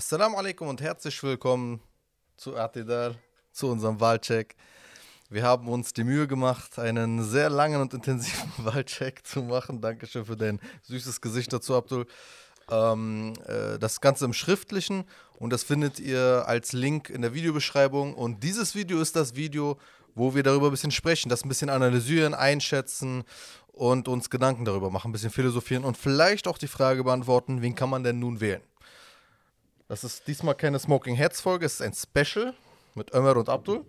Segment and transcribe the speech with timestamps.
[0.00, 1.78] Assalamu alaikum und herzlich willkommen
[2.38, 3.16] zu Atidal,
[3.52, 4.56] zu unserem Wahlcheck.
[5.28, 9.82] Wir haben uns die Mühe gemacht, einen sehr langen und intensiven Wahlcheck zu machen.
[9.82, 12.06] Dankeschön für dein süßes Gesicht dazu, Abdul.
[12.70, 15.04] Ähm, äh, das Ganze im Schriftlichen
[15.38, 18.14] und das findet ihr als Link in der Videobeschreibung.
[18.14, 19.76] Und dieses Video ist das Video,
[20.14, 23.24] wo wir darüber ein bisschen sprechen, das ein bisschen analysieren, einschätzen
[23.66, 27.74] und uns Gedanken darüber machen, ein bisschen philosophieren und vielleicht auch die Frage beantworten, wen
[27.74, 28.62] kann man denn nun wählen?
[29.90, 32.54] Das ist diesmal keine Smoking Heads Folge, es ist ein Special
[32.94, 33.84] mit Ömer und Abdul.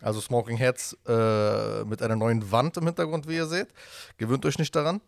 [0.00, 3.66] Also Smoking Heads äh, mit einer neuen Wand im Hintergrund, wie ihr seht.
[4.18, 5.00] Gewöhnt euch nicht daran.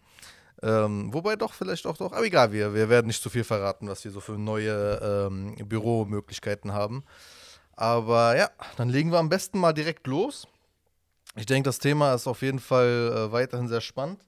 [0.60, 2.10] Ähm, wobei doch, vielleicht auch doch.
[2.10, 5.55] Aber egal, wir, wir werden nicht zu viel verraten, was wir so für neue ähm,
[5.69, 7.05] Büromöglichkeiten haben.
[7.77, 10.48] Aber ja, dann legen wir am besten mal direkt los.
[11.37, 14.21] Ich denke, das Thema ist auf jeden Fall äh, weiterhin sehr spannend.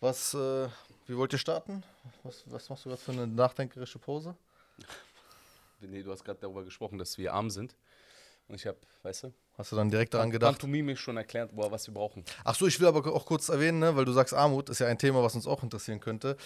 [0.00, 0.66] Was, äh,
[1.06, 1.84] wie wollt ihr starten?
[2.24, 4.34] Was, was machst du gerade für eine nachdenkerische Pose?
[5.80, 7.76] Nee, du hast gerade darüber gesprochen, dass wir arm sind.
[8.48, 10.52] Und ich habe, weißt du, Hast du dann direkt daran gedacht?
[10.52, 12.24] pantomimisch schon erklärt, boah, was wir brauchen.
[12.44, 14.86] Ach so, ich will aber auch kurz erwähnen, ne, weil du sagst, Armut ist ja
[14.86, 16.36] ein Thema, was uns auch interessieren könnte.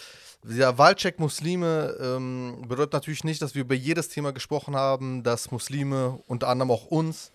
[0.43, 5.51] Der Wahlcheck Muslime ähm, bedeutet natürlich nicht, dass wir über jedes Thema gesprochen haben, das
[5.51, 7.32] Muslime unter anderem auch uns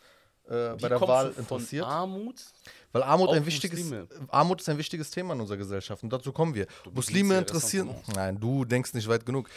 [0.50, 1.86] äh, bei der Wahl du interessiert.
[1.86, 2.36] Armut?
[2.94, 4.08] Weil Armut ein wichtiges Muslime?
[4.30, 6.68] Armut ist ein wichtiges Thema in unserer Gesellschaft und dazu kommen wir.
[6.94, 7.90] Muslime ja interessieren.
[8.16, 9.50] Nein, du denkst nicht weit genug.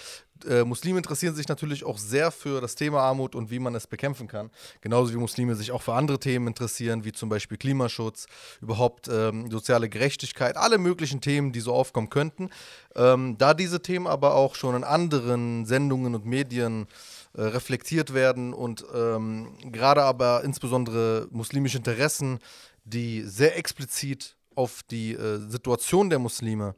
[0.48, 3.86] Äh, Muslime interessieren sich natürlich auch sehr für das Thema Armut und wie man es
[3.86, 4.50] bekämpfen kann.
[4.80, 8.26] Genauso wie Muslime sich auch für andere Themen interessieren, wie zum Beispiel Klimaschutz,
[8.60, 12.50] überhaupt ähm, soziale Gerechtigkeit, alle möglichen Themen, die so aufkommen könnten.
[12.96, 18.52] Ähm, da diese Themen aber auch schon in anderen Sendungen und Medien äh, reflektiert werden
[18.52, 22.38] und ähm, gerade aber insbesondere muslimische Interessen,
[22.84, 26.74] die sehr explizit auf die äh, Situation der Muslime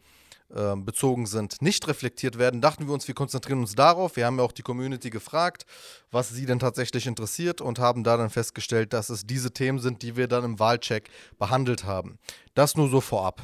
[0.55, 4.17] äh, bezogen sind, nicht reflektiert werden, dachten wir uns, wir konzentrieren uns darauf.
[4.17, 5.64] Wir haben ja auch die Community gefragt,
[6.11, 10.03] was sie denn tatsächlich interessiert und haben da dann festgestellt, dass es diese Themen sind,
[10.03, 12.19] die wir dann im Wahlcheck behandelt haben.
[12.55, 13.41] Das nur so vorab.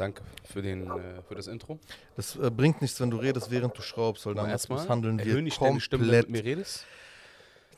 [0.00, 1.78] Danke für, den, äh, für das Intro.
[2.16, 5.26] Das äh, bringt nichts, wenn du redest, während du schraubst, weil dann erstmal handeln wir
[5.26, 6.30] erhöhen die schnelle Stimme, wenn du komplett.
[6.30, 6.86] mit mir redest.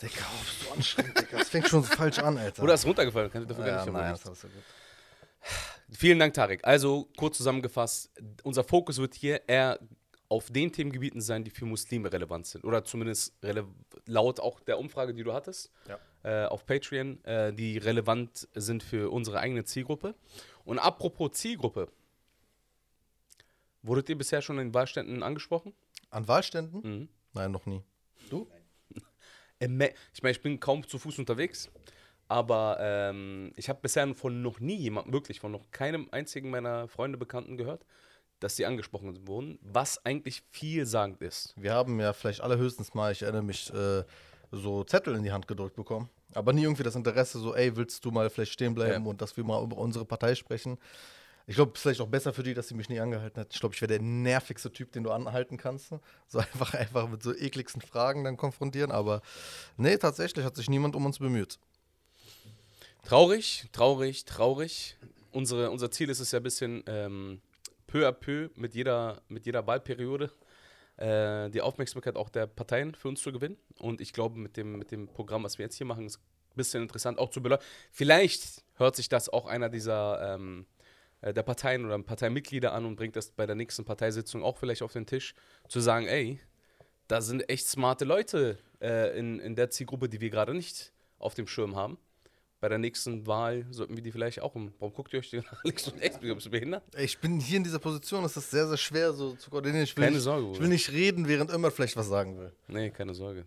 [0.00, 1.38] Digga, oh, bist du anstrengend, Digga.
[1.38, 2.62] Das fängt schon falsch an, Alter.
[2.62, 3.28] Oder ist runtergefallen?
[3.28, 4.62] Kann ich dafür ja, gar nicht nein, das hast du gut.
[5.90, 6.60] Vielen Dank, Tarek.
[6.62, 8.10] Also, kurz zusammengefasst,
[8.44, 9.80] unser Fokus wird hier eher
[10.28, 12.64] auf den Themengebieten sein, die für Muslime relevant sind.
[12.64, 13.34] Oder zumindest
[14.06, 15.98] laut auch der Umfrage, die du hattest Ja.
[16.22, 20.14] äh, auf Patreon, äh, die relevant sind für unsere eigene Zielgruppe.
[20.64, 21.88] Und apropos Zielgruppe,
[23.82, 25.72] wurdet ihr bisher schon in Wahlständen angesprochen?
[26.10, 26.80] An Wahlständen?
[26.82, 27.08] Mhm.
[27.32, 27.82] Nein, noch nie.
[28.30, 28.46] Du?
[29.60, 31.70] Ich meine, ich bin kaum zu Fuß unterwegs,
[32.26, 36.88] aber ähm, ich habe bisher von noch nie jemandem, wirklich von noch keinem einzigen meiner
[36.88, 37.86] Freunde, Bekannten gehört,
[38.40, 41.54] dass sie angesprochen wurden, was eigentlich vielsagend ist.
[41.56, 44.02] Wir haben ja vielleicht allerhöchstens mal, ich erinnere mich, äh,
[44.50, 46.10] so Zettel in die Hand gedrückt bekommen.
[46.34, 49.10] Aber nie irgendwie das Interesse, so, ey, willst du mal vielleicht stehen bleiben Ja.
[49.10, 50.76] und dass wir mal über unsere Partei sprechen.
[51.46, 53.52] Ich glaube, es ist vielleicht auch besser für die, dass sie mich nie angehalten hat.
[53.52, 55.92] Ich glaube, ich wäre der nervigste Typ, den du anhalten kannst.
[56.28, 58.92] So einfach, einfach mit so ekligsten Fragen dann konfrontieren.
[58.92, 59.22] Aber
[59.76, 61.58] nee, tatsächlich hat sich niemand um uns bemüht.
[63.04, 64.96] Traurig, traurig, traurig.
[65.32, 67.40] Unsere, unser Ziel ist es ja ein bisschen ähm,
[67.86, 70.30] peu à peu mit jeder, mit jeder Wahlperiode
[70.96, 73.56] äh, die Aufmerksamkeit auch der Parteien für uns zu gewinnen.
[73.78, 76.56] Und ich glaube, mit dem, mit dem Programm, was wir jetzt hier machen, ist ein
[76.56, 77.66] bisschen interessant auch zu beleuchten.
[77.90, 80.71] Vielleicht hört sich das auch einer dieser ähm, äh,
[81.22, 84.92] der Parteien oder Parteimitglieder an und bringt das bei der nächsten Parteisitzung auch vielleicht auf
[84.92, 85.34] den Tisch,
[85.68, 86.40] zu sagen, ey,
[87.08, 91.34] da sind echt smarte Leute äh, in, in der Zielgruppe, die wir gerade nicht auf
[91.34, 91.98] dem Schirm haben.
[92.60, 94.72] Bei der nächsten Wahl sollten wir die vielleicht auch um.
[94.78, 96.18] Warum guckt ihr euch die nach links und rechts?
[96.20, 96.84] Bist du behindert?
[96.96, 99.82] Ich bin hier in dieser Position, es ist sehr, sehr schwer so zu koordinieren.
[99.82, 102.52] Ich will, Keine nicht, Sorge, ich will nicht reden, während immer vielleicht was sagen will.
[102.68, 103.44] Nee, keine Sorge.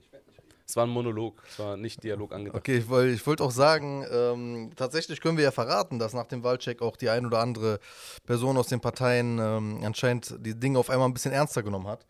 [0.68, 2.58] Es war ein Monolog, es war nicht Dialog angedacht.
[2.58, 6.44] Okay, ich wollte wollt auch sagen, ähm, tatsächlich können wir ja verraten, dass nach dem
[6.44, 7.80] Wahlcheck auch die ein oder andere
[8.26, 12.06] Person aus den Parteien ähm, anscheinend die Dinge auf einmal ein bisschen ernster genommen hat.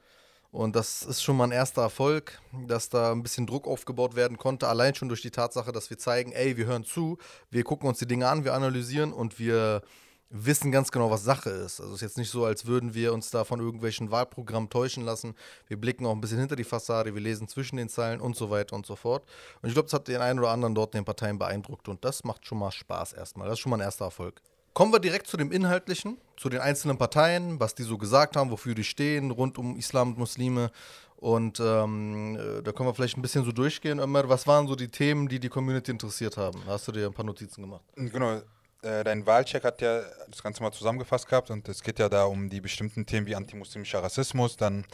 [0.52, 4.38] Und das ist schon mal ein erster Erfolg, dass da ein bisschen Druck aufgebaut werden
[4.38, 7.18] konnte, allein schon durch die Tatsache, dass wir zeigen, ey, wir hören zu,
[7.50, 9.82] wir gucken uns die Dinge an, wir analysieren und wir
[10.30, 11.80] wissen ganz genau, was Sache ist.
[11.80, 15.04] Also es ist jetzt nicht so, als würden wir uns da von irgendwelchen Wahlprogrammen täuschen
[15.04, 15.36] lassen.
[15.68, 18.50] Wir blicken auch ein bisschen hinter die Fassade, wir lesen zwischen den Zeilen und so
[18.50, 19.24] weiter und so fort.
[19.62, 22.04] Und ich glaube, das hat den einen oder anderen dort in den Parteien beeindruckt und
[22.04, 23.48] das macht schon mal Spaß erstmal.
[23.48, 24.42] Das ist schon mal ein erster Erfolg.
[24.74, 28.52] Kommen wir direkt zu dem Inhaltlichen, zu den einzelnen Parteien, was die so gesagt haben,
[28.52, 30.70] wofür die stehen, rund um Islam und Muslime.
[31.16, 34.00] Und ähm, äh, da können wir vielleicht ein bisschen so durchgehen.
[34.00, 36.62] Ömer, was waren so die Themen, die die Community interessiert haben?
[36.68, 37.86] Hast du dir ein paar Notizen gemacht?
[37.96, 38.42] Genau,
[38.86, 42.26] äh, dein Wahlcheck hat ja das Ganze mal zusammengefasst gehabt und es geht ja da
[42.26, 44.86] um die bestimmten Themen wie antimuslimischer Rassismus, dann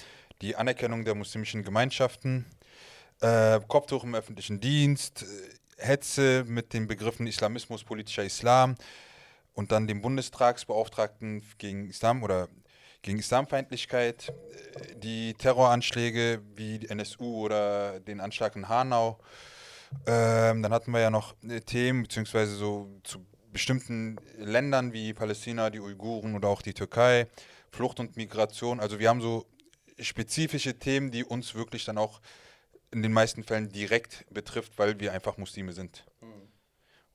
[0.42, 2.46] die Anerkennung der muslimischen Gemeinschaften,
[3.22, 8.76] äh, Kopftuch im öffentlichen Dienst, äh, Hetze mit den Begriffen Islamismus, politischer Islam
[9.54, 12.48] und dann dem Bundestagsbeauftragten gegen Islam oder
[13.02, 19.20] gegen Islamfeindlichkeit, äh, die Terroranschläge wie die NSU oder den Anschlag in Hanau.
[20.08, 21.36] Ähm, dann hatten wir ja noch
[21.66, 27.28] Themen, beziehungsweise so zu bestimmten Ländern wie Palästina, die Uiguren oder auch die Türkei,
[27.72, 28.80] Flucht und Migration.
[28.80, 29.46] Also wir haben so
[30.00, 32.22] spezifische Themen, die uns wirklich dann auch
[32.92, 36.06] in den meisten Fällen direkt betrifft, weil wir einfach Muslime sind.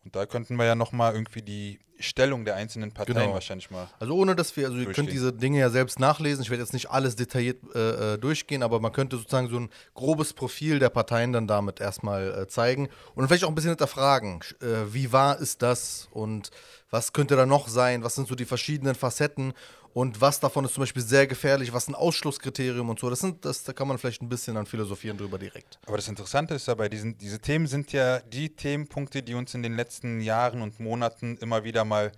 [0.06, 3.34] Und da könnten wir ja nochmal irgendwie die Stellung der einzelnen Parteien Genau.
[3.34, 3.88] wahrscheinlich mal.
[3.98, 6.42] Also ohne dass wir, also ihr könnt diese Dinge ja selbst nachlesen.
[6.44, 9.68] Ich werde jetzt nicht alles detailliert äh, äh, durchgehen, aber man könnte sozusagen so ein
[9.94, 14.42] grobes Profil der Parteien dann damit erstmal äh, zeigen und vielleicht auch ein bisschen hinterfragen,
[14.60, 16.52] äh, wie wahr ist das und
[16.90, 19.54] was könnte da noch sein, was sind so die verschiedenen Facetten
[19.96, 23.08] und was davon ist zum Beispiel sehr gefährlich, was ein Ausschlusskriterium und so.
[23.08, 25.78] Das sind, das, da kann man vielleicht ein bisschen dann philosophieren drüber direkt.
[25.86, 29.62] Aber das Interessante ist dabei, diesen, diese Themen sind ja die Themenpunkte, die uns in
[29.62, 32.12] den letzten Jahren und Monaten immer wieder mal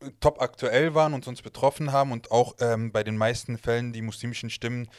[0.00, 3.94] äh, top aktuell waren und uns betroffen haben und auch ähm, bei den meisten Fällen
[3.94, 4.90] die muslimischen Stimmen,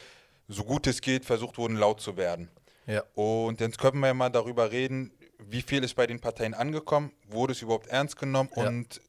[0.48, 2.50] so gut es geht, versucht wurden, laut zu werden.
[2.88, 3.04] Ja.
[3.14, 7.12] Und jetzt können wir ja mal darüber reden, wie viel ist bei den Parteien angekommen,
[7.28, 8.66] wurde es überhaupt ernst genommen Ja.
[8.66, 9.00] und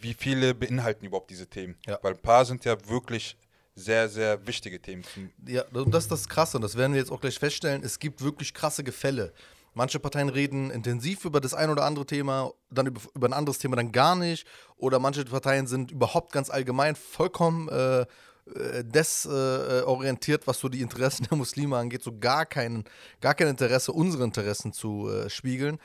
[0.00, 1.76] wie viele beinhalten überhaupt diese Themen.
[1.86, 1.98] Ja.
[2.02, 3.36] Weil ein paar sind ja wirklich
[3.74, 5.04] sehr, sehr wichtige Themen.
[5.46, 7.82] Ja, und das ist das Krasse, und das werden wir jetzt auch gleich feststellen.
[7.84, 9.32] Es gibt wirklich krasse Gefälle.
[9.74, 13.58] Manche Parteien reden intensiv über das ein oder andere Thema, dann über, über ein anderes
[13.58, 14.46] Thema dann gar nicht.
[14.78, 18.06] Oder manche Parteien sind überhaupt ganz allgemein vollkommen äh,
[18.54, 22.84] äh, desorientiert, äh, orientiert, was so die Interessen der Muslime angeht, so gar kein,
[23.20, 25.78] gar kein Interesse, unsere Interessen zu äh, spiegeln.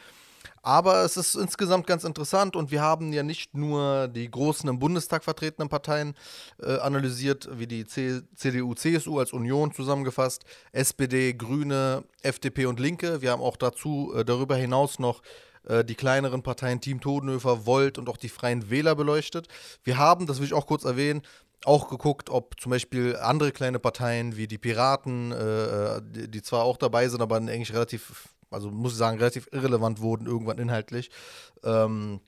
[0.64, 4.78] Aber es ist insgesamt ganz interessant und wir haben ja nicht nur die großen im
[4.78, 6.14] Bundestag vertretenen Parteien
[6.62, 13.22] äh, analysiert, wie die C CDU, CSU als Union zusammengefasst, SPD, Grüne, FDP und Linke.
[13.22, 15.22] Wir haben auch dazu äh, darüber hinaus noch
[15.68, 19.48] äh, die kleineren Parteien Team Todenhöfer, Volt und auch die Freien Wähler beleuchtet.
[19.84, 21.22] Wir haben, das will ich auch kurz erwähnen,
[21.66, 26.64] auch geguckt, ob zum Beispiel andere kleine Parteien wie die Piraten, äh, die, die zwar
[26.64, 31.10] auch dabei sind, aber eigentlich relativ, also muss ich sagen, relativ irrelevant wurden irgendwann inhaltlich,
[31.64, 32.20] ähm,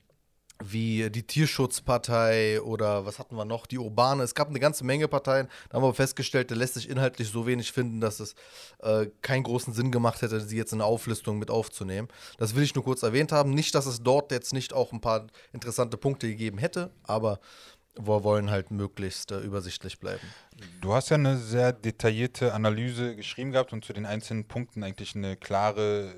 [0.62, 4.22] wie die Tierschutzpartei oder was hatten wir noch, die Urbane.
[4.22, 7.46] Es gab eine ganze Menge Parteien, da haben wir festgestellt, da lässt sich inhaltlich so
[7.46, 8.34] wenig finden, dass es
[8.78, 12.08] äh, keinen großen Sinn gemacht hätte, sie jetzt in eine Auflistung mit aufzunehmen.
[12.38, 13.50] Das will ich nur kurz erwähnt haben.
[13.50, 17.40] Nicht, dass es dort jetzt nicht auch ein paar interessante Punkte gegeben hätte, aber
[17.96, 20.26] wir wollen halt möglichst äh, übersichtlich bleiben.
[20.80, 25.14] Du hast ja eine sehr detaillierte Analyse geschrieben gehabt und zu den einzelnen Punkten eigentlich
[25.14, 26.14] eine klare äh,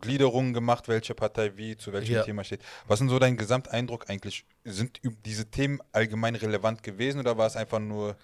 [0.00, 2.22] Gliederung gemacht, welche Partei wie zu welchem Ja.
[2.22, 2.60] Thema steht.
[2.86, 4.44] Was ist denn so dein Gesamteindruck eigentlich?
[4.64, 8.16] Sind diese Themen allgemein relevant gewesen oder war es einfach nur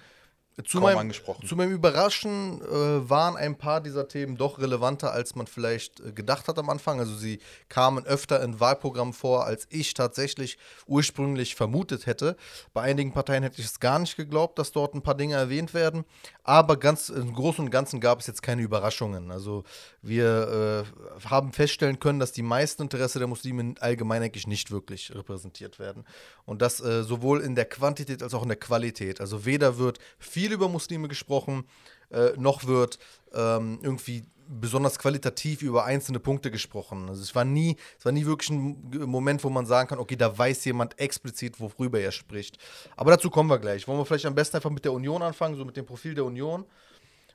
[0.66, 1.46] Zu kaum meinem, angesprochen?
[1.46, 6.12] zu meinem Überraschen äh, waren ein paar dieser Themen doch relevanter, als man vielleicht äh,
[6.12, 6.98] gedacht hat am Anfang.
[6.98, 12.36] Also sie kamen öfter in Wahlprogrammen vor, als ich tatsächlich ursprünglich vermutet hätte.
[12.72, 15.72] Bei einigen Parteien hätte ich es gar nicht geglaubt, dass dort ein paar Dinge erwähnt
[15.72, 16.04] werden.
[16.42, 19.30] Aber ganz im Großen und Ganzen gab es jetzt keine Überraschungen.
[19.30, 19.64] Also
[20.02, 20.84] wir
[21.22, 25.78] äh, haben feststellen können, dass die meisten Interesse der Muslime allgemein eigentlich nicht wirklich repräsentiert
[25.78, 26.04] werden.
[26.46, 29.20] Und das äh, sowohl in der Quantität als auch in der Qualität.
[29.20, 31.64] Also weder wird viel über Muslime gesprochen,
[32.10, 32.98] äh, noch wird
[33.32, 37.08] ähm, irgendwie besonders qualitativ über einzelne Punkte gesprochen.
[37.08, 40.16] Also es war nie, es war nie wirklich ein Moment, wo man sagen kann, okay,
[40.16, 42.58] da weiß jemand explizit, worüber er spricht.
[42.96, 43.86] Aber dazu kommen wir gleich.
[43.86, 46.24] Wollen wir vielleicht am besten einfach mit der Union anfangen, so mit dem Profil der
[46.24, 46.64] Union?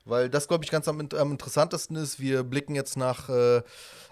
[0.03, 2.19] Weil das, glaube ich, ganz am, am interessantesten ist.
[2.19, 3.63] Wir blicken jetzt nach äh,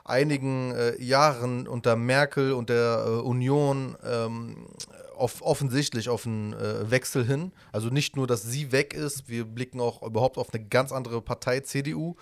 [0.06, 4.68] einigen äh, Jahren unter Merkel und der äh, Union ähm,
[5.16, 7.52] auf, offensichtlich auf einen äh, Wechsel hin.
[7.72, 11.22] Also nicht nur, dass sie weg ist, wir blicken auch überhaupt auf eine ganz andere
[11.22, 12.16] Partei, CDU,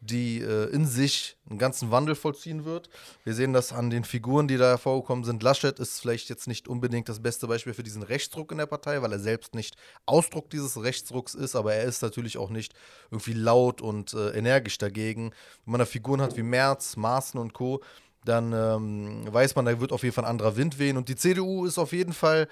[0.00, 2.88] die äh, in sich einen ganzen Wandel vollziehen wird.
[3.24, 5.42] Wir sehen das an den Figuren, die da hervorgekommen sind.
[5.42, 9.02] Laschet ist vielleicht jetzt nicht unbedingt das beste Beispiel für diesen Rechtsdruck in der Partei,
[9.02, 9.76] weil er selbst nicht
[10.06, 12.74] Ausdruck dieses Rechtsdrucks ist, aber er ist natürlich auch nicht
[13.10, 15.32] irgendwie laut und äh, energisch dagegen.
[15.64, 17.80] Wenn man da Figuren hat wie Merz, Maaßen und Co.,
[18.24, 20.96] dann ähm, weiß man, da wird auf jeden Fall ein anderer Wind wehen.
[20.96, 22.48] Und die CDU ist auf jeden Fall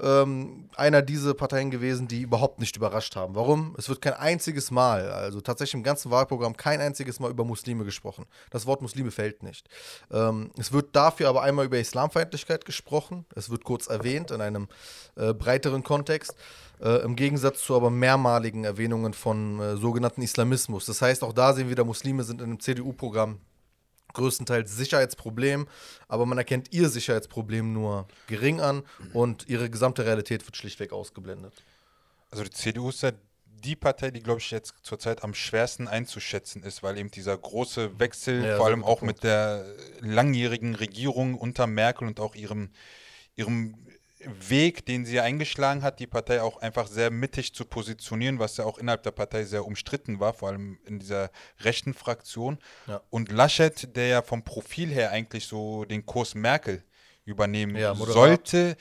[0.00, 3.34] ähm, einer dieser Parteien gewesen, die überhaupt nicht überrascht haben.
[3.34, 3.74] Warum?
[3.78, 7.84] Es wird kein einziges Mal, also tatsächlich im ganzen Wahlprogramm, kein einziges Mal über Muslime
[7.84, 8.26] gesprochen.
[8.50, 9.68] Das Wort Muslime fällt nicht.
[10.10, 13.24] Ähm, es wird dafür aber einmal über Islamfeindlichkeit gesprochen.
[13.34, 14.68] Es wird kurz erwähnt in einem
[15.16, 16.34] äh, breiteren Kontext.
[16.80, 20.86] Äh, Im Gegensatz zu aber mehrmaligen Erwähnungen von äh, sogenannten Islamismus.
[20.86, 23.38] Das heißt, auch da sehen wir wieder, Muslime sind in einem CDU-Programm
[24.14, 25.66] größtenteils Sicherheitsproblem,
[26.08, 31.52] aber man erkennt ihr Sicherheitsproblem nur gering an und ihre gesamte Realität wird schlichtweg ausgeblendet.
[32.30, 33.12] Also die CDU ist ja
[33.46, 37.98] die Partei, die, glaube ich, jetzt zurzeit am schwersten einzuschätzen ist, weil eben dieser große
[37.98, 39.14] Wechsel, Ja, vor allem auch Punkt.
[39.16, 39.64] mit der
[40.00, 42.70] langjährigen Regierung unter Merkel und auch ihrem,
[43.36, 43.74] ihrem
[44.48, 48.64] Weg, den sie eingeschlagen hat, die Partei auch einfach sehr mittig zu positionieren, was ja
[48.64, 52.58] auch innerhalb der Partei sehr umstritten war, vor allem in dieser rechten Fraktion.
[52.86, 53.00] Ja.
[53.10, 56.82] Und Laschet, der ja vom Profil her eigentlich so den Kurs Merkel
[57.24, 58.76] übernehmen Ja, sollte,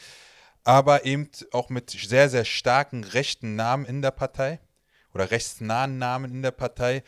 [0.64, 4.60] aber eben auch mit sehr, sehr starken rechten Namen in der Partei
[5.14, 7.04] oder rechtsnahen Namen in der Partei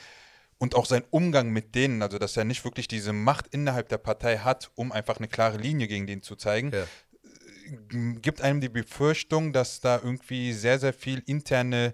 [0.57, 3.97] und auch sein Umgang mit denen, also dass er nicht wirklich diese Macht innerhalb der
[3.97, 6.87] Partei hat, um einfach eine klare Linie gegen den zu zeigen, Ja.
[8.21, 11.93] Gibt einem die Befürchtung, dass da irgendwie sehr, sehr viel interne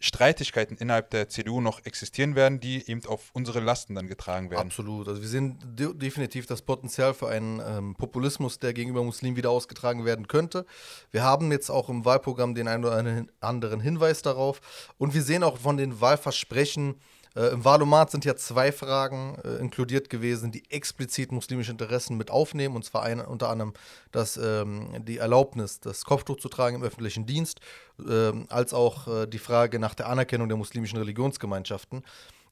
[0.00, 4.68] Streitigkeiten innerhalb der CDU noch existieren werden, die eben auf unsere Lasten dann getragen werden.
[4.68, 5.08] Absolut.
[5.08, 9.50] Also wir sehen de definitiv das Potenzial für einen ähm, Populismus, der gegenüber Muslimen wieder
[9.50, 10.66] ausgetragen werden könnte.
[11.10, 14.60] Wir haben jetzt auch im Wahlprogramm den einen oder anderen Hinweis darauf.
[14.98, 17.00] Und wir sehen auch von den Wahlversprechen,
[17.34, 22.30] äh, im Wahlomat sind ja zwei Fragen äh, inkludiert gewesen, die explizit muslimische Interessen mit
[22.30, 22.76] aufnehmen.
[22.76, 23.74] Und zwar eine, unter anderem
[24.12, 27.60] das, ähm, die Erlaubnis, das Kopftuch zu tragen im öffentlichen Dienst,
[28.08, 32.02] ähm, als auch äh, die Frage nach der Anerkennung der muslimischen Religionsgemeinschaften.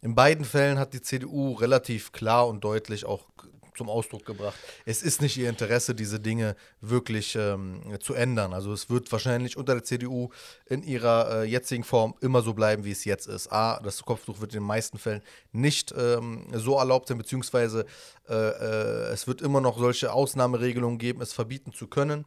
[0.02, 3.26] In beiden Fällen hat die CDU relativ klar und deutlich auch
[3.76, 8.52] zum Ausdruck gebracht, es ist nicht ihr Interesse, diese Dinge wirklich ähm, zu ändern.
[8.52, 10.30] Also es wird wahrscheinlich unter der CDU
[10.66, 13.52] in ihrer äh, jetzigen Form immer so bleiben, wie es jetzt ist.
[13.52, 17.86] A, das Kopftuch wird in den meisten Fällen nicht ähm, so erlaubt sein, beziehungsweise
[18.28, 22.24] äh, äh, es wird immer noch solche Ausnahmeregelungen geben, es verbieten zu können.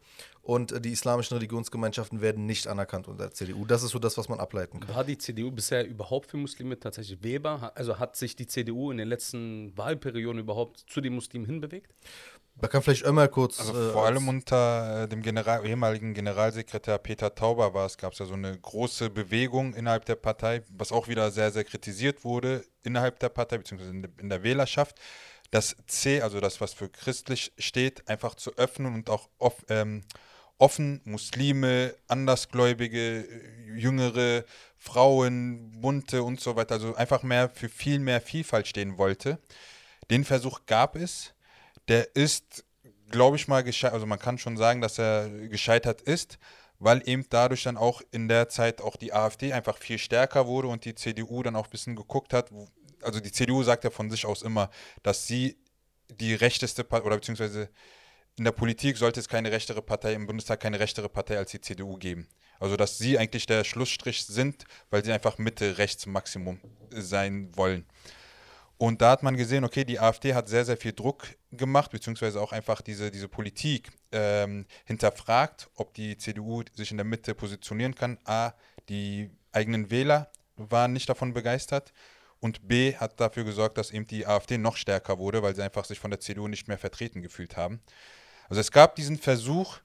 [0.49, 3.65] Und äh, die islamischen Religionsgemeinschaften werden nicht anerkannt unter der CDU.
[3.65, 4.95] Das ist so das, was man ableiten kann.
[4.95, 7.71] War die CDU bisher überhaupt für Muslime tatsächlich wählbar?
[7.75, 11.93] Also hat sich die CDU in den letzten Wahlperioden überhaupt zu den Muslimen hinbewegt?
[12.55, 13.59] Da kann vielleicht Ömer kurz.
[13.59, 17.95] Also äh, vor als- allem unter äh, dem General, ehemaligen Generalsekretär Peter Tauber war es,
[17.97, 21.63] gab es ja so eine große Bewegung innerhalb der Partei, was auch wieder sehr, sehr
[21.63, 24.99] kritisiert wurde innerhalb der Partei, beziehungsweise in der, in der Wählerschaft,
[25.51, 30.01] das C, also das, was für christlich steht, einfach zu öffnen und auch off, ähm,
[30.59, 33.25] offen Muslime, Andersgläubige,
[33.75, 34.45] Jüngere,
[34.77, 39.39] Frauen, Bunte und so weiter, also einfach mehr für viel mehr Vielfalt stehen wollte.
[40.11, 41.33] Den Versuch gab es.
[41.87, 42.63] Der ist,
[43.09, 43.93] glaube ich mal, gescheitert.
[43.93, 46.37] Also man kann schon sagen, dass er gescheitert ist,
[46.77, 50.67] weil eben dadurch dann auch in der Zeit auch die AfD einfach viel stärker wurde
[50.67, 52.51] und die CDU dann auch ein bisschen geguckt hat.
[53.01, 54.69] Also die CDU sagt ja von sich aus immer,
[55.03, 55.57] dass sie
[56.09, 57.69] die rechteste Partei oder beziehungsweise
[58.39, 61.61] in der Politik sollte es keine rechtere Partei, im Bundestag keine rechtere Partei als die
[61.61, 62.27] CDU geben.
[62.59, 67.85] Also dass sie eigentlich der Schlussstrich sind, weil sie einfach Mitte-Rechts-Maximum sein wollen.
[68.77, 72.39] Und da hat man gesehen, okay, die AfD hat sehr, sehr viel Druck gemacht, beziehungsweise
[72.39, 77.93] auch einfach diese, diese Politik ähm, hinterfragt, ob die CDU sich in der Mitte positionieren
[77.93, 78.17] kann.
[78.23, 78.53] A,
[78.87, 81.91] die eigenen Wähler waren nicht davon begeistert.
[82.39, 85.83] Und B, hat dafür gesorgt, dass eben die AfD noch stärker wurde, weil sie einfach
[85.83, 87.81] sich von der CDU nicht mehr vertreten gefühlt haben.
[88.49, 89.77] Also es gab diesen Versuch,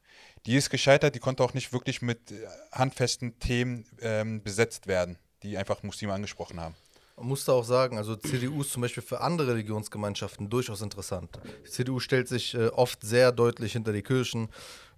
[0.46, 5.18] die ist gescheitert, die konnte auch nicht wirklich mit äh, handfesten Themen ähm, besetzt werden,
[5.42, 6.74] die einfach Muslime angesprochen haben.
[7.16, 11.38] Man muss da auch sagen, also CDU ist zum Beispiel für andere Religionsgemeinschaften durchaus interessant.
[11.64, 14.48] Die CDU stellt sich äh, oft sehr deutlich hinter die Kirchen,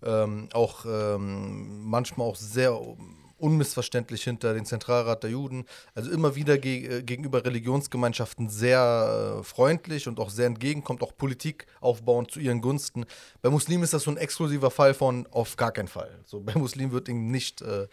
[0.02, 2.80] ähm, auch ähm, manchmal auch sehr
[3.38, 5.64] unmissverständlich hinter den Zentralrat der Juden.
[5.94, 11.16] Also immer wieder ge äh, gegenüber Religionsgemeinschaften sehr äh, freundlich und auch sehr entgegenkommt, auch
[11.16, 13.04] Politik aufbauend zu ihren Gunsten.
[13.42, 16.18] Bei Muslimen ist das so ein exklusiver Fall von auf gar keinen Fall.
[16.24, 17.86] So, bei Muslimen wird ihm nicht äh,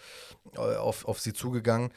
[0.55, 1.91] auf, auf sie zugegangen.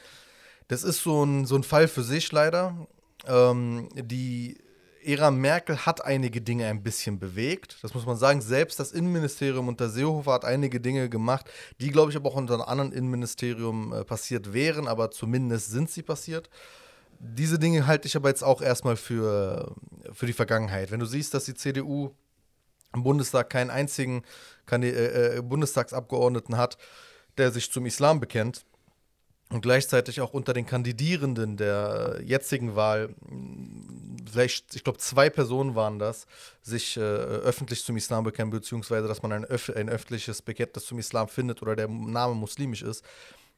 [0.69, 2.87] Das ist so ein, so ein Fall für sich leider.
[3.27, 4.59] Ähm, die
[5.07, 7.79] Ära Merkel hat einige Dinge ein bisschen bewegt.
[7.83, 8.41] Das muss man sagen.
[8.41, 11.49] Selbst das Innenministerium unter Seehofer hat einige Dinge gemacht,
[11.81, 15.91] die, glaube ich, aber auch unter einem anderen Innenministerium äh, passiert wären, aber zumindest sind
[15.91, 16.51] sie passiert.
[17.19, 19.75] Diese Dinge halte ich aber jetzt auch erstmal für,
[20.13, 20.91] für die Vergangenheit.
[20.91, 22.11] Wenn du siehst, dass die CDU
[22.95, 24.23] im Bundestag keinen einzigen
[24.71, 26.79] äh, äh, Bundestagsabgeordneten hat,
[27.39, 28.65] der sich zum Islam bekennt,
[29.49, 33.15] und gleichzeitig auch unter den Kandidierenden der jetzigen Wahl,
[34.31, 36.27] vielleicht, ich glaube, zwei Personen waren das,
[36.63, 40.99] sich äh, öffentlich zum Islam bekennen, beziehungsweise dass man ein, öff ein öffentliches Bekenntnis zum
[40.99, 43.05] Islam findet oder der Name muslimisch ist,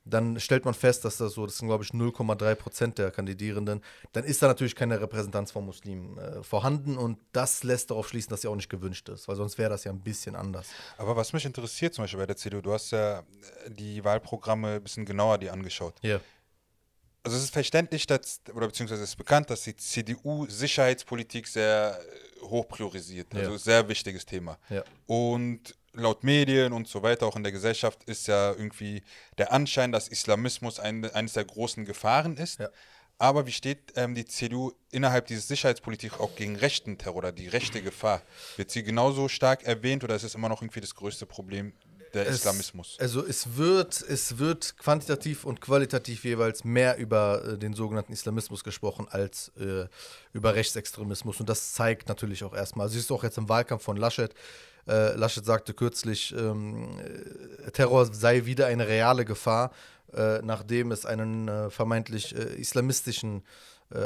[0.05, 3.83] dann stellt man fest, dass das so, das sind glaube ich 0,3 Prozent der Kandidierenden,
[4.13, 8.31] dann ist da natürlich keine Repräsentanz von Muslimen äh, vorhanden und das lässt darauf schließen,
[8.31, 10.69] dass sie auch nicht gewünscht ist, weil sonst wäre das ja ein bisschen anders.
[10.97, 13.23] Aber was mich interessiert zum Beispiel bei der CDU, du hast ja
[13.69, 15.95] die Wahlprogramme ein bisschen genauer dir angeschaut.
[16.03, 16.21] Ja.
[17.29, 22.01] Also es ist verständlich, dass, oder beziehungsweise es ist bekannt, dass die CDU Sicherheitspolitik sehr
[22.01, 23.35] äh, hoch priorisiert.
[23.35, 23.59] Also Ja.
[23.59, 24.59] sehr wichtiges Thema.
[24.71, 24.83] Ja.
[25.07, 29.03] Und laut Medien und so weiter, auch in der Gesellschaft, ist ja irgendwie
[29.37, 32.61] der Anschein, dass Islamismus ein, eines der großen Gefahren ist.
[32.61, 32.71] Ja.
[33.19, 37.49] Aber wie steht ähm, die CDU innerhalb dieses Sicherheitspolitik auch gegen rechten Terror oder die
[37.49, 38.23] rechte Gefahr?
[38.57, 41.75] Wird sie genauso stark erwähnt oder ist es immer noch irgendwie das größte Problem
[42.25, 42.97] der Es- Islamismus?
[43.01, 48.63] Also es wird, es wird quantitativ und qualitativ jeweils mehr über äh, den sogenannten Islamismus
[48.65, 49.87] gesprochen als äh,
[50.33, 51.41] über Rechtsextremismus.
[51.41, 52.85] Und das zeigt natürlich auch erstmal.
[52.87, 54.35] Also siehst du auch jetzt im Wahlkampf von Laschet.
[54.87, 56.89] Äh, Laschet sagte kürzlich, ähm,
[57.67, 59.71] äh, Terror sei wieder eine reale Gefahr,
[60.15, 63.43] äh, nachdem es einen äh, vermeintlich islamistischen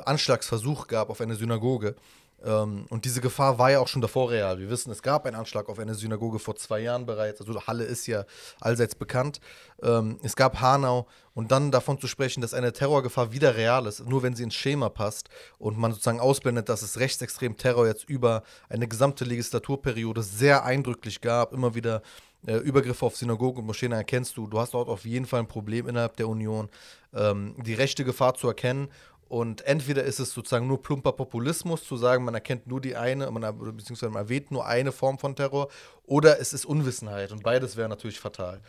[0.04, 1.97] Anschlagsversuch gab auf eine Synagoge.
[2.45, 4.59] Ähm, und diese Gefahr war ja auch schon davor real.
[4.59, 7.41] Wir wissen, es gab einen Anschlag auf eine Synagoge vor zwei Jahren bereits.
[7.41, 8.25] Also Halle ist ja
[8.61, 9.41] allseits bekannt.
[9.83, 11.07] Ähm, es gab Hanau.
[11.35, 14.55] Und dann davon zu sprechen, dass eine Terrorgefahr wieder real ist, nur wenn sie ins
[14.55, 20.23] Schema passt und man sozusagen ausblendet, dass es rechtsextrem Terror jetzt über eine gesamte Legislaturperiode
[20.23, 22.03] sehr eindrücklich gab, immer wieder
[22.47, 24.47] äh, Übergriffe auf Synagogen und Moscheen erkennst du.
[24.47, 26.69] Du hast dort auf jeden Fall ein Problem innerhalb der Union,
[27.15, 28.89] ähm, die rechte Gefahr zu erkennen.
[29.33, 33.31] Und entweder ist es sozusagen nur plumper Populismus, zu sagen, man erkennt nur die eine,
[33.31, 33.41] man,
[33.75, 35.69] beziehungsweise man erwähnt nur eine Form von Terror,
[36.06, 37.32] oder es ist Unwissenheit.
[37.32, 38.61] Und beides wäre natürlich fatal.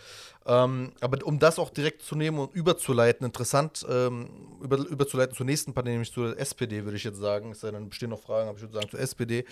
[0.46, 4.30] Ähm, aber um das auch direkt zu nehmen und überzuleiten, interessant, ähm,
[4.62, 7.52] über, überzuleiten zur nächsten Partei, nämlich zur SPD, würde ich jetzt sagen.
[7.52, 9.46] Es sei denn, bestehen noch Fragen, aber ich würde sagen zur SPD.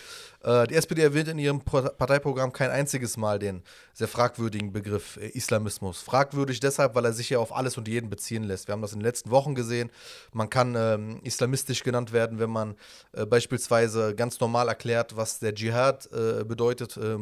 [0.44, 5.18] Äh, die SPD erwähnt in ihrem Pro- Parteiprogramm kein einziges Mal den sehr fragwürdigen Begriff
[5.18, 6.02] äh, Islamismus.
[6.02, 8.68] Fragwürdig deshalb, weil er sich ja auf alles und jeden beziehen lässt.
[8.68, 9.92] Wir haben das in den letzten Wochen gesehen.
[10.34, 12.76] Man kann ähm, islamistisch genannt werden, wenn man
[13.14, 17.18] äh, beispielsweise ganz normal erklärt, was der Dschihad äh, bedeutet, äh,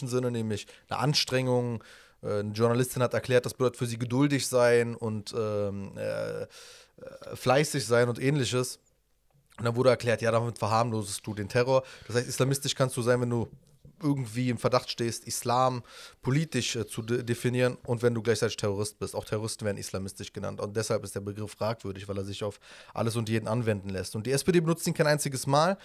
[0.00, 1.82] im muslimischen Sinne, nämlich eine Anstrengung.
[2.22, 6.46] Äh, eine Journalistin hat erklärt, das bedeutet für sie geduldig sein und ähm, äh, äh,
[7.34, 8.78] fleißig sein und ähnliches.
[9.58, 11.82] Und dann wurde erklärt, ja, damit verharmlosest du den Terror.
[12.06, 13.48] Das heißt, islamistisch kannst du sein, wenn du
[14.02, 15.82] irgendwie im Verdacht stehst, Islam
[16.22, 19.14] politisch äh, zu de definieren und wenn du gleichzeitig Terrorist bist.
[19.14, 20.60] Auch Terroristen werden islamistisch genannt.
[20.60, 22.58] Und deshalb ist der Begriff fragwürdig, weil er sich auf
[22.94, 24.16] alles und jeden anwenden lässt.
[24.16, 25.76] Und die SPD benutzt ihn kein einziges Mal.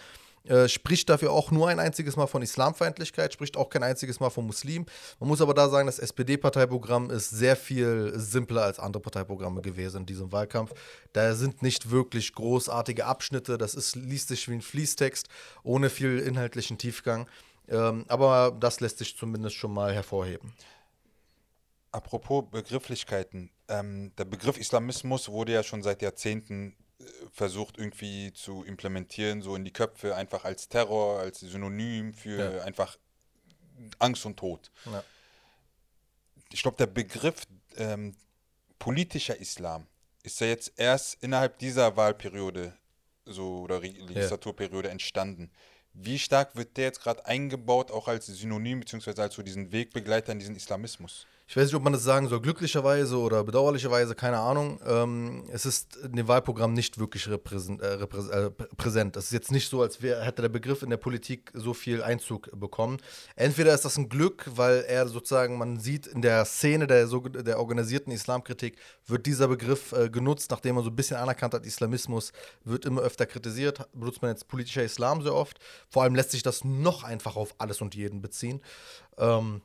[0.48, 4.30] Äh, spricht dafür auch nur ein einziges Mal von Islamfeindlichkeit, spricht auch kein einziges Mal
[4.30, 4.86] von Muslim.
[5.20, 10.02] Man muss aber da sagen, das SPD-Parteiprogramm ist sehr viel simpler als andere Parteiprogramme gewesen
[10.02, 10.74] in diesem Wahlkampf.
[11.14, 15.30] Da sind nicht wirklich großartige Abschnitte, das ist, liest sich wie ein Fließtext,
[15.64, 17.28] ohne viel inhaltlichen Tiefgang.
[17.68, 20.54] Ähm, aber das lässt sich zumindest schon mal hervorheben.
[21.92, 26.76] Apropos Begrifflichkeiten, ähm, der Begriff Islamismus wurde ja schon seit Jahrzehnten
[27.32, 32.64] versucht irgendwie zu implementieren, so in die Köpfe, einfach als Terror, als Synonym für Ja.
[32.64, 32.98] einfach
[34.00, 34.72] Angst und Tod.
[34.86, 35.04] Ja.
[36.52, 37.44] Ich glaube, der Begriff
[37.76, 38.16] ähm,
[38.80, 39.88] politischer Islam
[40.24, 42.78] ist ja jetzt erst innerhalb dieser Wahlperiode
[43.26, 45.52] so oder Legislaturperiode entstanden.
[45.94, 50.32] Wie stark wird der jetzt gerade eingebaut, auch als Synonym beziehungsweise als so diesen Wegbegleiter
[50.32, 51.26] in diesen Islamismus?
[51.48, 54.80] Ich weiß nicht, ob man das sagen soll, glücklicherweise oder bedauerlicherweise, keine Ahnung.
[54.84, 59.16] Ähm, es ist in dem Wahlprogramm nicht wirklich äh, äh, präsent.
[59.16, 62.02] Es ist jetzt nicht so, als wär, hätte der Begriff in der Politik so viel
[62.02, 62.98] Einzug bekommen.
[63.36, 67.60] Entweder ist das ein Glück, weil er sozusagen, man sieht in der Szene der, der
[67.60, 72.32] organisierten Islamkritik, wird dieser Begriff äh, genutzt, nachdem man so ein bisschen anerkannt hat, Islamismus
[72.64, 75.60] wird immer öfter kritisiert, benutzt man jetzt politischer Islam sehr oft.
[75.90, 78.62] Vor allem lässt sich das noch einfacher auf alles und jeden beziehen.
[79.20, 79.62] Ähm,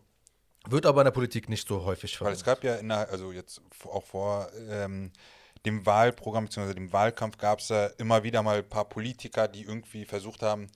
[0.68, 2.44] wird aber in der Politik nicht so häufig Weil es verwendet.
[2.44, 5.12] gab ja, in der, also jetzt auch vor ähm,
[5.66, 6.74] dem Wahlprogramm bzw.
[6.74, 10.68] dem Wahlkampf gab es ja immer wieder mal ein paar Politiker, die irgendwie versucht haben,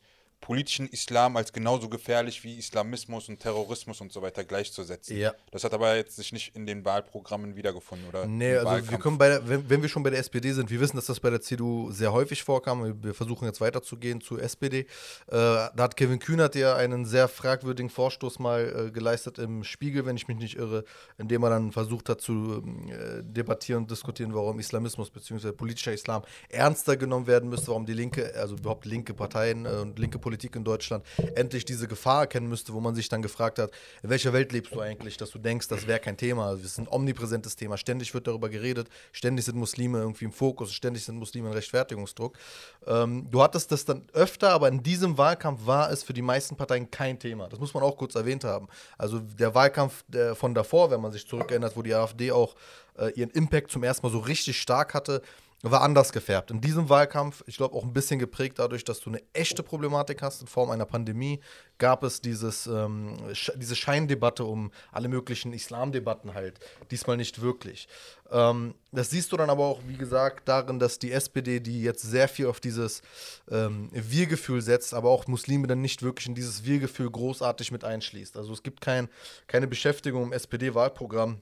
[0.45, 5.17] politischen Islam als genauso gefährlich wie Islamismus und Terrorismus und so weiter gleichzusetzen.
[5.17, 5.33] Ja.
[5.51, 8.27] Das hat aber jetzt sich nicht in den Wahlprogrammen wiedergefunden, oder?
[8.27, 10.81] Nee, also wir können bei der, wenn, wenn wir schon bei der SPD sind, wir
[10.81, 13.03] wissen, dass das bei der CDU sehr häufig vorkam.
[13.03, 14.81] Wir- versuchen jetzt weiterzugehen zur SPD.
[14.81, 14.87] Äh,
[15.29, 20.17] da hat Kevin Kühnert ja einen sehr fragwürdigen Vorstoß mal äh, geleistet im Spiegel, wenn
[20.17, 20.85] ich mich nicht irre,
[21.17, 25.53] indem er dann versucht hat zu äh, debattieren und diskutieren, warum Islamismus bzw.
[25.53, 29.99] politischer Islam ernster genommen werden müsste, warum die Linke, also überhaupt linke Parteien äh, und
[29.99, 31.05] linke Politik in Deutschland
[31.37, 33.70] endlich diese Gefahr erkennen müsste, wo man sich dann gefragt hat,
[34.03, 36.53] in welcher Welt lebst du eigentlich, dass du denkst, das wäre kein Thema.
[36.55, 37.77] Es ist ein omnipräsentes Thema.
[37.77, 42.37] Ständig wird darüber geredet, ständig sind Muslime irgendwie im Fokus, ständig sind Muslime in Rechtfertigungsdruck.
[42.85, 46.57] Ähm, du hattest das dann öfter, aber in diesem Wahlkampf war es für die meisten
[46.57, 47.49] Parteien kein Thema.
[47.49, 48.66] Das muss man auch kurz erwähnt haben.
[48.99, 50.03] Also der Wahlkampf
[50.35, 52.57] von davor, wenn man sich zurückerinnert, wo die AfD auch
[52.99, 55.23] äh, ihren Impact zum ersten Mal so richtig stark hatte,
[55.70, 56.50] war anders gefärbt.
[56.50, 60.20] In diesem Wahlkampf, ich glaube auch ein bisschen geprägt dadurch, dass du eine echte Problematik
[60.20, 61.40] hast in Form einer Pandemie,
[61.79, 63.16] gab es dieses, ähm,
[63.57, 66.61] diese Scheindebatte um alle möglichen Islamdebatten halt.
[66.90, 67.88] Diesmal nicht wirklich.
[68.31, 72.03] Ähm, das siehst du dann aber auch, wie gesagt, darin, dass die SPD, die jetzt
[72.03, 73.03] sehr viel auf dieses
[73.50, 78.37] ähm, Wir-Gefühl setzt, aber auch Muslime dann nicht wirklich in dieses Wir-Gefühl großartig mit einschließt.
[78.37, 79.09] Also es gibt kein,
[79.46, 81.40] keine Beschäftigung im SPD-Wahlprogramm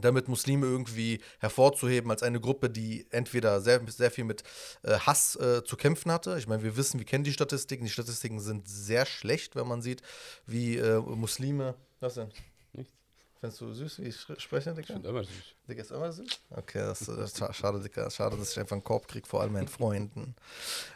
[0.00, 4.42] damit Muslime irgendwie hervorzuheben als eine Gruppe, die entweder sehr, sehr viel mit
[4.82, 6.36] äh, Hass äh, zu kämpfen hatte.
[6.38, 7.84] Ich meine, wir wissen, wir kennen die Statistiken.
[7.84, 10.02] Die Statistiken sind sehr schlecht, wenn man sieht,
[10.46, 11.74] wie äh, Muslime.
[12.00, 12.30] Was denn?
[12.72, 12.92] Nichts.
[13.40, 14.80] Findest du süß, wie ich spreche, Digga?
[14.80, 15.34] Ich finde immer süß.
[15.68, 16.40] Digga, ist immer süß?
[16.50, 18.10] Okay, das, das schade, Digga.
[18.10, 20.34] Schade, dass ich einfach einen Korb kriege, vor allem meinen Freunden.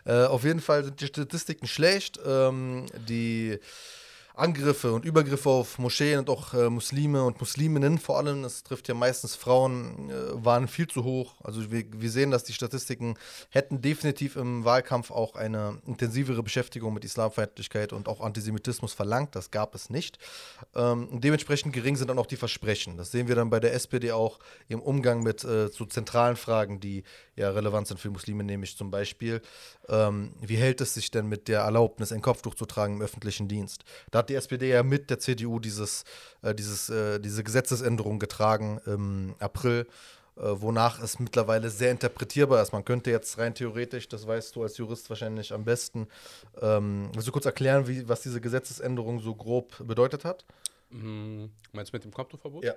[0.04, 2.20] Äh, auf jeden Fall sind die Statistiken schlecht.
[2.24, 3.58] Ähm, die
[4.36, 8.88] Angriffe und Übergriffe auf Moscheen und auch äh, Muslime und Musliminnen vor allem, das trifft
[8.88, 11.34] ja meistens Frauen, äh, waren viel zu hoch.
[11.44, 13.16] Also wir, wir sehen, dass die Statistiken
[13.50, 19.36] hätten definitiv im Wahlkampf auch eine intensivere Beschäftigung mit Islamfeindlichkeit und auch Antisemitismus verlangt.
[19.36, 20.18] Das gab es nicht.
[20.74, 22.96] Ähm, dementsprechend gering sind dann auch die Versprechen.
[22.96, 26.80] Das sehen wir dann bei der SPD auch im Umgang mit äh, so zentralen Fragen,
[26.80, 27.04] die
[27.36, 29.42] ja relevant sind für Muslime, nämlich zum Beispiel,
[29.88, 33.46] ähm, wie hält es sich denn mit der Erlaubnis, ein Kopftuch zu tragen im öffentlichen
[33.46, 33.84] Dienst?
[34.10, 36.04] Da hat die SPD ja mit der CDU dieses,
[36.42, 39.86] äh, dieses, äh, diese Gesetzesänderung getragen im April,
[40.36, 42.72] äh, wonach es mittlerweile sehr interpretierbar ist.
[42.72, 46.08] Man könnte jetzt rein theoretisch, das weißt du als Jurist wahrscheinlich am besten,
[46.60, 50.44] ähm, du kurz erklären, wie, was diese Gesetzesänderung so grob bedeutet hat?
[50.90, 51.50] Mhm.
[51.72, 52.64] Meinst du mit dem Kopftuchverbot?
[52.64, 52.74] Ja.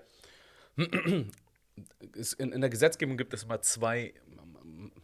[2.39, 4.11] In, in, der Gesetzgebung gibt es immer zwei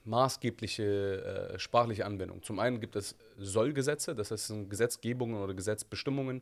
[0.05, 2.43] maßgebliche äh, sprachliche Anwendung.
[2.43, 6.41] Zum einen gibt es Sollgesetze, das heißt Gesetzgebungen oder Gesetzbestimmungen,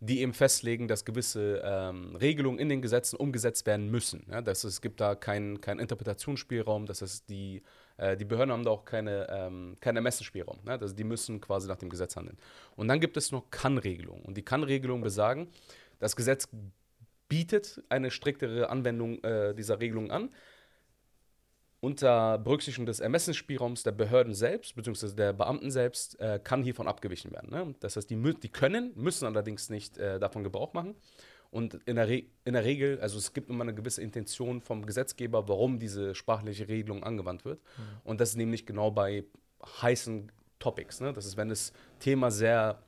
[0.00, 4.26] die eben festlegen, dass gewisse ähm, Regelungen in den Gesetzen umgesetzt werden müssen.
[4.28, 7.62] Ja, das ist, es gibt da keinen kein Interpretationsspielraum, das heißt, die,
[7.98, 10.58] äh, die Behörden haben da auch keine, ähm, keinen Ermessensspielraum.
[10.66, 12.36] Ja, das, die müssen quasi nach dem Gesetz handeln.
[12.74, 14.24] Und dann gibt es noch Kann-Regelungen.
[14.24, 15.48] Und die Kann-Regelungen besagen,
[16.00, 16.48] das Gesetz
[17.28, 20.30] bietet eine striktere Anwendung äh, dieser Regelung an,
[21.82, 27.32] unter Berücksichtigung des Ermessensspielraums der Behörden selbst, beziehungsweise der Beamten selbst, äh, kann hiervon abgewichen
[27.32, 27.50] werden.
[27.50, 27.74] Ne?
[27.80, 30.94] Das heißt, die, die können, müssen allerdings nicht äh, davon Gebrauch machen.
[31.50, 35.48] Und in der, in der Regel, also es gibt immer eine gewisse Intention vom Gesetzgeber,
[35.48, 37.58] warum diese sprachliche Regelung angewandt wird.
[37.58, 37.82] Mhm.
[38.04, 39.24] Und das ist nämlich genau bei
[39.82, 41.00] heißen Topics.
[41.00, 41.12] Ne?
[41.12, 42.80] Das ist, wenn das Thema sehr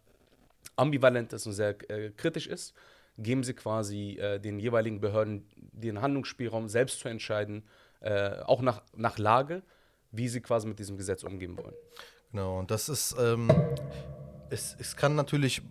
[0.77, 2.75] ambivalent ist und sehr äh, kritisch ist,
[3.19, 7.65] geben sie quasi äh, den jeweiligen Behörden den Handlungsspielraum, selbst zu entscheiden,
[8.05, 9.63] äh, auch nach, nach Lage,
[10.13, 11.75] wie sie quasi mit diesem Gesetz umgehen wollen.
[12.31, 13.49] Genau, und das ist, ähm,
[14.51, 15.63] es, es kann natürlich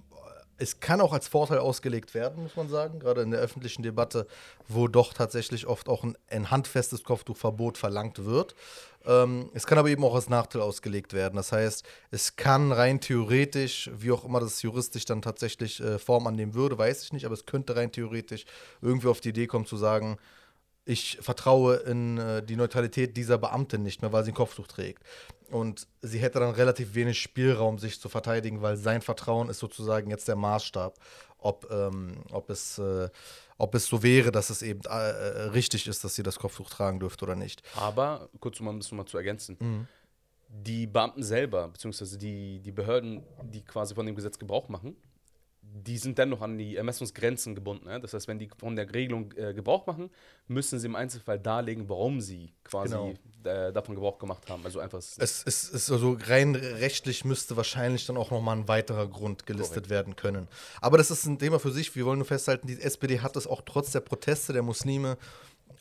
[0.57, 4.27] es kann auch als Vorteil ausgelegt werden, muss man sagen, gerade in der öffentlichen Debatte,
[4.67, 8.55] wo doch tatsächlich oft auch ein, ein handfestes Kopftuchverbot verlangt wird.
[9.05, 11.35] Ähm, es kann aber eben auch als Nachteil ausgelegt werden.
[11.35, 16.27] Das heißt, es kann rein theoretisch, wie auch immer das juristisch dann tatsächlich äh, Form
[16.27, 18.45] annehmen würde, weiß ich nicht, aber es könnte rein theoretisch
[18.81, 20.17] irgendwie auf die Idee kommen zu sagen,
[20.85, 25.03] ich vertraue in äh, die Neutralität dieser Beamtin nicht mehr, weil sie ein Kopftuch trägt.
[25.49, 30.09] Und sie hätte dann relativ wenig Spielraum, sich zu verteidigen, weil sein Vertrauen ist sozusagen
[30.09, 30.97] jetzt der Maßstab,
[31.37, 33.09] ob, ähm, ob, es, äh,
[33.57, 36.69] ob es so wäre, dass es eben äh, äh richtig ist, dass sie das Kopftuch
[36.69, 37.61] tragen dürfte oder nicht.
[37.75, 39.87] Aber, kurz um das nochmal zu ergänzen, mhm.
[40.47, 44.95] die Beamten selber, beziehungsweise die, die Behörden, die quasi von dem Gesetz Gebrauch machen,
[45.63, 47.85] die sind dennoch an die Ermessungsgrenzen gebunden.
[47.85, 47.99] Ne?
[47.99, 50.09] Das heißt, wenn die von der Regelung äh, Gebrauch machen,
[50.47, 53.13] müssen sie im Einzelfall darlegen, warum sie quasi genau.
[53.43, 54.63] äh, davon Gebrauch gemacht haben.
[54.65, 54.99] Also einfach.
[54.99, 59.87] Es, es ist also rein rechtlich müsste wahrscheinlich dann auch nochmal ein weiterer Grund gelistet
[59.87, 59.89] Correct.
[59.89, 60.47] werden können.
[60.81, 61.95] Aber das ist ein Thema für sich.
[61.95, 65.17] Wir wollen nur festhalten, die SPD hat es auch trotz der Proteste der Muslime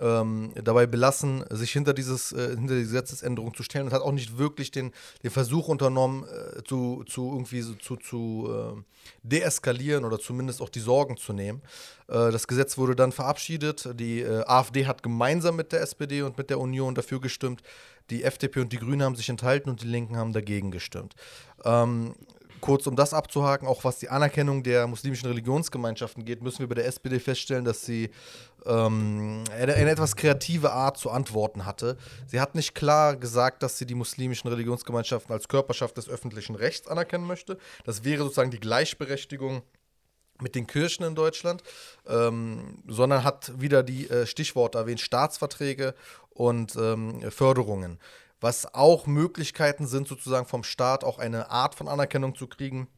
[0.02, 4.12] ähm, dabei belassen, sich hinter, dieses, äh, hinter die Gesetzesänderung zu stellen und hat auch
[4.12, 8.82] nicht wirklich den, den Versuch unternommen, äh, zu, zu irgendwie so, zu, zu äh,
[9.22, 11.62] deeskalieren oder zumindest auch die Sorgen zu nehmen.
[12.08, 13.88] Äh, das Gesetz wurde dann verabschiedet.
[13.94, 17.62] Die äh, AfD hat gemeinsam mit der SPD und mit der Union dafür gestimmt.
[18.10, 21.14] Die FDP und die Grünen haben sich enthalten und die Linken haben dagegen gestimmt.
[21.64, 22.14] Ähm,
[22.62, 26.76] kurz um das abzuhaken, auch was die Anerkennung der muslimischen Religionsgemeinschaften geht, müssen wir bei
[26.76, 28.10] der SPD feststellen, dass sie
[28.64, 31.98] ähm, eine, etwas kreative Art zu antworten hatte.
[32.26, 36.88] Sie hat nicht klar gesagt, dass sie die muslimischen Religionsgemeinschaften als Körperschaft des öffentlichen Rechts
[36.88, 37.58] anerkennen möchte.
[37.84, 39.62] Das wäre sozusagen die Gleichberechtigung
[40.40, 41.62] mit den Kirchen in Deutschland,
[42.06, 45.94] ähm, sondern hat wieder die äh, Stichworte erwähnt, Staatsverträge
[46.30, 47.98] und ähm, Förderungen
[48.42, 52.88] was auch Möglichkeiten sind, sozusagen vom Staat auch eine Art von Anerkennung zu kriegen.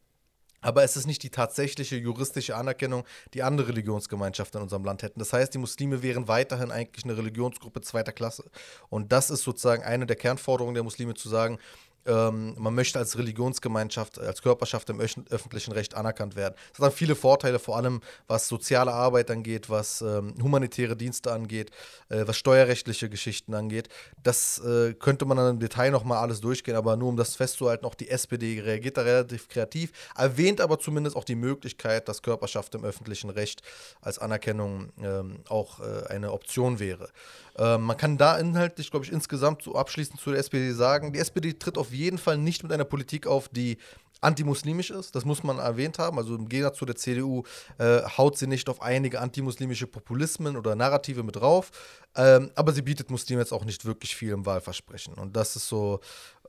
[0.61, 3.05] Aber es ist nicht die tatsächliche juristische Anerkennung,
[3.35, 5.19] die andere Religionsgemeinschaften in unserem Land hätten.
[5.19, 8.49] Das heißt, die Muslime wären weiterhin eigentlich eine Religionsgruppe zweiter Klasse.
[8.89, 11.59] Und das ist sozusagen eine der Kernforderungen der Muslime zu sagen,
[12.05, 16.55] ähm, man möchte als Religionsgemeinschaft, als Körperschaft im öffentlichen Recht anerkannt werden.
[16.69, 21.31] Das hat dann viele Vorteile, vor allem was soziale Arbeit angeht, was ähm, humanitäre Dienste
[21.31, 21.71] angeht,
[22.09, 23.89] äh, was steuerrechtliche Geschichten angeht.
[24.21, 27.85] Das äh, könnte man dann im Detail nochmal alles durchgehen, aber nur um das festzuhalten,
[27.85, 32.75] auch die SPD reagiert da relativ kreativ, erwähnt aber zumindest auch die Möglichkeit, dass Körperschaft
[32.75, 33.61] im öffentlichen Recht
[34.01, 37.09] als Anerkennung ähm, auch äh, eine Option wäre.
[37.57, 41.19] Ähm, man kann da inhaltlich, glaube ich, insgesamt so abschließend zu der SPD sagen, die
[41.19, 43.77] SPD tritt auf jeden Fall nicht mit einer Politik auf, die
[44.21, 46.17] antimuslimisch ist, das muss man erwähnt haben.
[46.17, 47.43] Also im Gegensatz zu der CDU
[47.77, 51.71] äh, haut sie nicht auf einige antimuslimische Populismen oder Narrative mit drauf,
[52.15, 55.13] ähm, aber sie bietet Muslimen jetzt auch nicht wirklich viel im Wahlversprechen.
[55.15, 55.99] Und das ist so.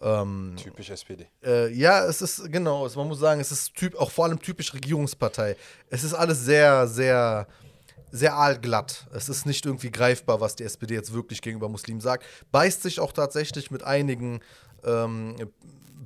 [0.00, 1.26] Ähm, typisch SPD.
[1.44, 4.72] Äh, ja, es ist, genau, man muss sagen, es ist typ, auch vor allem typisch
[4.74, 5.56] Regierungspartei.
[5.90, 7.46] Es ist alles sehr, sehr
[8.12, 9.06] sehr aalglatt.
[9.12, 12.24] Es ist nicht irgendwie greifbar, was die SPD jetzt wirklich gegenüber Muslimen sagt.
[12.52, 14.40] Beißt sich auch tatsächlich mit einigen
[14.86, 15.36] ähm,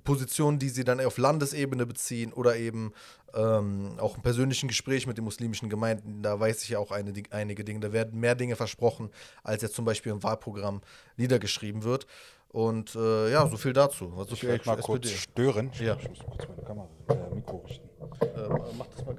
[0.05, 2.93] Positionen, die sie dann auf Landesebene beziehen oder eben
[3.35, 6.23] ähm, auch im persönlichen Gespräch mit den muslimischen Gemeinden.
[6.23, 7.81] Da weiß ich ja auch eine, einige Dinge.
[7.81, 9.11] Da werden mehr Dinge versprochen,
[9.43, 10.81] als jetzt zum Beispiel im Wahlprogramm
[11.17, 12.07] niedergeschrieben wird.
[12.49, 14.13] Und äh, ja, so viel dazu.
[14.17, 14.87] Also ich werde mal SPD.
[14.87, 15.71] kurz stören.
[15.79, 15.97] Ja.
[16.01, 17.89] Ich muss kurz meine Kamera, äh, Mikro richten.
[18.21, 19.17] Äh, mach das mal.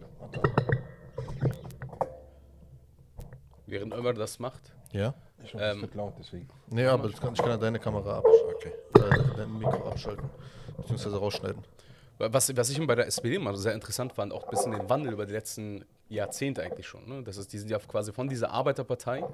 [3.67, 4.73] Während Ömer das macht.
[4.91, 5.13] Ja.
[5.43, 6.49] Ich hoffe, ähm, es wird laut, deswegen.
[6.69, 8.55] Nee, aber kann, ich kann ja deine Kamera abschalten.
[8.55, 8.71] Okay.
[8.95, 10.29] Äh, dein Mikro abschalten.
[10.77, 11.63] Beziehungsweise rausschneiden.
[12.29, 15.13] Was, was ich bei der SPD mal sehr interessant fand, auch ein bisschen den Wandel
[15.13, 17.07] über die letzten Jahrzehnte eigentlich schon.
[17.07, 17.23] Ne?
[17.23, 19.25] Das ist, die sind ja quasi von dieser Arbeiterpartei ein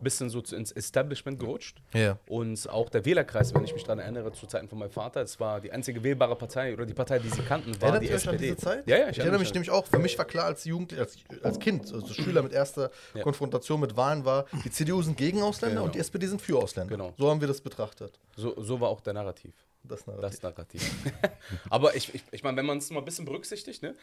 [0.00, 1.78] bisschen so ins Establishment gerutscht.
[1.92, 2.18] Ja.
[2.26, 5.38] Und auch der Wählerkreis, wenn ich mich daran erinnere, zu Zeiten von meinem Vater, es
[5.38, 8.30] war die einzige wählbare Partei oder die Partei, die sie kannten, war Erinnert die SPD.
[8.30, 8.86] An diese Zeit?
[8.86, 9.86] Ja, ja, ich, ich erinnere mich nämlich auch.
[9.86, 13.22] Für mich war klar als Jugend, als, als Kind, also Schüler mit erster ja.
[13.22, 15.84] Konfrontation mit Wahlen war, die CDU sind gegen Ausländer genau.
[15.86, 16.96] und die SPD sind für Ausländer.
[16.96, 17.12] Genau.
[17.18, 18.18] So haben wir das betrachtet.
[18.36, 19.52] So, so war auch der Narrativ.
[19.84, 20.40] Das Narrativ.
[20.40, 20.90] Das Narrativ.
[21.70, 23.94] Aber ich, ich, ich meine, wenn man es mal ein bisschen berücksichtigt, ne?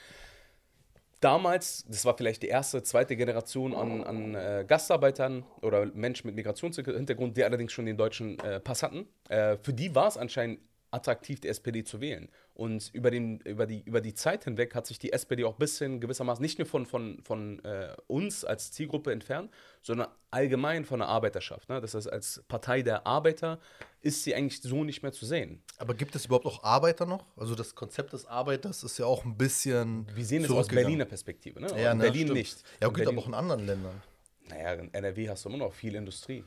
[1.19, 6.35] damals, das war vielleicht die erste, zweite Generation an, an äh, Gastarbeitern oder Menschen mit
[6.35, 9.07] Migrationshintergrund, die allerdings schon den deutschen äh, Pass hatten.
[9.27, 10.59] Äh, für die war es anscheinend
[10.91, 12.29] attraktiv, die SPD zu wählen.
[12.60, 15.60] Und über, den, über, die, über die Zeit hinweg hat sich die SPD auch ein
[15.60, 19.50] bisschen gewissermaßen nicht nur von, von, von äh, uns als Zielgruppe entfernt,
[19.82, 21.69] sondern allgemein von der Arbeiterschaft.
[21.69, 21.80] Ne?
[21.80, 23.62] Das heißt, als Partei der Arbeiter
[24.02, 25.63] ist sie eigentlich so nicht mehr zu sehen.
[25.78, 27.24] Aber gibt es überhaupt auch Arbeiter noch?
[27.38, 30.06] Also das Konzept des Arbeiters ist ja auch ein bisschen.
[30.13, 31.62] Wir sehen es aus Berliner Perspektive.
[31.62, 31.67] Ne?
[31.82, 32.39] Ja, in ne, Berlin stimmt.
[32.39, 32.63] nicht.
[32.82, 34.02] Ja, gut, aber auch in anderen Ländern.
[34.50, 36.43] Naja, in NRW hast du immer noch viel Industrie.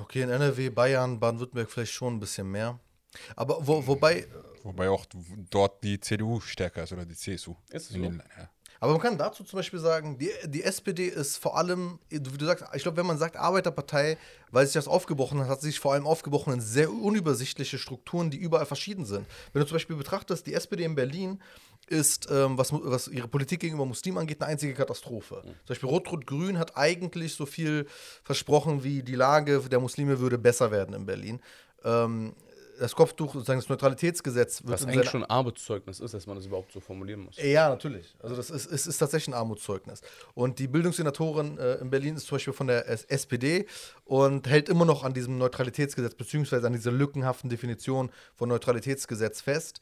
[0.00, 2.78] Okay, in NRW, Bayern, Baden-Württemberg vielleicht schon ein bisschen mehr.
[3.36, 4.26] Aber wo, wobei.
[4.62, 5.06] Wobei auch
[5.50, 7.54] dort die CDU stärker ist oder die CSU.
[7.70, 8.00] Ist es so?
[8.00, 8.50] Den, ja.
[8.80, 12.44] Aber man kann dazu zum Beispiel sagen, die, die SPD ist vor allem, wie du
[12.44, 14.18] sagst, ich glaube, wenn man sagt Arbeiterpartei,
[14.52, 18.36] weil sich das aufgebrochen hat, hat sich vor allem aufgebrochen in sehr unübersichtliche Strukturen, die
[18.36, 19.26] überall verschieden sind.
[19.52, 21.40] Wenn du zum Beispiel betrachtest, die SPD in Berlin
[21.88, 25.42] ist, ähm, was, was ihre Politik gegenüber Muslimen angeht, eine einzige Katastrophe.
[25.44, 25.48] Mhm.
[25.48, 27.86] Zum Beispiel Rot-Rot-Grün hat eigentlich so viel
[28.22, 31.40] versprochen, wie die Lage der Muslime würde besser werden in Berlin.
[31.84, 32.34] Ähm,
[32.78, 34.72] das Kopftuch, sozusagen das Neutralitätsgesetz wird.
[34.72, 37.36] Was eigentlich schon Armutszeugnis ist, dass man das überhaupt so formulieren muss.
[37.36, 38.14] Ja, natürlich.
[38.20, 40.00] Also das ist, ist, ist tatsächlich ein Armutszeugnis.
[40.34, 43.66] Und die Bildungssenatorin äh, in Berlin ist zum Beispiel von der SPD
[44.04, 49.80] und hält immer noch an diesem Neutralitätsgesetz, beziehungsweise an dieser lückenhaften Definition von Neutralitätsgesetz fest.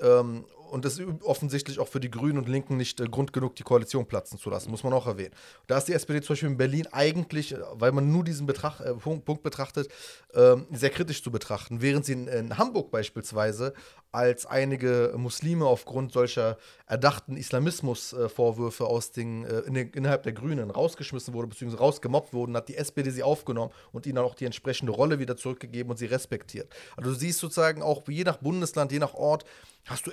[0.00, 3.56] Ähm, und das ist offensichtlich auch für die Grünen und Linken nicht äh, Grund genug,
[3.56, 5.34] die Koalition platzen zu lassen, muss man auch erwähnen.
[5.66, 8.80] Da ist die SPD zum Beispiel in Berlin eigentlich, äh, weil man nur diesen Betracht,
[8.80, 9.88] äh, Punkt, Punkt, betrachtet,
[10.32, 13.74] äh, sehr kritisch zu betrachten, während sie in, in Hamburg beispielsweise
[14.12, 21.34] als einige Muslime aufgrund solcher erdachten Islamismusvorwürfe aus den, äh, in innerhalb der Grünen rausgeschmissen
[21.34, 25.18] wurde, beziehungsweise rausgemobbt wurden, hat die SPD sie aufgenommen und ihnen auch die entsprechende Rolle
[25.18, 26.72] wieder zurückgegeben und sie respektiert.
[26.96, 29.44] Also du siehst sozusagen auch je nach Bundesland, je nach Ort,
[29.86, 30.10] hast du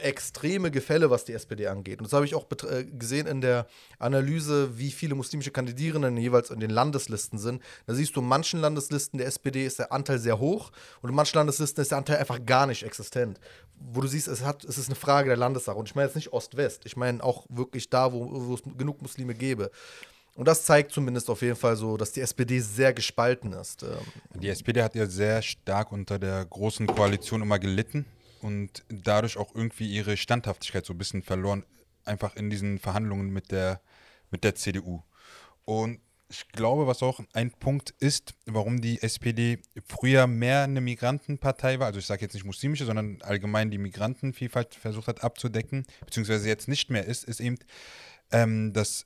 [0.48, 2.00] extreme Gefälle, was die SPD angeht.
[2.00, 3.68] Und das habe ich auch äh, gesehen in der
[4.00, 7.62] Analyse, wie viele muslimische Kandidierenden jeweils in den Landeslisten sind.
[7.86, 11.16] Da siehst du, in manchen Landeslisten der SPD ist der Anteil sehr hoch und in
[11.16, 13.40] manchen Landeslisten ist der Anteil einfach gar nicht existent.
[13.92, 15.78] Wo du siehst, es, hat, es ist eine Frage der Landessache.
[15.78, 19.02] Und ich meine jetzt nicht Ost-West, ich meine auch wirklich da, wo, wo es genug
[19.02, 19.70] Muslime gäbe.
[20.36, 23.84] Und das zeigt zumindest auf jeden Fall so, dass die SPD sehr gespalten ist.
[23.84, 23.90] Ähm.
[24.40, 28.06] Die SPD hat ja sehr stark unter der großen Koalition immer gelitten
[28.42, 31.66] und dadurch auch irgendwie ihre Standhaftigkeit so ein bisschen verloren,
[32.06, 33.82] einfach in diesen Verhandlungen mit der,
[34.32, 35.04] mit der CDU.
[35.66, 41.80] Und ich glaube, was auch ein Punkt ist, warum die SPD früher mehr eine Migrantenpartei
[41.80, 46.48] war, also ich sage jetzt nicht muslimische, sondern allgemein die Migrantenvielfalt versucht hat abzudecken, beziehungsweise
[46.48, 47.58] jetzt nicht mehr ist, ist eben,
[48.32, 49.06] ähm, dass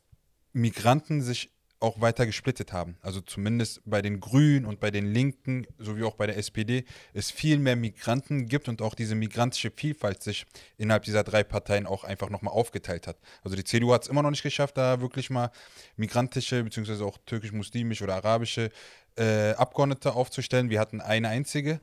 [0.54, 1.51] Migranten sich
[1.82, 2.96] auch weiter gesplittet haben.
[3.02, 7.32] Also zumindest bei den Grünen und bei den Linken sowie auch bei der SPD es
[7.32, 10.46] viel mehr Migranten gibt und auch diese migrantische Vielfalt sich
[10.78, 13.18] innerhalb dieser drei Parteien auch einfach nochmal aufgeteilt hat.
[13.44, 15.52] Also die CDU hat es immer noch nicht geschafft, da wirklich mal
[15.98, 18.70] migrantische beziehungsweise auch türkisch-muslimische oder arabische
[19.18, 20.70] äh, Abgeordnete aufzustellen.
[20.70, 21.82] Wir hatten eine einzige,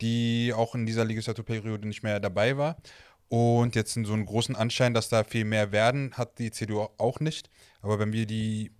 [0.00, 2.76] die auch in dieser Legislaturperiode nicht mehr dabei war.
[3.28, 6.88] Und jetzt in so einen großen Anschein, dass da viel mehr werden, hat die CDU
[6.98, 7.50] auch nicht.
[7.80, 8.70] Aber wenn wir die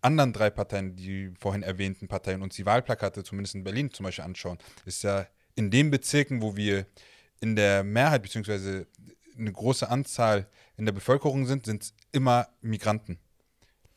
[0.00, 4.24] anderen drei Parteien, die vorhin erwähnten Parteien, uns die Wahlplakate, zumindest in Berlin zum Beispiel,
[4.24, 6.86] anschauen, ist ja in den Bezirken, wo wir
[7.40, 8.86] in der Mehrheit beziehungsweise
[9.36, 13.18] eine große Anzahl in der Bevölkerung sind, sind es immer Migranten,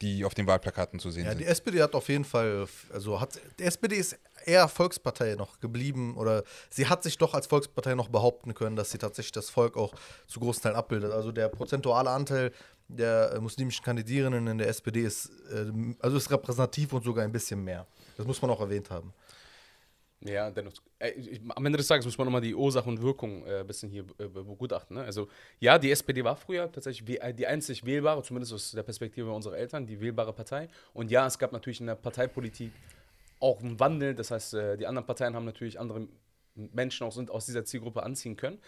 [0.02, 1.42] die auf den Wahlplakaten zu sehen Ja, sind.
[1.42, 6.18] die SPD hat auf jeden Fall, also hat, die SPD ist eher Volkspartei noch geblieben
[6.18, 9.78] oder sie hat sich doch als Volkspartei noch behaupten können, dass sie tatsächlich das Volk
[9.78, 9.94] auch
[10.28, 11.12] zu großen Teilen abbildet.
[11.12, 12.52] Also der prozentuale Anteil
[12.88, 17.32] der äh, muslimischen Kandidierenden in der SPD ist, äh, also ist repräsentativ und sogar ein
[17.32, 17.88] bisschen mehr.
[18.18, 19.14] Das muss man auch erwähnt haben.
[20.24, 23.66] Ja, dennoch, äh, am Ende des Tages muss man nochmal die Ursache und Wirkung ein
[23.66, 24.98] bisschen hier begutachten.
[24.98, 25.04] Ne?
[25.04, 25.28] Also,
[25.60, 29.88] ja, die SPD war früher tatsächlich die einzig wählbare, zumindest aus der Perspektive unserer Eltern,
[29.88, 30.68] die wählbare Partei.
[30.94, 32.72] Und ja, es gab natürlich in der Parteipolitik
[33.42, 34.16] auch einen Wandel.
[34.16, 36.08] Das heißt, äh, die anderen Parteien haben natürlich andere
[36.56, 38.60] Menschen sind aus dieser Zielgruppe anziehen können.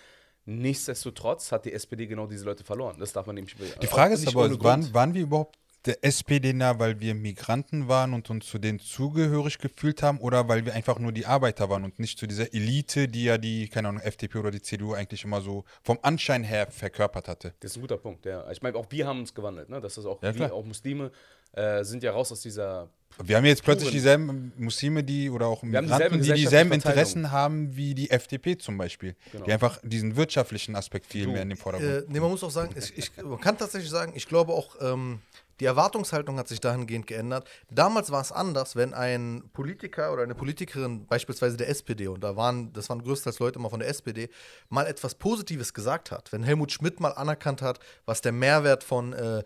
[0.46, 2.98] Nichtsdestotrotz hat die SPD genau diese Leute verloren.
[3.00, 6.80] Das darf man nämlich Die Frage ist aber, waren, waren wir überhaupt der SPD nah,
[6.80, 10.98] weil wir Migranten waren und uns zu denen zugehörig gefühlt haben oder weil wir einfach
[10.98, 14.38] nur die Arbeiter waren und nicht zu dieser Elite, die ja die, keine Ahnung, FDP
[14.38, 17.54] oder die CDU eigentlich immer so vom Anschein her verkörpert hatte?
[17.60, 18.50] Das ist ein guter Punkt, ja.
[18.52, 19.82] Ich meine, auch wir haben uns gewandelt, ne?
[19.82, 21.12] Das ist auch, Ja, wir, auch Muslime
[21.52, 22.90] äh, sind ja raus aus dieser
[23.22, 27.94] Wir haben jetzt plötzlich dieselben Muslime, die oder auch Migranten, die dieselben Interessen haben wie
[27.94, 29.16] die FDP zum Beispiel.
[29.32, 29.46] Genau.
[29.46, 31.92] Die einfach diesen wirtschaftlichen Aspekt viel mehr in den Vordergrund.
[31.92, 34.76] Äh, nee, man muss auch sagen, ich, ich, man kann tatsächlich sagen, ich glaube auch,
[34.82, 35.20] ähm,
[35.64, 37.48] die Erwartungshaltung hat sich dahingehend geändert.
[37.72, 42.36] Damals war es anders, wenn ein Politiker oder eine Politikerin, beispielsweise der SPD, und da
[42.36, 44.30] waren, das waren größtenteils Leute immer von der SPD,
[44.68, 46.34] mal etwas Positives gesagt hat.
[46.34, 49.42] Wenn Helmut Schmidt mal anerkannt hat, was der Mehrwert von äh,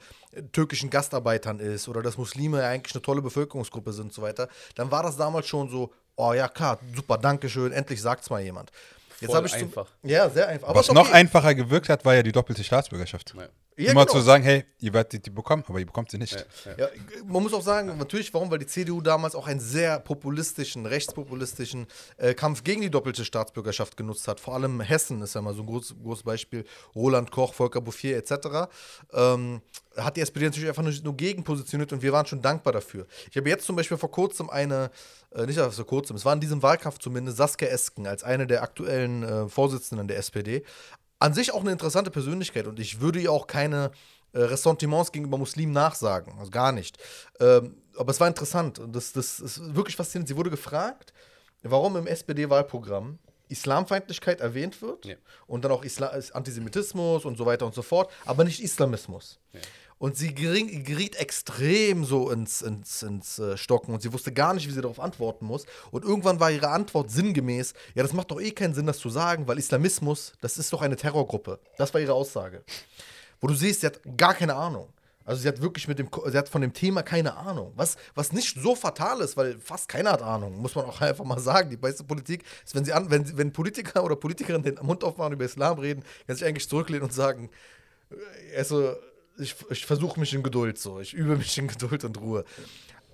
[0.53, 4.89] türkischen Gastarbeitern ist oder dass Muslime eigentlich eine tolle Bevölkerungsgruppe sind und so weiter, dann
[4.89, 8.71] war das damals schon so, oh ja, klar, super, Dankeschön, endlich sagt's mal jemand.
[9.19, 9.87] Jetzt Voll habe ich zum- einfach.
[10.01, 10.69] ja, sehr einfach.
[10.69, 11.13] Aber Was ist noch okay.
[11.13, 13.35] einfacher gewirkt hat, war ja die doppelte Staatsbürgerschaft.
[13.37, 13.47] Ja.
[13.77, 14.17] Ja, Immer genau.
[14.17, 16.47] zu sagen, hey, ihr werdet die bekommen, aber ihr bekommt sie nicht.
[16.77, 16.89] Ja,
[17.25, 18.49] man muss auch sagen, natürlich, warum?
[18.49, 21.85] Weil die CDU damals auch einen sehr populistischen, rechtspopulistischen
[22.17, 24.39] äh, Kampf gegen die doppelte Staatsbürgerschaft genutzt hat.
[24.39, 26.65] Vor allem Hessen ist ja mal so ein groß, großes Beispiel.
[26.95, 28.67] Roland Koch, Volker Bouffier etc.
[29.13, 29.61] Ähm,
[29.95, 33.05] hat die SPD natürlich einfach nur, nur gegen positioniert und wir waren schon dankbar dafür.
[33.29, 34.89] Ich habe jetzt zum Beispiel vor kurzem eine,
[35.35, 38.63] äh, nicht vor kurzem, es war in diesem Wahlkampf zumindest, Saskia Esken als eine der
[38.63, 40.63] aktuellen äh, Vorsitzenden der SPD.
[41.19, 43.91] An sich auch eine interessante Persönlichkeit und ich würde ihr auch keine
[44.33, 46.37] äh, Ressentiments gegenüber Muslimen nachsagen.
[46.37, 46.97] Also gar nicht.
[47.39, 50.27] Ähm, aber es war interessant und das, das ist wirklich faszinierend.
[50.27, 51.13] Sie wurde gefragt,
[51.63, 53.17] warum im SPD-Wahlprogramm
[53.49, 55.15] Islamfeindlichkeit erwähnt wird Ja.
[55.47, 59.39] und dann auch Isla Antisemitismus und so weiter und so fort, aber nicht Islamismus.
[59.99, 64.53] Und sie gering, geriet extrem so ins, ins, ins äh, Stocken und sie wusste gar
[64.53, 65.65] nicht, wie sie darauf antworten muss.
[65.89, 69.09] Und irgendwann war ihre Antwort sinngemäß: Ja, das macht doch eh keinen Sinn, das zu
[69.09, 71.59] sagen, weil Islamismus, das ist doch eine Terrorgruppe.
[71.77, 72.63] Das war ihre Aussage.
[73.41, 74.89] Wo du siehst, sie hat gar keine Ahnung.
[75.27, 77.73] Also sie hat wirklich mit dem, sie hat von dem Thema keine Ahnung.
[77.75, 81.25] Was, was nicht so fatal ist, weil fast keiner hat Ahnung, muss man auch einfach
[81.25, 81.69] mal sagen.
[81.69, 85.33] Die meiste Politik ist, wenn sie an, wenn, wenn Politiker oder Politikerinnen den Mund aufmachen
[85.33, 87.49] über Islam reden, kann sich eigentlich zurücklehnen und sagen,
[88.09, 88.95] äh, also
[89.37, 92.43] ich, ich versuche mich in Geduld so, ich übe mich in Geduld und Ruhe.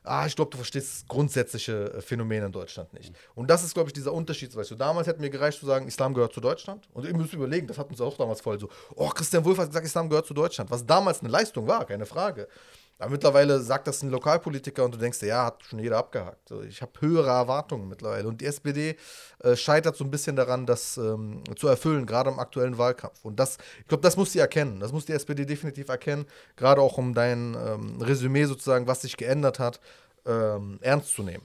[0.04, 3.12] ah, ich glaube, du verstehst grundsätzliche äh, Phänomene in Deutschland nicht.
[3.34, 4.56] Und das ist, glaube ich, dieser Unterschied.
[4.56, 6.88] Weißt du, damals hätte mir gereicht zu sagen, Islam gehört zu Deutschland.
[6.94, 9.70] Und ihr müsst überlegen, das hat uns auch damals voll so, oh, Christian Wulff hat
[9.70, 10.70] gesagt, Islam gehört zu Deutschland.
[10.70, 12.48] Was damals eine Leistung war, keine Frage.
[12.98, 16.52] Aber mittlerweile sagt das ein Lokalpolitiker und du denkst dir, ja, hat schon jeder abgehakt.
[16.70, 18.28] Ich habe höhere Erwartungen mittlerweile.
[18.28, 18.96] Und die SPD
[19.40, 23.26] äh, scheitert so ein bisschen daran, das ähm, zu erfüllen, gerade im aktuellen Wahlkampf.
[23.26, 24.80] Und das, ich glaube, das muss sie erkennen.
[24.80, 29.18] Das muss die SPD definitiv erkennen, gerade auch um dein ähm, Resümee sozusagen, was sich
[29.18, 29.82] geändert hat,
[30.26, 31.44] ähm, ernst zu nehmen.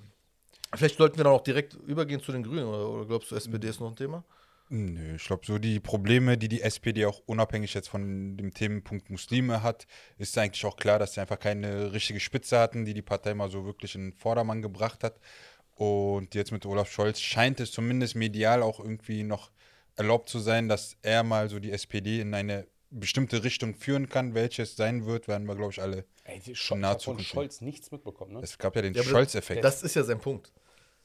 [0.77, 3.69] Vielleicht sollten wir dann auch direkt übergehen zu den Grünen, oder, oder glaubst du, SPD
[3.69, 4.23] ist noch ein Thema?
[4.73, 9.11] Nö, ich glaube, so die Probleme, die die SPD auch unabhängig jetzt von dem Themenpunkt
[9.11, 13.03] Muslime hat, ist eigentlich auch klar, dass sie einfach keine richtige Spitze hatten, die die
[13.03, 15.19] Partei mal so wirklich in den Vordermann gebracht hat.
[15.75, 19.51] Und jetzt mit Olaf Scholz scheint es zumindest medial auch irgendwie noch
[19.97, 24.35] erlaubt zu sein, dass er mal so die SPD in eine bestimmte Richtung führen kann.
[24.35, 26.05] Welche es sein wird, werden wir, glaube ich, alle.
[26.23, 27.31] Ey, die In Scholz, naher hat von Zukunft.
[27.31, 28.41] Scholz nichts mitbekommen, ne?
[28.43, 29.65] Es gab ja den Ja, Scholz-Effekt.
[29.65, 30.53] Das ist ja sein Punkt.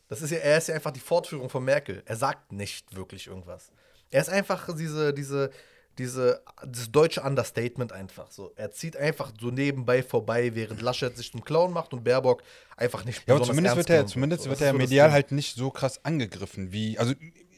[0.08, 2.04] Das ist ja, er ist ja einfach die Fortführung von Merkel.
[2.06, 3.72] Er sagt nicht wirklich irgendwas.
[4.12, 5.50] Er ist einfach diese, diese,
[5.98, 8.52] diese, das deutsche Understatement einfach so.
[8.56, 12.44] Er zieht einfach so nebenbei vorbei, während Laschet sich zum Clown macht und Baerbock
[12.78, 15.72] einfach nicht Ja, aber zumindest wird er, zumindest So, wird er medial halt nicht so
[15.72, 17.00] krass angegriffen wie.
[17.00, 17.14] Also,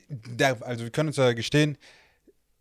[0.09, 1.77] der, also wir können uns ja gestehen,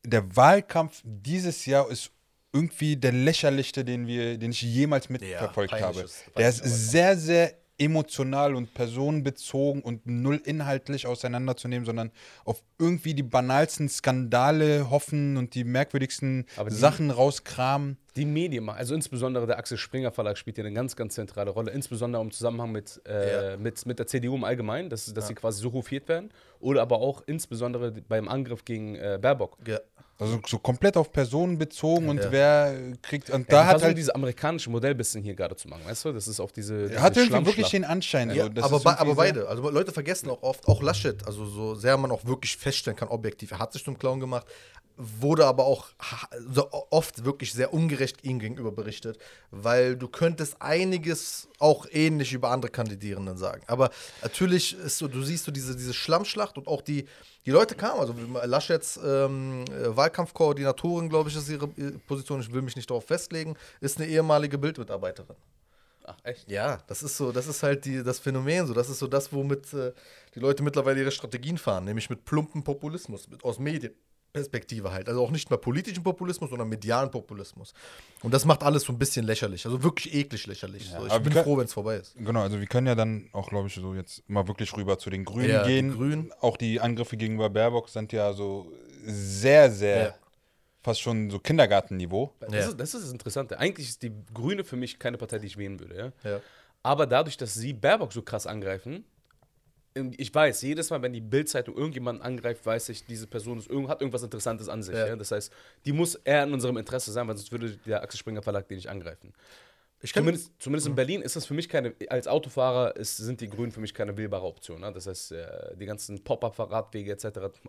[0.04, 2.10] der Wahlkampf dieses Jahr ist
[2.52, 6.00] irgendwie der lächerlichste, den wir, den ich jemals mitverfolgt peinlich habe.
[6.06, 12.10] ist- Der ist sehr, sehr emotional und personenbezogen und null inhaltlich auseinanderzunehmen, sondern
[12.44, 17.98] auf irgendwie die banalsten Skandale hoffen und die merkwürdigsten Aber die- Sachen rauskramen.
[18.16, 21.70] Die Medien, also insbesondere der Axel Springer Verlag spielt hier eine ganz, ganz zentrale Rolle,
[21.72, 23.56] insbesondere im Zusammenhang mit, äh, Ja.
[23.58, 26.30] mit, mit der CDU im Allgemeinen, dass, dass sie quasi so hofiert werden.
[26.60, 29.58] Oder aber auch insbesondere beim Angriff gegen äh, Baerbock.
[29.66, 29.80] Ja.
[30.18, 32.32] Also so komplett auf Personen bezogen und Ja.
[32.32, 33.28] wer kriegt.
[33.28, 36.06] Und Da da ja, hat halt dieses amerikanische Modell bisschen hier gerade zu machen, weißt
[36.06, 36.12] du?
[36.12, 36.88] Das ist auf diese.
[36.88, 38.30] diese Hat irgendwie wirklich den Anschein.
[38.30, 38.76] Ja, so.
[38.76, 39.46] Aber, aber beide.
[39.48, 43.08] Also Leute vergessen auch oft, auch Laschet, also so sehr man auch wirklich feststellen kann,
[43.08, 44.46] objektiv, er hat sich zum Clown gemacht,
[44.96, 45.88] wurde aber auch
[46.48, 49.18] so oft wirklich sehr ungerecht ihm gegenüber berichtet,
[49.50, 53.62] weil du könntest einiges auch ähnlich über andere Kandidierenden sagen.
[53.66, 53.90] Aber
[54.22, 57.06] natürlich ist so, du siehst so diese, diese Schlammschlacht und auch die,
[57.46, 58.12] die Leute kamen, also
[58.44, 61.68] Laschets ähm, äh, Wahlkampfkoordinatorin, glaube ich, ist ihre
[62.08, 65.36] Position, ich will mich nicht darauf festlegen, ist eine ehemalige Bildmitarbeiterin.
[66.04, 66.50] Ach, echt?
[66.50, 68.74] Ja, das ist so, das ist halt die, das Phänomen so.
[68.74, 69.92] Das ist so das, womit äh,
[70.34, 73.58] die Leute mittlerweile ihre Strategien fahren, nämlich mit plumpen Populismus, mit, aus
[74.36, 75.08] Medienperspektive halt.
[75.08, 77.72] Also auch nicht mehr politischen Populismus, sondern medialen Populismus.
[78.22, 80.88] Und das macht alles so ein bisschen lächerlich, also wirklich eklig lächerlich.
[80.90, 81.06] so.
[81.06, 82.14] Ich bin wir- froh, wenn es vorbei ist.
[82.16, 85.10] Genau, also wir können ja dann auch, glaube ich, so jetzt mal wirklich rüber zu
[85.10, 85.92] den Grünen Ja, die gehen.
[85.92, 86.32] Grünen.
[86.40, 88.70] Auch die Angriffe gegenüber Baerbock sind ja so
[89.04, 90.14] sehr, sehr, Ja.
[90.82, 92.32] fast schon so Kindergartenniveau.
[92.40, 92.58] Das, Ja.
[92.60, 93.58] ist, das ist das Interessante.
[93.58, 96.12] Eigentlich ist die Grüne für mich keine Partei, die ich wählen würde.
[96.24, 96.30] Ja?
[96.30, 96.40] Ja.
[96.82, 99.04] Aber dadurch, dass sie Baerbock so krass angreifen,
[100.16, 104.00] ich weiß, jedes Mal, wenn die Bildzeitung irgendjemanden angreift, weiß ich, diese Person ist, hat
[104.00, 104.94] irgendwas Interessantes an sich.
[104.94, 105.06] Ja.
[105.06, 105.16] Ja.
[105.16, 105.52] Das heißt,
[105.84, 108.76] die muss eher in unserem Interesse sein, weil sonst würde der Axel Springer Verlag den
[108.76, 109.32] nicht angreifen.
[110.00, 113.48] Kann, Zumindest, zumindest in Berlin ist das für mich keine, als Autofahrer ist, sind die
[113.48, 114.82] Grünen für mich keine wählbare Option.
[114.82, 114.92] Ne?
[114.92, 117.26] Das heißt, äh, die ganzen Pop-Up-Radwege etc.,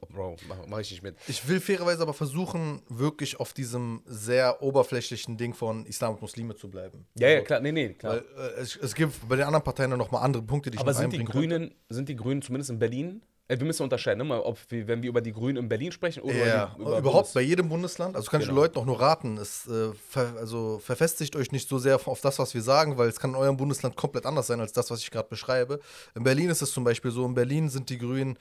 [0.10, 1.16] Bro, mache mach ich nicht mit.
[1.28, 6.56] ich will fairerweise aber versuchen, wirklich auf diesem sehr oberflächlichen Ding von Islam und Muslime
[6.56, 7.08] zu bleiben.
[7.16, 8.22] Ja, ja, Also, klar, nee, nee, klar.
[8.36, 10.82] Weil, äh, es, es gibt bei den anderen Parteien noch mal andere Punkte, die ich
[10.82, 11.24] Aber noch sind die.
[11.24, 13.22] Grünen, sind die Grünen zumindest in Berlin?
[13.48, 14.24] Äh, wir müssen unterscheiden, ne?
[14.24, 17.28] mal, ob wir, wenn wir über die Grünen in Berlin sprechen oder Ja, über überhaupt
[17.28, 18.16] Bundes- bei jedem Bundesland.
[18.16, 18.62] Also kann ich den Genau.
[18.64, 19.38] Leuten auch nur raten.
[19.38, 23.08] Es, äh, ver, also verfestigt euch nicht so sehr auf das, was wir sagen, weil
[23.10, 25.80] es kann in eurem Bundesland komplett anders sein als das, was ich gerade beschreibe.
[26.16, 28.38] In Berlin ist es zum Beispiel so, in Berlin sind die Grünen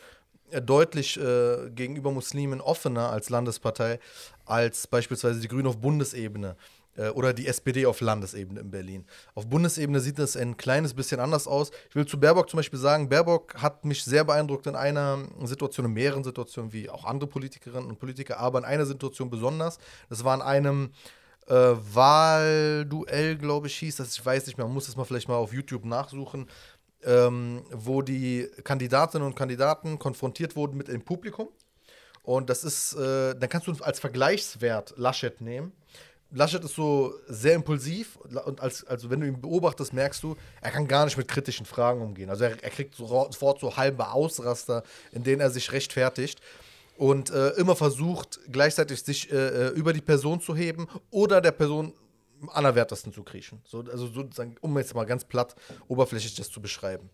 [0.51, 3.99] äh, deutlich äh, gegenüber Muslimen offener als Landespartei
[4.45, 6.57] als beispielsweise die Grünen auf Bundesebene
[7.15, 9.05] oder die SPD auf Landesebene in Berlin.
[9.35, 11.71] Auf Bundesebene sieht das ein kleines bisschen anders aus.
[11.91, 15.87] Ich will zu Baerbock zum Beispiel sagen, Baerbock hat mich sehr beeindruckt in einer Situation,
[15.87, 19.79] in mehreren Situationen, wie auch andere Politikerinnen und Politiker, aber in einer Situation besonders.
[20.09, 20.91] Das war in einem
[21.47, 24.17] äh, Wahlduell, glaube ich, hieß das.
[24.17, 26.49] Ich weiß nicht mehr, man muss es mal vielleicht mal auf YouTube nachsuchen,
[27.05, 31.49] ähm, wo die Kandidatinnen und Kandidaten konfrontiert wurden mit dem Publikum.
[32.23, 35.73] Und das ist, äh, dann kannst du als Vergleichswert Laschet nehmen.
[36.37, 40.71] Laschet ist so sehr impulsiv und als, also wenn du ihn beobachtest, merkst du, er
[40.71, 42.29] kann gar nicht mit kritischen Fragen umgehen.
[42.29, 44.83] Also er, er kriegt sofort so halbe Ausraster,
[45.13, 46.41] in denen er sich rechtfertigt
[46.99, 51.53] und äh, immer versucht, gleichzeitig sich äh, äh, über die Person zu heben oder der
[51.53, 51.95] Person
[52.43, 53.63] am allerwertesten zu kriechen.
[53.65, 55.57] So, also sozusagen, um jetzt mal ganz platt,
[55.89, 57.09] oberflächlich das zu beschreiben.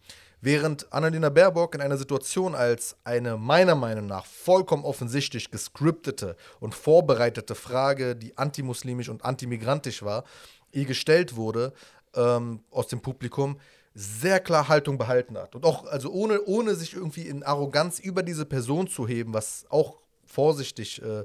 [0.45, 6.75] Während Annalena Baerbock in einer Situation als eine meiner Meinung nach vollkommen offensichtlich gescriptete und
[6.75, 10.25] vorbereitete Frage, die antimuslimisch und antimigrantisch war,
[10.73, 11.73] ihr gestellt wurde
[12.17, 13.61] ähm, aus dem Publikum,
[13.95, 15.55] sehr klar Haltung behalten hat.
[15.55, 19.65] Und auch, also ohne, ohne sich irgendwie in Arroganz über diese Person zu heben, was
[19.69, 21.25] auch vorsichtig äh,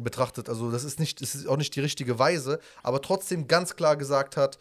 [0.00, 3.76] betrachtet, also das ist nicht, das ist auch nicht die richtige Weise, aber trotzdem ganz
[3.76, 4.58] klar gesagt hat,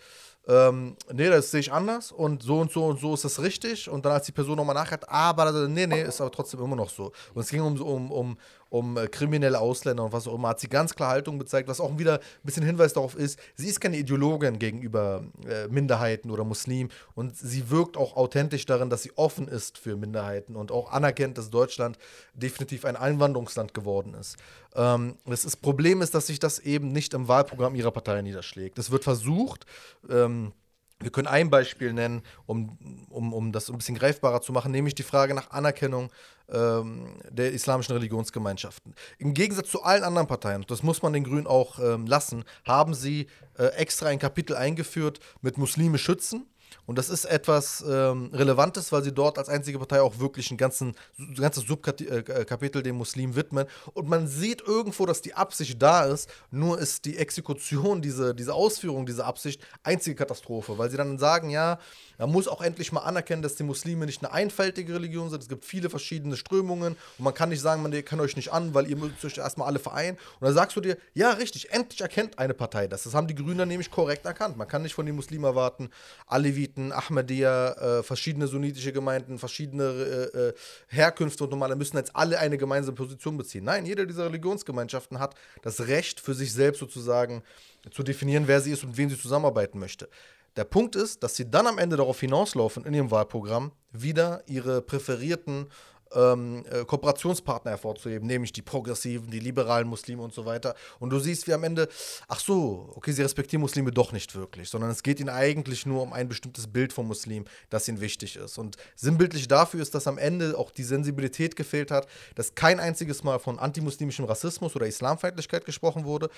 [0.47, 3.89] ähm, nee, das sehe ich anders und so und so und so ist das richtig.
[3.89, 6.75] Und dann, als die Person nochmal nachhat, ah, aber nee, nee, ist aber trotzdem immer
[6.75, 7.11] noch so.
[7.33, 8.37] Und es ging um, um, um,
[8.69, 11.79] um äh, kriminelle Ausländer und was auch immer, hat sie ganz klar Haltung gezeigt, was
[11.79, 16.43] auch wieder ein bisschen Hinweis darauf ist, sie ist keine Ideologin gegenüber äh, Minderheiten oder
[16.43, 20.91] Muslimen und sie wirkt auch authentisch darin, dass sie offen ist für Minderheiten und auch
[20.91, 21.97] anerkennt, dass Deutschland
[22.33, 24.37] definitiv ein Einwanderungsland geworden ist.
[24.75, 28.77] Ähm, das, das Problem ist, dass sich das eben nicht im Wahlprogramm ihrer Partei niederschlägt.
[28.77, 29.65] Es wird versucht,
[30.09, 30.53] ähm,
[30.99, 32.77] wir können ein Beispiel nennen, um,
[33.09, 36.11] um, um das ein bisschen greifbarer zu machen, nämlich die Frage nach Anerkennung
[36.49, 38.95] ähm, der islamischen Religionsgemeinschaften.
[39.19, 42.93] Im Gegensatz zu allen anderen Parteien, das muss man den Grünen auch ähm, lassen, haben
[42.93, 43.27] sie
[43.57, 46.47] äh, extra ein Kapitel eingeführt mit Muslime schützen
[46.87, 50.57] und das ist etwas ähm, Relevantes, weil sie dort als einzige Partei auch wirklich ein,
[50.57, 53.67] ganzes Subkapitel äh, dem Muslim widmen.
[53.93, 58.53] Und man sieht irgendwo, dass die Absicht da ist, nur ist die Exekution, diese, diese
[58.53, 61.77] Ausführung dieser Absicht einzige Katastrophe, weil sie dann sagen, ja,
[62.17, 65.41] man muss auch endlich mal anerkennen, dass die Muslime nicht eine einfältige Religion sind.
[65.43, 68.73] Es gibt viele verschiedene Strömungen und man kann nicht sagen, man kann euch nicht an,
[68.73, 70.17] weil ihr müsst euch erstmal alle vereinen.
[70.39, 73.03] Und dann sagst du dir, ja, richtig, endlich erkennt eine Partei das.
[73.03, 74.57] Das haben die Grünen nämlich korrekt erkannt.
[74.57, 75.89] Man kann nicht von den Muslimen erwarten,
[76.25, 80.53] Aleviten, Ahmadiyya, äh, verschiedene sunnitische Gemeinden, verschiedene äh, äh,
[80.87, 83.63] Herkünfte und normale müssen jetzt alle eine gemeinsame Position beziehen.
[83.63, 87.43] Nein, jede dieser Religionsgemeinschaften hat das Recht für sich selbst sozusagen
[87.91, 90.09] zu definieren, wer sie ist und mit wem sie zusammenarbeiten möchte.
[90.57, 94.81] Der Punkt ist, dass sie dann am Ende darauf hinauslaufen, in ihrem Wahlprogramm wieder ihre
[94.81, 95.67] präferierten
[96.13, 100.75] ähm, äh, Kooperationspartner hervorzuheben, nämlich die progressiven, die liberalen Muslime und so weiter.
[100.99, 101.87] Und du siehst, wie am Ende,
[102.27, 106.01] ach so, okay, sie respektieren Muslime doch nicht wirklich, sondern es geht ihnen eigentlich nur
[106.01, 108.57] um ein bestimmtes Bild vom Muslim, das ihnen wichtig ist.
[108.57, 113.23] Und sinnbildlich dafür ist, dass am Ende auch die Sensibilität gefehlt hat, dass kein einziges
[113.23, 116.29] Mal von antimuslimischem Rassismus oder Islamfeindlichkeit gesprochen wurde,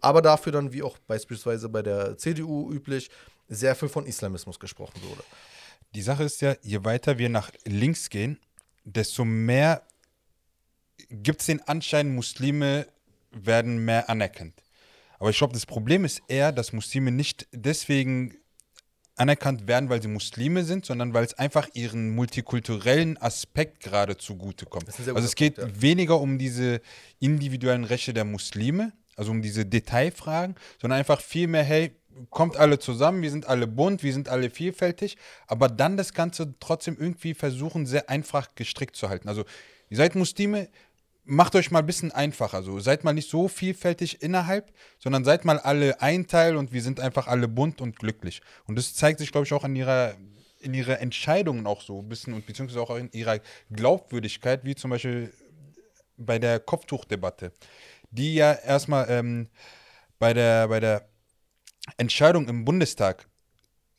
[0.00, 3.10] aber dafür dann, wie auch beispielsweise bei der CDU üblich,
[3.48, 5.22] sehr viel von Islamismus gesprochen wurde.
[5.94, 8.38] Die Sache ist ja, je weiter wir nach links gehen,
[8.94, 9.82] desto mehr
[11.10, 12.86] gibt es den Anschein, Muslime
[13.30, 14.62] werden mehr anerkannt.
[15.18, 18.36] Aber ich glaube, das Problem ist eher, dass Muslime nicht deswegen
[19.16, 24.86] anerkannt werden, weil sie Muslime sind, sondern weil es einfach ihren multikulturellen Aspekt gerade zugutekommt.
[24.88, 25.82] Also es geht Punkt, ja.
[25.82, 26.80] weniger um diese
[27.18, 31.96] individuellen Rechte der Muslime, also um diese Detailfragen, sondern einfach vielmehr, hey,
[32.30, 35.16] kommt alle zusammen, wir sind alle bunt, wir sind alle vielfältig,
[35.46, 39.28] aber dann das Ganze trotzdem irgendwie versuchen, sehr einfach gestrickt zu halten.
[39.28, 39.44] Also,
[39.88, 40.68] ihr seid Muslime,
[41.24, 42.58] macht euch mal ein bisschen einfacher.
[42.58, 46.82] Also, seid mal nicht so vielfältig innerhalb, sondern seid mal alle ein Teil und wir
[46.82, 48.40] sind einfach alle bunt und glücklich.
[48.66, 50.14] Und das zeigt sich, glaube ich, auch an ihrer
[50.60, 53.38] in ihre Entscheidungen auch so ein bisschen und beziehungsweise auch in ihrer
[53.70, 55.32] Glaubwürdigkeit, wie zum Beispiel
[56.16, 57.52] bei der Kopftuchdebatte,
[58.10, 59.48] die ja erstmal ähm,
[60.18, 61.08] bei der, bei der
[61.96, 63.26] Entscheidung im Bundestag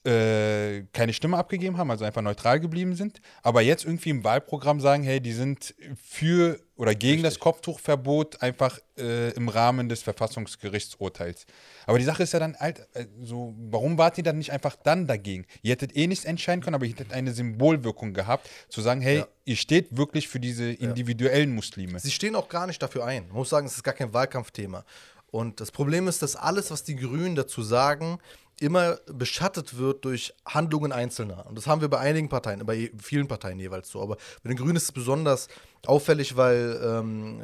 [0.06, 4.80] äh, keine Stimme abgegeben haben, also einfach neutral geblieben sind, aber jetzt irgendwie im Wahlprogramm
[4.80, 7.34] sagen, hey, die sind für oder gegen Richtig.
[7.34, 11.46] das Kopftuchverbot einfach äh, im Rahmen des Verfassungsgerichtsurteils.
[11.86, 14.78] Aber die Sache ist ja dann halt, äh, so, warum wart ihr dann nicht einfach
[14.78, 15.46] dann dagegen?
[15.62, 19.18] Ihr hättet eh nichts entscheiden können, aber ihr hättet eine Symbolwirkung gehabt, zu sagen, hey,
[19.18, 19.28] ja.
[19.44, 22.00] ihr steht wirklich für diese individuellen Muslime.
[22.00, 23.28] Sie stehen auch gar nicht dafür ein.
[23.28, 24.86] Man muss sagen, es ist gar kein Wahlkampfthema.
[25.32, 28.20] Und das Problem ist, dass alles, was die Grünen dazu sagen,
[28.60, 31.46] immer beschattet wird durch Handlungen Einzelner.
[31.48, 34.02] Und das haben wir bei einigen Parteien, bei vielen Parteien jeweils so.
[34.02, 35.48] Aber bei den Grünen ist es besonders
[35.86, 37.42] auffällig, weil ähm,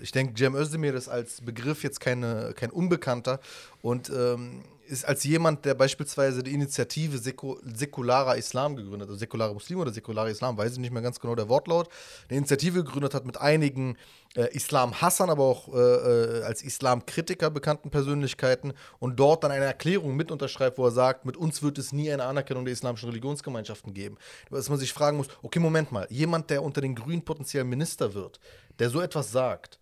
[0.00, 3.40] ich denke, Cem Özdemir ist als Begriff jetzt keine, kein Unbekannter.
[3.82, 9.18] Und ähm, ist als jemand, der beispielsweise die Initiative Säku Säkularer Islam gegründet hat, also
[9.18, 11.88] säkulare Muslime oder säkularer Islam, weiß ich nicht mehr ganz genau der Wortlaut,
[12.28, 13.96] eine Initiative gegründet hat mit einigen
[14.34, 20.16] äh, Islam-Hassern, aber auch äh, äh, als Islam-Kritiker bekannten Persönlichkeiten und dort dann eine Erklärung
[20.16, 23.94] mit unterschreibt, wo er sagt, mit uns wird es nie eine Anerkennung der islamischen Religionsgemeinschaften
[23.94, 24.16] geben.
[24.50, 28.14] Dass man sich fragen muss, okay, Moment mal, jemand, der unter den Grünen potenziell Minister
[28.14, 28.40] wird,
[28.78, 29.78] der so etwas sagt,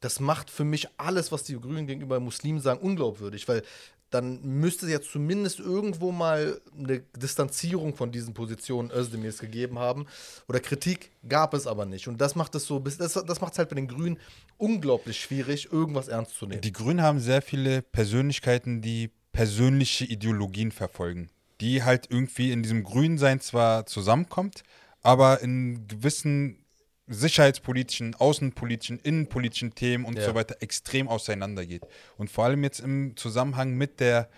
[0.00, 3.62] das macht für mich alles, was die Grünen gegenüber Muslimen sagen, unglaubwürdig, weil
[4.10, 10.06] dann müsste es ja zumindest irgendwo mal eine Distanzierung von diesen Positionen Özdemirs gegeben haben.
[10.48, 12.06] Oder Kritik gab es aber nicht.
[12.06, 14.18] Und das macht es so, das, das macht es halt bei den Grünen
[14.58, 16.60] unglaublich schwierig, irgendwas ernst zu nehmen.
[16.60, 21.30] Die Grünen haben sehr viele Persönlichkeiten, die persönliche Ideologien verfolgen,
[21.60, 24.62] die halt irgendwie in diesem Grünsein zwar zusammenkommt,
[25.02, 26.64] aber in gewissen
[27.08, 30.24] sicherheitspolitischen, außenpolitischen, innenpolitischen Themen und ja.
[30.24, 31.82] so weiter extrem auseinandergeht.
[32.16, 34.28] Und vor allem jetzt im Zusammenhang mit der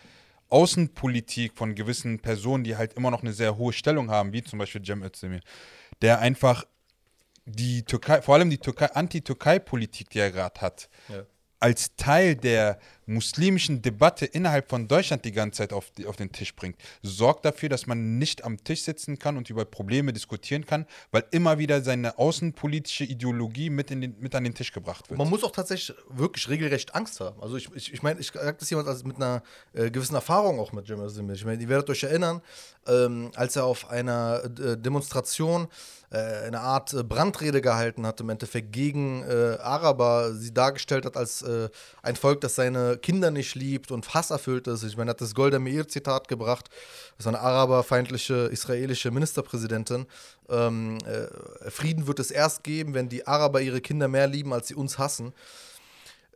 [0.51, 4.59] Außenpolitik von gewissen Personen, die halt immer noch eine sehr hohe Stellung haben, wie zum
[4.59, 5.41] Beispiel Cem Özdemir,
[6.03, 6.65] der einfach
[7.45, 11.25] die Türkei, vor allem die Türkei, Anti-Türkei-Politik, die er gerade hat, ja.
[11.61, 12.79] als Teil der
[13.09, 17.45] muslimischen Debatte innerhalb von Deutschland die ganze Zeit auf, die, auf den Tisch bringt, sorgt
[17.45, 21.59] dafür, dass man nicht am Tisch sitzen kann und über Probleme diskutieren kann, weil immer
[21.59, 25.19] wieder seine außenpolitische Ideologie mit, in den, mit an den Tisch gebracht wird.
[25.19, 27.43] Man muss auch tatsächlich wirklich regelrecht Angst haben.
[27.43, 29.43] Also ich, ich, ich meine, ich sage das jemand also mit einer
[29.73, 31.35] äh, gewissen Erfahrung auch mit Cem Özdemir.
[31.35, 32.43] Ich meine, ihr werdet euch erinnern,
[32.87, 35.69] ähm, als er auf einer äh, Demonstration
[36.11, 41.17] äh, eine Art äh, Brandrede gehalten hat, im Endeffekt gegen äh, Araber, sie dargestellt hat
[41.17, 41.69] als äh,
[42.03, 44.83] ein Volk, das seine Kinder nicht liebt und hasserfüllt ist.
[44.83, 46.69] Ich meine, er hat das Golda Meir-Zitat gebracht,
[47.17, 50.07] das ist eine araberfeindliche israelische Ministerpräsidentin.
[50.49, 54.69] Ähm, äh, Frieden wird es erst geben, wenn die Araber ihre Kinder mehr lieben, als
[54.69, 55.33] sie uns hassen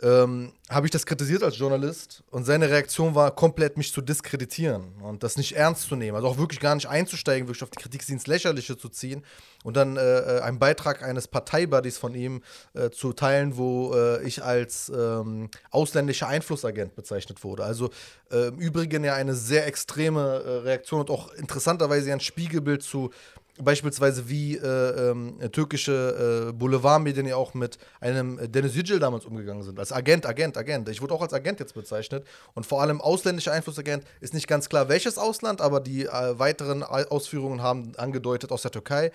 [0.03, 4.94] ähm, habe ich das kritisiert als Journalist und seine Reaktion war komplett, mich zu diskreditieren
[5.00, 6.16] und das nicht ernst zu nehmen.
[6.16, 9.24] Also auch wirklich gar nicht einzusteigen, wirklich auf die Kritik ins Lächerliche zu ziehen
[9.62, 12.42] und dann äh, äh einen Beitrag eines Parteibuddies von ihm
[12.74, 17.64] äh, zu teilen, wo äh, ich als ähm, ausländischer Einflussagent bezeichnet wurde.
[17.64, 17.90] Also
[18.30, 23.11] äh, im Übrigen ja eine sehr extreme äh, Reaktion und auch interessanterweise ein Spiegelbild zu
[23.59, 29.62] beispielsweise wie äh, ähm, türkische äh, Boulevardmedien ja auch mit einem Dennis Yücel damals umgegangen
[29.62, 29.78] sind.
[29.78, 30.88] Als Agent, Agent, Agent.
[30.88, 32.26] Ich wurde auch als Agent jetzt bezeichnet.
[32.55, 36.82] Und vor allem ausländischer Einflussagent ist nicht ganz klar, welches Ausland, aber die äh, weiteren
[36.82, 39.12] Ausführungen haben angedeutet aus der Türkei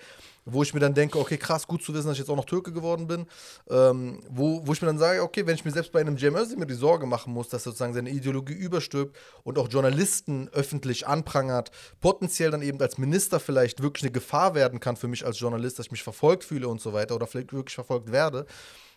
[0.50, 2.44] wo ich mir dann denke, okay, krass, gut zu wissen, dass ich jetzt auch noch
[2.44, 3.26] Türke geworden bin,
[3.70, 6.34] ähm, wo, wo ich mir dann sage, okay, wenn ich mir selbst bei einem Cem
[6.34, 11.70] mir die Sorge machen muss, dass sozusagen seine Ideologie überstirbt und auch Journalisten öffentlich anprangert,
[12.00, 15.78] potenziell dann eben als Minister vielleicht wirklich eine Gefahr werden kann für mich als Journalist,
[15.78, 18.46] dass ich mich verfolgt fühle und so weiter oder vielleicht wirklich verfolgt werde,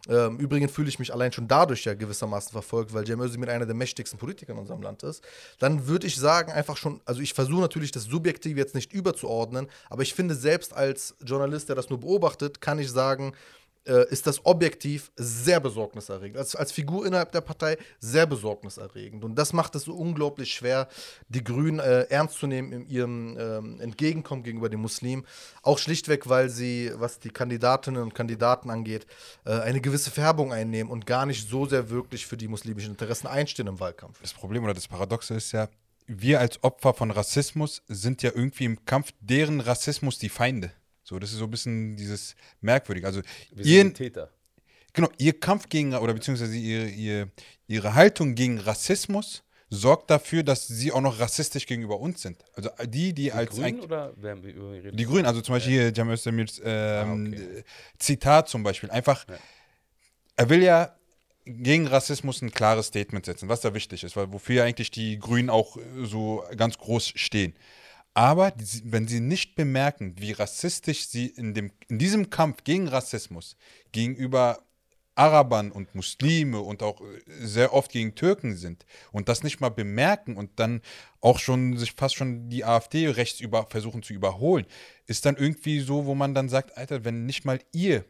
[0.09, 3.65] ähm, übrigens fühle ich mich allein schon dadurch ja gewissermaßen verfolgt, weil Cem mit einer
[3.65, 5.23] der mächtigsten Politiker in unserem Land ist.
[5.59, 9.67] Dann würde ich sagen, einfach schon, also ich versuche natürlich das Subjektiv jetzt nicht überzuordnen,
[9.89, 13.33] aber ich finde selbst als Journalist, der das nur beobachtet, kann ich sagen,
[13.85, 16.37] äh, ist das objektiv sehr besorgniserregend.
[16.37, 19.23] Als, als Figur innerhalb der Partei sehr besorgniserregend.
[19.23, 20.87] Und das macht es so unglaublich schwer,
[21.29, 25.25] die Grünen äh, ernst zu nehmen in ihrem ähm, Entgegenkommen gegenüber den Muslimen.
[25.63, 29.05] Auch schlichtweg, weil sie, was die Kandidatinnen und Kandidaten angeht,
[29.45, 33.27] äh, eine gewisse Färbung einnehmen und gar nicht so sehr wirklich für die muslimischen Interessen
[33.27, 34.19] einstehen im Wahlkampf.
[34.21, 35.67] Das Problem oder das Paradoxe ist ja,
[36.07, 40.71] wir als Opfer von Rassismus sind ja irgendwie im Kampf deren Rassismus die Feinde.
[41.11, 43.05] So, das ist so ein bisschen dieses Merkwürdige.
[43.05, 44.31] Also, Wir ihr, sind Täter.
[44.93, 47.29] Genau, ihr Kampf gegen, oder beziehungsweise ihr, ihr,
[47.67, 52.37] ihre Haltung gegen Rassismus sorgt dafür, dass sie auch noch rassistisch gegenüber uns sind.
[52.55, 53.49] Also die, die, die als.
[53.49, 55.81] Grünen oder wer, Die Grünen, also zum Beispiel ja.
[55.81, 57.63] hier Jam Özdemirs ähm, ah, okay.
[57.99, 58.89] Zitat zum Beispiel.
[58.89, 59.35] Einfach, ja.
[60.37, 60.95] er will ja
[61.45, 65.49] gegen Rassismus ein klares Statement setzen, was da wichtig ist, weil wofür eigentlich die Grünen
[65.49, 67.53] auch so ganz groß stehen.
[68.13, 68.53] Aber
[68.83, 73.55] wenn sie nicht bemerken, wie rassistisch sie in, dem, in diesem Kampf gegen Rassismus
[73.91, 74.65] gegenüber
[75.15, 79.69] Arabern und Muslime und auch äh, sehr oft gegen Türken sind und das nicht mal
[79.69, 80.81] bemerken und dann
[81.19, 84.65] auch schon sich fast schon die AfD rechts über, versuchen zu überholen,
[85.07, 88.05] ist dann irgendwie so, wo man dann sagt, Alter, wenn nicht mal ihr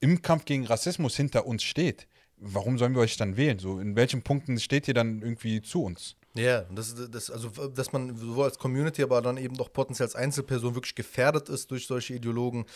[0.00, 3.58] im Kampf gegen Rassismus hinter uns steht, warum sollen wir euch dann wählen?
[3.58, 6.16] So, in welchen Punkten steht ihr dann irgendwie zu uns?
[6.34, 10.14] Ja, das, das, also, dass man sowohl als Community, aber dann eben doch potenziell als
[10.14, 12.66] Einzelperson wirklich gefährdet ist durch solche Ideologen,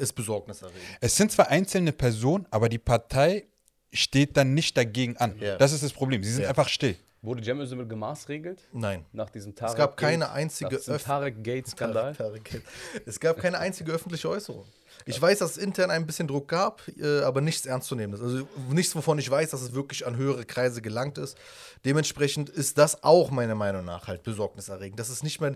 [0.00, 0.82] ist besorgniserregend.
[1.00, 3.46] Es sind zwar einzelne Personen, aber die Partei
[3.92, 5.38] steht dann nicht dagegen an.
[5.38, 5.56] Ja.
[5.56, 6.22] Das ist das Problem.
[6.22, 6.48] Sie sind ja.
[6.48, 6.96] einfach still.
[7.22, 8.68] Wurde Cem Özdemir gemaßregelt?
[8.72, 9.04] Nein.
[9.12, 12.14] Nach diesem Tarek Es gab keine einzige Tarek Gates Skandal.
[12.14, 12.62] Tarek, Tarek
[13.06, 14.64] es gab keine einzige öffentliche Äußerung.
[15.04, 18.14] Ich weiß, dass es intern ein bisschen Druck gab, äh, aber nichts ernst zu nehmen
[18.14, 18.20] ist.
[18.20, 21.36] Also nichts, wovon ich weiß, dass es wirklich an höhere Kreise gelangt ist.
[21.84, 24.98] Dementsprechend ist das auch meiner Meinung nach halt besorgniserregend.
[24.98, 25.54] Dass es nicht mehr,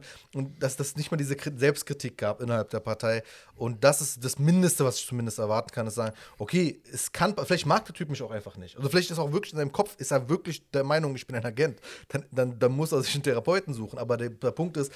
[0.59, 3.23] dass das nicht mal diese Selbstkritik gab innerhalb der Partei.
[3.57, 7.35] Und das ist das Mindeste, was ich zumindest erwarten kann, ist sagen, okay, es kann,
[7.45, 8.77] vielleicht mag der Typ mich auch einfach nicht.
[8.77, 11.37] Also vielleicht ist auch wirklich in seinem Kopf, ist er wirklich der Meinung, ich bin
[11.37, 11.81] ein Agent.
[12.09, 13.99] Dann, dann, dann muss er sich einen Therapeuten suchen.
[13.99, 14.93] Aber der, der Punkt ist,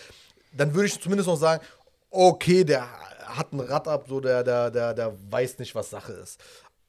[0.57, 1.63] dann würde ich zumindest noch sagen,
[2.11, 2.89] okay, der
[3.27, 6.41] hat ein Rad ab, so der, der, der, der weiß nicht, was Sache ist.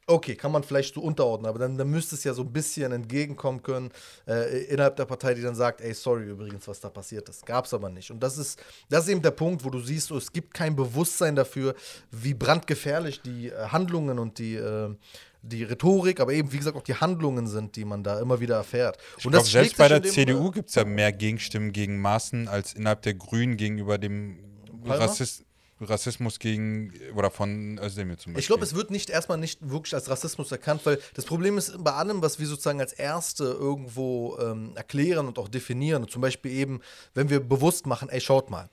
[0.10, 2.94] Okay, kann man vielleicht so unterordnen, aber dann, dann müsste es ja so ein bisschen
[2.94, 3.92] entgegenkommen können
[4.26, 7.46] äh, innerhalb der Partei, die dann sagt, ey, sorry übrigens, was da passiert ist.
[7.46, 8.10] Gab es aber nicht.
[8.10, 8.58] Und das ist,
[8.88, 11.76] das ist eben der Punkt, wo du siehst, so, es gibt kein Bewusstsein dafür,
[12.10, 14.96] wie brandgefährlich die äh, Handlungen und die, äh,
[15.42, 18.56] die Rhetorik, aber eben, wie gesagt, auch die Handlungen sind, die man da immer wieder
[18.56, 18.98] erfährt.
[19.18, 22.74] Ich und glaub, selbst bei der CDU gibt es ja mehr Gegenstimmen gegen Maßen als
[22.74, 24.40] innerhalb der Grünen gegenüber dem
[24.86, 25.47] Rassisten.
[25.80, 28.40] Rassismus gegen oder von Özdemir zum Beispiel.
[28.40, 31.84] Ich glaube, es wird nicht erstmal nicht wirklich als Rassismus erkannt, weil das Problem ist
[31.84, 36.52] bei allem, was wir sozusagen als Erste irgendwo ähm, erklären und auch definieren, zum Beispiel
[36.52, 36.82] eben,
[37.14, 38.70] wenn wir bewusst machen, ey, schaut mal,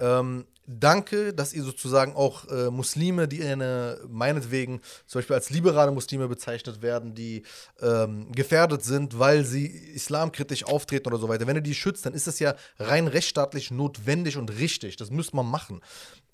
[0.00, 5.92] ähm, danke, dass ihr sozusagen auch äh, Muslime, die eine, meinetwegen zum Beispiel als liberale
[5.92, 7.42] Muslime bezeichnet werden, die
[7.80, 11.46] ähm, gefährdet sind, weil sie islamkritisch auftreten oder so weiter.
[11.46, 14.96] Wenn ihr die schützt, dann ist das ja rein rechtsstaatlich notwendig und richtig.
[14.96, 15.80] Das müsste man machen.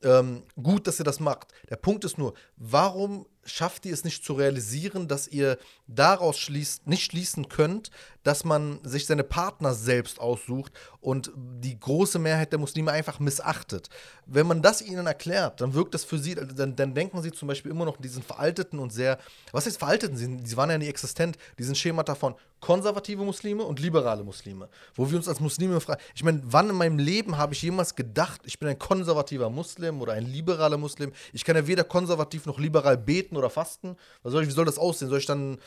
[0.02, 1.48] Ähm, gut, dass ihr das macht.
[1.68, 6.86] Der Punkt ist nur, warum schafft ihr es nicht zu realisieren, dass ihr daraus schließt,
[6.86, 7.90] nicht schließen könnt,
[8.22, 13.88] dass man sich seine Partner selbst aussucht und die große Mehrheit der Muslime einfach missachtet.
[14.26, 17.48] Wenn man das ihnen erklärt, dann wirkt das für sie, dann, dann denken sie zum
[17.48, 19.18] Beispiel immer noch diesen veralteten und sehr,
[19.52, 20.16] was heißt veralteten?
[20.16, 25.10] Sie, sie waren ja nicht existent, diesen Schemata von konservative Muslime und liberale Muslime, wo
[25.10, 28.40] wir uns als Muslime fragen, ich meine, wann in meinem Leben habe ich jemals gedacht,
[28.44, 31.12] ich bin ein konservativer Muslim oder ein liberaler Muslim?
[31.32, 33.96] Ich kann ja weder konservativ noch liberal beten oder fasten.
[34.22, 35.08] Was soll ich, wie soll das aussehen?
[35.08, 35.58] Soll ich dann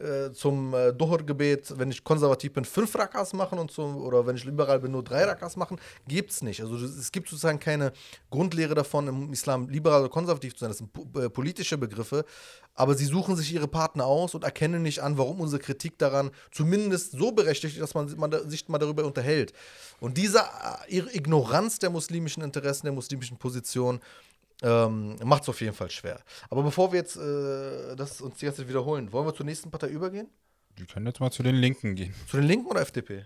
[0.00, 4.36] äh, zum äh, Dohor-Gebet, wenn ich konservativ bin, fünf Rakas machen und zum, oder wenn
[4.36, 5.78] ich liberal bin, nur drei Rakas machen?
[6.08, 6.60] Gibt es nicht.
[6.60, 7.92] Also es gibt sozusagen keine
[8.30, 10.70] Grundlehre davon, im Islam liberal oder konservativ zu sein.
[10.70, 12.24] Das sind äh, politische Begriffe.
[12.74, 16.30] Aber sie suchen sich ihre Partner aus und erkennen nicht an, warum unsere Kritik daran
[16.50, 19.52] zumindest so berechtigt ist, dass man, man sich mal darüber unterhält.
[20.00, 20.42] Und diese
[20.88, 24.00] äh, Ignoranz der muslimischen Interessen, der muslimischen Position,
[24.62, 26.20] ähm, Macht es auf jeden Fall schwer.
[26.48, 29.70] Aber bevor wir jetzt äh, das uns die ganze Zeit wiederholen, wollen wir zur nächsten
[29.70, 30.28] Partei übergehen?
[30.76, 32.14] Wir können jetzt mal zu den Linken gehen.
[32.28, 33.24] Zu den Linken oder FDP?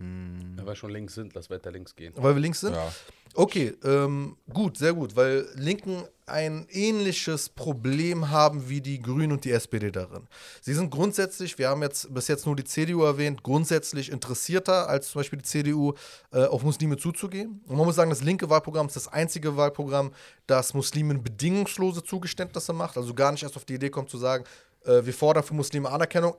[0.00, 2.12] Ja, weil wir schon links sind, lass weiter links gehen.
[2.16, 2.74] Weil wir links sind?
[2.74, 2.92] Ja.
[3.34, 9.44] Okay, ähm, gut, sehr gut, weil Linken ein ähnliches Problem haben wie die Grünen und
[9.44, 10.28] die SPD darin.
[10.60, 15.10] Sie sind grundsätzlich, wir haben jetzt bis jetzt nur die CDU erwähnt, grundsätzlich interessierter als
[15.10, 15.94] zum Beispiel die CDU
[16.32, 17.60] äh, auf Muslime zuzugehen.
[17.66, 20.12] Und man muss sagen, das linke Wahlprogramm ist das einzige Wahlprogramm,
[20.46, 24.44] das Muslimen bedingungslose Zugeständnisse macht, also gar nicht erst auf die Idee kommt zu sagen,
[24.84, 26.34] äh, wir fordern für Muslime Anerkennung,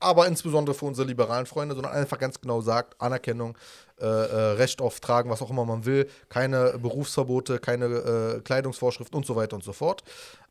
[0.00, 3.56] aber insbesondere für unsere liberalen Freunde, sondern einfach ganz genau sagt, Anerkennung,
[4.00, 9.16] äh, äh, Recht auf Tragen, was auch immer man will, keine Berufsverbote, keine äh, Kleidungsvorschriften
[9.16, 10.02] und so weiter und so fort.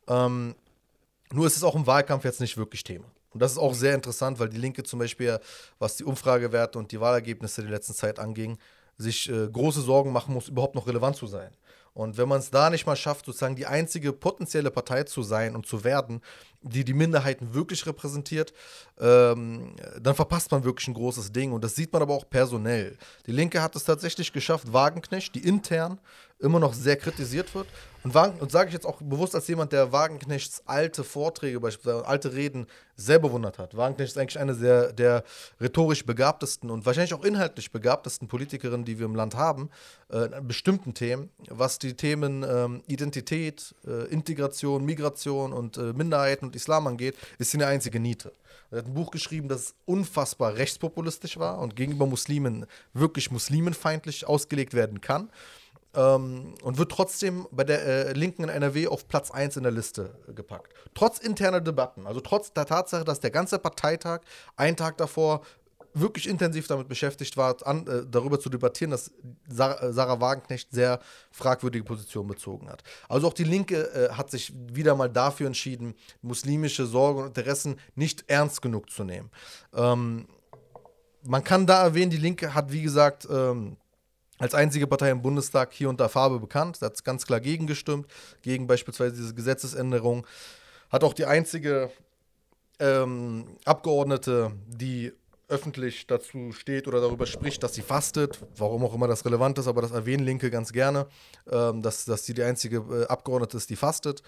[0.08, 0.54] Ähm,
[1.32, 3.06] nur ist es auch im Wahlkampf jetzt nicht wirklich Thema.
[3.32, 5.38] Und das ist auch sehr interessant, weil die Linke zum Beispiel,
[5.78, 8.58] was die Umfragewerte und die Wahlergebnisse der letzten Zeit anging,
[8.98, 11.50] sich äh, große Sorgen machen muss, überhaupt noch relevant zu sein.
[11.92, 15.56] Und wenn man es da nicht mal schafft, sozusagen die einzige potenzielle Partei zu sein
[15.56, 16.20] und zu werden,
[16.62, 18.52] die die Minderheiten wirklich repräsentiert,
[18.98, 21.52] ähm, dann verpasst man wirklich ein großes Ding.
[21.52, 22.96] Und das sieht man aber auch personell.
[23.26, 25.98] Die Linke hat es tatsächlich geschafft, Wagenknecht, die intern
[26.40, 27.66] immer noch sehr kritisiert wird.
[28.02, 32.32] Und, und sage ich jetzt auch bewusst als jemand, der Wagenknechts alte Vorträge, beispielsweise alte
[32.32, 32.66] Reden,
[32.96, 33.76] sehr bewundert hat.
[33.76, 35.22] Wagenknecht ist eigentlich eine der, der
[35.60, 39.68] rhetorisch begabtesten und wahrscheinlich auch inhaltlich begabtesten Politikerinnen, die wir im Land haben,
[40.08, 46.56] äh, bestimmten Themen, was die Themen ähm, Identität, äh, Integration, Migration und äh, Minderheiten und
[46.56, 48.32] Islam angeht, ist sie eine einzige Niete.
[48.70, 54.74] Er hat ein Buch geschrieben, das unfassbar rechtspopulistisch war und gegenüber Muslimen wirklich muslimenfeindlich ausgelegt
[54.74, 55.28] werden kann.
[55.92, 59.72] Ähm, und wird trotzdem bei der äh, Linken in NRW auf Platz 1 in der
[59.72, 60.72] Liste gepackt.
[60.94, 64.20] Trotz interner Debatten, also trotz der Tatsache, dass der ganze Parteitag
[64.56, 65.42] einen Tag davor
[65.94, 69.10] wirklich intensiv damit beschäftigt war, an, äh, darüber zu debattieren, dass
[69.48, 72.82] Sarah, äh, Sarah, Wagenknecht sehr fragwürdige Positionen bezogen hat.
[73.08, 77.76] Also auch die Linke äh, hat sich wieder mal dafür entschieden, muslimische Sorgen und Interessen
[77.94, 79.30] nicht ernst genug zu nehmen.
[79.74, 80.28] Ähm,
[81.22, 83.76] man kann da erwähnen, die Linke hat, wie gesagt, ähm,
[84.40, 86.78] als einzige Partei im Bundestag hier unter Farbe bekannt.
[86.78, 88.06] Sie hat ganz klar gegengestimmt,
[88.42, 90.26] gegen beispielsweise diese Gesetzesänderung.
[90.88, 91.90] Hat auch die einzige
[92.80, 95.12] ähm, Abgeordnete, die
[95.50, 99.66] öffentlich dazu steht oder darüber spricht, dass sie fastet, warum auch immer das relevant ist,
[99.66, 101.06] aber das erwähnen Linke ganz gerne,
[101.50, 104.22] ähm, dass, dass sie die einzige äh, Abgeordnete ist, die fastet,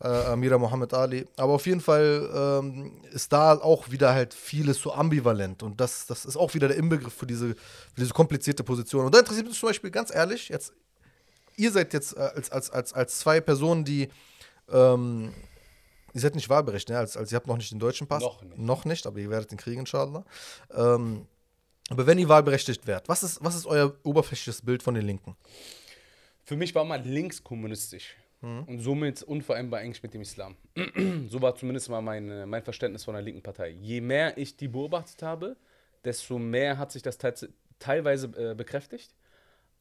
[0.00, 1.26] äh, Amira Mohammed Ali.
[1.36, 6.06] Aber auf jeden Fall ähm, ist da auch wieder halt vieles so ambivalent und das,
[6.06, 9.06] das ist auch wieder der Inbegriff für diese, für diese komplizierte Position.
[9.06, 10.72] Und da interessiert mich zum Beispiel ganz ehrlich, jetzt,
[11.56, 14.08] ihr seid jetzt äh, als, als, als, als zwei Personen, die
[14.70, 15.32] ähm,
[16.16, 16.98] ihr seid nicht wahlberechtigt, ne?
[16.98, 18.22] als, als ihr habt noch nicht den deutschen Pass.
[18.22, 18.58] Noch nicht.
[18.58, 20.24] Noch nicht, aber ihr werdet den kriegen, inshallah.
[20.74, 21.26] Ähm,
[21.90, 25.36] aber wenn ihr wahlberechtigt werdet, was ist, was ist euer oberflächliches Bild von den Linken?
[26.44, 30.56] Für mich war mal links kommunistisch und somit unvereinbar eigentlich mit dem Islam.
[31.28, 33.70] so war zumindest mal mein, äh, mein Verständnis von der linken Partei.
[33.70, 35.56] Je mehr ich die beobachtet habe,
[36.04, 37.48] desto mehr hat sich das teils-
[37.78, 39.14] teilweise äh, bekräftigt.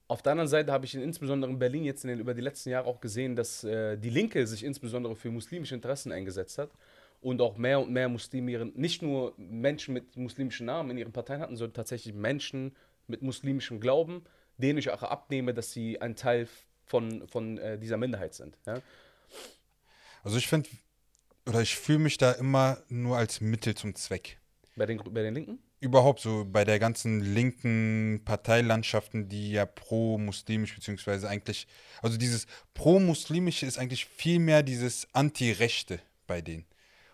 [0.08, 2.41] Auf der anderen Seite habe ich in, insbesondere in Berlin jetzt in den, über die
[2.41, 6.70] letzten Jahre auch gesehen, dass äh, die Linke sich insbesondere für muslimische Interessen eingesetzt hat
[7.22, 11.12] und auch mehr und mehr Muslime, ihren, nicht nur Menschen mit muslimischen Namen in ihren
[11.12, 12.76] Parteien hatten, sondern tatsächlich Menschen
[13.08, 14.24] mit muslimischem Glauben,
[14.58, 16.47] denen ich auch abnehme, dass sie ein Teil
[16.86, 18.58] von, von äh, dieser Minderheit sind.
[18.68, 18.82] Ja?
[20.24, 20.70] Also ich finde,
[21.47, 24.38] oder ich fühle mich da immer nur als Mittel zum Zweck.
[24.76, 25.60] Bei, den, bei den Linken?
[25.80, 31.67] Überhaupt so bei der ganzen linken Parteilandschaften, die ja pro-muslimisch, beziehungsweise eigentlich,
[32.01, 36.65] also dieses pro-muslimische ist eigentlich viel mehr dieses Anti-Rechte bei denen.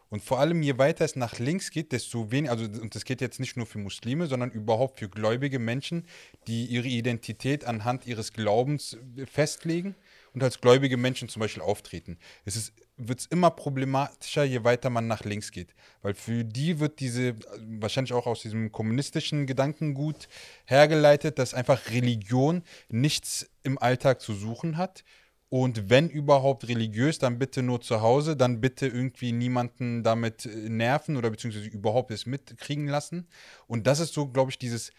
[0.09, 3.21] Und vor allem, je weiter es nach links geht, desto weniger, also und das geht
[3.21, 6.05] jetzt nicht nur für Muslime, sondern überhaupt für gläubige Menschen,
[6.47, 9.95] die ihre Identität anhand ihres Glaubens festlegen
[10.33, 12.17] und als gläubige Menschen zum Beispiel auftreten.
[12.45, 15.73] Es wird immer problematischer, je weiter man nach links geht.
[16.01, 17.35] Weil für die wird diese,
[17.79, 20.27] wahrscheinlich auch aus diesem kommunistischen Gedankengut
[20.65, 25.03] hergeleitet, dass einfach Religion nichts im Alltag zu suchen hat.
[25.49, 31.17] Und wenn überhaupt religiös, dann bitte nur zu Hause, dann bitte irgendwie niemanden damit nerven
[31.17, 33.27] oder beziehungsweise überhaupt es mitkriegen lassen.
[33.67, 34.91] Und das ist so, glaube ich, dieses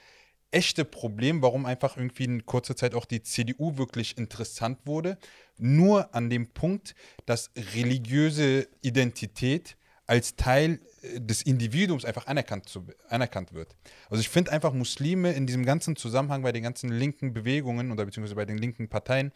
[0.52, 5.18] echte Problem, warum einfach irgendwie in kurzer Zeit auch die CDU wirklich interessant wurde.
[5.58, 6.94] Nur an dem Punkt,
[7.26, 9.76] dass religiöse Identität
[10.06, 13.74] als Teil äh, des Individuums einfach anerkannt, zu, anerkannt wird.
[14.10, 18.04] Also ich finde einfach Muslime in diesem ganzen Zusammenhang bei den ganzen linken Bewegungen oder
[18.04, 19.32] beziehungsweise bei den linken Parteien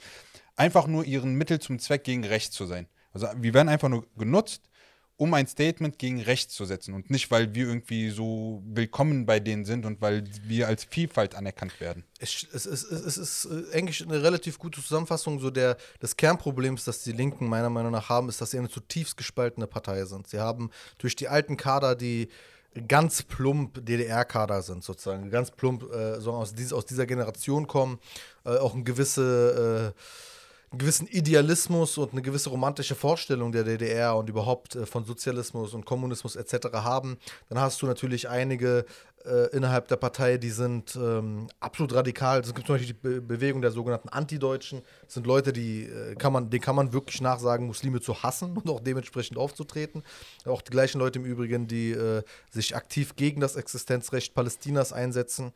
[0.55, 2.89] einfach nur ihren Mittel zum Zweck gegen rechts zu sein.
[3.13, 4.69] Also wir werden einfach nur genutzt,
[5.19, 9.41] um ein Statement gegen rechts zu setzen und nicht, weil wir irgendwie so willkommen bei
[9.41, 12.05] denen sind und weil wir als Vielfalt anerkannt werden.
[12.19, 16.85] Es, es, es, es ist äh, eigentlich eine relativ gute Zusammenfassung so der, des Kernproblems,
[16.85, 20.29] das die Linken meiner Meinung nach haben, ist, dass sie eine zutiefst gespaltene Partei sind.
[20.29, 22.29] Sie haben durch die alten Kader, die
[22.89, 27.99] ganz plump DDR-Kader sind, sozusagen, ganz plump äh, so aus, aus dieser Generation kommen,
[28.45, 30.01] äh, auch eine gewisse äh,
[30.77, 35.73] einen gewissen Idealismus und eine gewisse romantische Vorstellung der DDR und überhaupt äh, von Sozialismus
[35.73, 36.69] und Kommunismus etc.
[36.75, 37.17] haben,
[37.49, 38.85] dann hast du natürlich einige
[39.27, 42.41] äh, innerhalb der Partei, die sind ähm, absolut radikal.
[42.41, 44.83] Es gibt zum Beispiel die Be Bewegung der sogenannten Antideutschen.
[45.05, 48.57] Das sind Leute, die äh, kann man, denen kann man wirklich nachsagen, Muslime zu hassen
[48.57, 50.03] und auch dementsprechend aufzutreten.
[50.45, 55.53] Auch die gleichen Leute im Übrigen, die äh, sich aktiv gegen das Existenzrecht Palästinas einsetzen.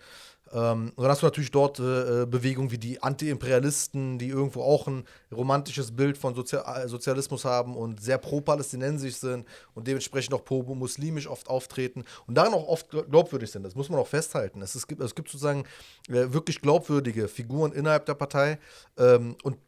[0.53, 4.63] Ähm, und dann hast du natürlich dort äh, äh, Bewegungen wie die Anti-Imperialisten, die irgendwo
[4.63, 10.45] auch ein romantisches Bild von Sozial Sozialismus haben und sehr pro-palästinensisch sind und dementsprechend auch
[10.45, 13.60] pro-muslimisch oft auftreten und darin auch oft glaubwürdig sind.
[13.63, 14.63] Das muss man auch festhalten.
[14.63, 15.65] Es, es, gibt, es gibt sozusagen
[16.09, 18.59] äh, wirklich glaubwürdige Figuren innerhalb der Partei
[18.97, 19.59] ähm, und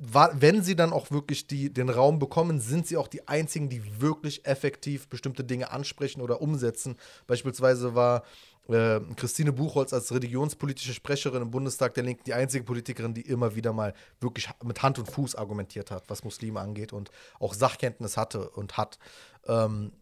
[0.00, 4.00] wenn sie dann auch wirklich die, den Raum bekommen, sind sie auch die einzigen, die
[4.00, 6.96] wirklich effektiv bestimmte Dinge ansprechen oder umsetzen.
[7.28, 8.24] Beispielsweise war
[8.68, 13.54] äh, Christine Buchholz als religionspolitische Sprecherin im Bundestag der Linken die einzige Politikerin, die immer
[13.54, 18.16] wieder mal wirklich mit Hand und Fuß argumentiert hat, was Muslime angeht und auch Sachkenntnis
[18.16, 18.98] hatte und hat.
[19.46, 19.92] Ähm,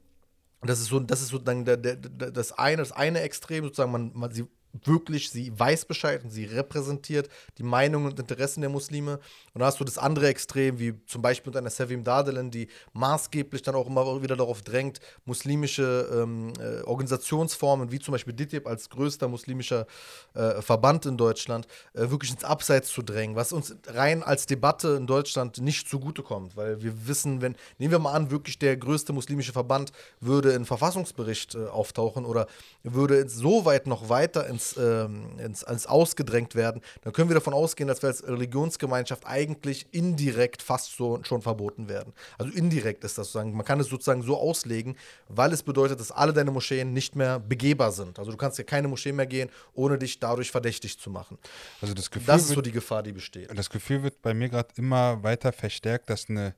[0.63, 4.13] das ist so, das ist sozusagen der, der, das eine, das eine Extrem, sozusagen, man,
[4.15, 4.47] man, sie
[4.85, 9.14] wirklich, sie weiß Bescheid und sie repräsentiert die Meinungen und Interessen der Muslime.
[9.53, 12.68] Und dann hast du das andere Extrem, wie zum Beispiel mit einer Sevim Dadelen, die
[12.95, 18.66] maßgeblich dann auch immer wieder darauf drängt, muslimische ähm, äh, Organisationsformen, wie zum Beispiel DITIB
[18.66, 19.87] als größter muslimischer
[20.35, 24.97] äh, Verband in Deutschland, äh, wirklich ins Abseits zu drängen, was uns rein als Debatte
[24.97, 29.12] in Deutschland nicht zugutekommt, weil wir wissen, wenn, nehmen wir mal an, wirklich der größte
[29.12, 32.47] muslimische Verband würde in Verfassungsbericht äh, auftauchen oder
[32.83, 37.35] würde so weit noch weiter ins ins, ähm, ins, ins Ausgedrängt werden, dann können wir
[37.35, 42.13] davon ausgehen, dass wir als Religionsgemeinschaft eigentlich indirekt fast so schon verboten werden.
[42.39, 44.97] Also indirekt ist das sozusagen, man kann es sozusagen so auslegen,
[45.29, 48.19] weil es bedeutet, dass alle deine Moscheen nicht mehr begehbar sind.
[48.19, 51.39] Also du kannst ja keine Moschee mehr gehen, ohne dich dadurch verdächtig zu machen.
[51.81, 53.51] Also das Gefühl das ist so die Gefahr, die besteht.
[53.57, 56.55] Das Gefühl wird bei mir gerade immer weiter verstärkt, dass eine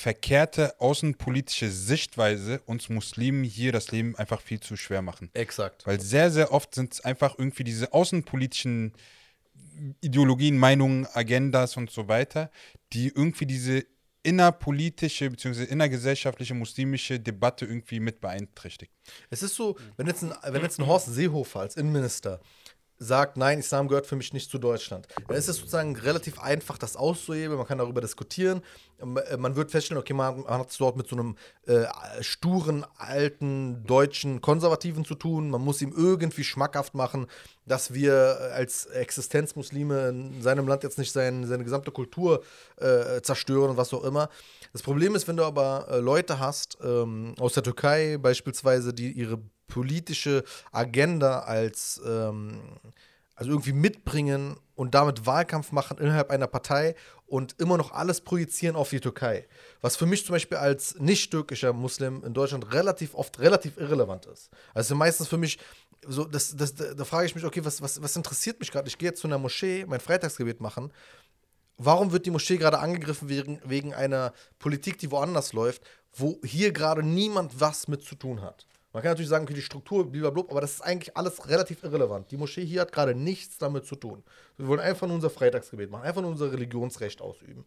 [0.00, 5.30] verkehrte außenpolitische Sichtweise uns Muslimen hier das Leben einfach viel zu schwer machen.
[5.34, 5.86] Exakt.
[5.86, 8.92] Weil sehr, sehr oft sind es einfach irgendwie diese außenpolitischen
[10.00, 12.50] Ideologien, Meinungen, Agendas und so weiter,
[12.92, 13.84] die irgendwie diese
[14.24, 15.64] innerpolitische bzw.
[15.64, 18.92] innergesellschaftliche muslimische Debatte irgendwie mit beeinträchtigt.
[19.30, 22.40] Es ist so, wenn jetzt ein, wenn jetzt ein Horst Seehofer als Innenminister
[22.98, 25.08] sagt, nein, Islam gehört für mich nicht zu Deutschland.
[25.26, 27.58] Dann ist es sozusagen relativ einfach, das auszuhebeln.
[27.58, 28.62] Man kann darüber diskutieren.
[28.98, 31.36] Äh, man wird feststellen, okay, man hat es dort mit so einem
[31.66, 31.84] äh,
[32.20, 35.50] sturen, alten, deutschen Konservativen zu tun.
[35.50, 37.26] Man muss ihm irgendwie schmackhaft machen,
[37.66, 42.42] dass wir als Existenzmuslime in seinem Land jetzt nicht sein, seine gesamte Kultur
[42.76, 44.28] äh, zerstören und was auch immer.
[44.72, 49.12] Das Problem ist, wenn du aber äh, Leute hast, ähm, aus der Türkei beispielsweise, die
[49.12, 52.60] ihre politische Agenda als ähm,
[53.34, 56.94] also irgendwie mitbringen und damit Wahlkampf machen innerhalb einer Partei
[57.26, 59.46] und immer noch alles projizieren auf die Türkei.
[59.80, 64.50] Was für mich zum Beispiel als nicht-türkischer Muslim in Deutschland relativ oft relativ irrelevant ist.
[64.72, 65.58] Also meistens für mich,
[66.06, 68.88] so, das, das, da, da frage ich mich, okay, was, was, was interessiert mich gerade?
[68.88, 70.92] Ich gehe jetzt zu einer Moschee, mein Freitagsgebet machen.
[71.76, 76.72] Warum wird die Moschee gerade angegriffen wegen, wegen einer Politik, die woanders läuft, wo hier
[76.72, 78.66] gerade niemand was mit zu tun hat?
[78.94, 82.30] Man kann natürlich sagen, okay, die Struktur, blablabla, aber das ist eigentlich alles relativ irrelevant.
[82.30, 84.22] Die Moschee hier hat gerade nichts damit zu tun.
[84.56, 87.64] Wir wollen einfach nur unser Freitagsgebet machen, einfach nur unser Religionsrecht ausüben.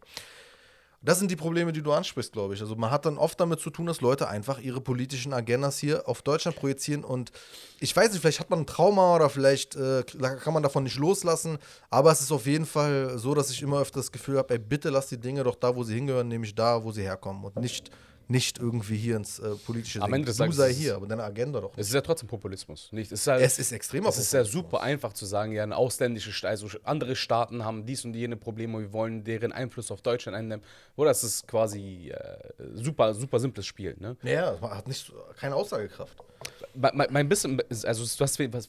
[1.02, 2.62] Das sind die Probleme, die du ansprichst, glaube ich.
[2.62, 6.08] Also man hat dann oft damit zu tun, dass Leute einfach ihre politischen Agendas hier
[6.08, 7.30] auf Deutschland projizieren und
[7.78, 10.96] ich weiß nicht, vielleicht hat man ein Trauma oder vielleicht äh, kann man davon nicht
[10.96, 11.58] loslassen,
[11.90, 14.58] aber es ist auf jeden Fall so, dass ich immer öfter das Gefühl habe, ey,
[14.58, 17.56] bitte lass die Dinge doch da, wo sie hingehören, nämlich da, wo sie herkommen und
[17.56, 17.90] nicht
[18.30, 21.22] nicht irgendwie hier ins äh, politische Am Ende des Du sei es- hier, aber deine
[21.24, 21.72] Agenda doch.
[21.76, 22.92] Es ist ja trotzdem Populismus.
[22.92, 23.10] Nicht?
[23.10, 25.76] Es ist, halt, Es ist extremer Es ist ja super einfach zu sagen, ja, eine
[25.76, 30.36] ausländische, also andere Staaten haben dies und jene Probleme, wir wollen deren Einfluss auf Deutschland
[30.36, 30.62] einnehmen.
[30.96, 32.38] Oder das ist quasi äh,
[32.74, 33.96] super, super simples Spiel.
[33.98, 34.16] Ne?
[34.22, 35.10] Ja, es hat nicht,
[35.40, 36.16] keine Aussagekraft.
[36.74, 38.68] Mein, mein- mein bisschen, also das, was,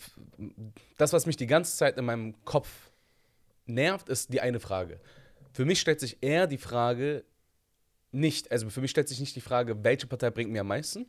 [0.97, 2.70] das, was mich die ganze Zeit in meinem Kopf
[3.66, 4.99] nervt, ist die eine Frage.
[5.51, 7.24] Für mich stellt sich eher die Frage
[8.12, 11.05] nicht, also für mich stellt sich nicht die Frage, welche Partei bringt mir am meisten,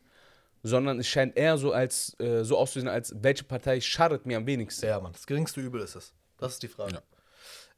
[0.63, 4.47] sondern es scheint eher so als äh, so auszusehen, als welche Partei schadet mir am
[4.47, 4.87] wenigsten.
[4.87, 6.13] Ja, Mann, das geringste Übel ist es.
[6.39, 7.03] Das ist die Frage.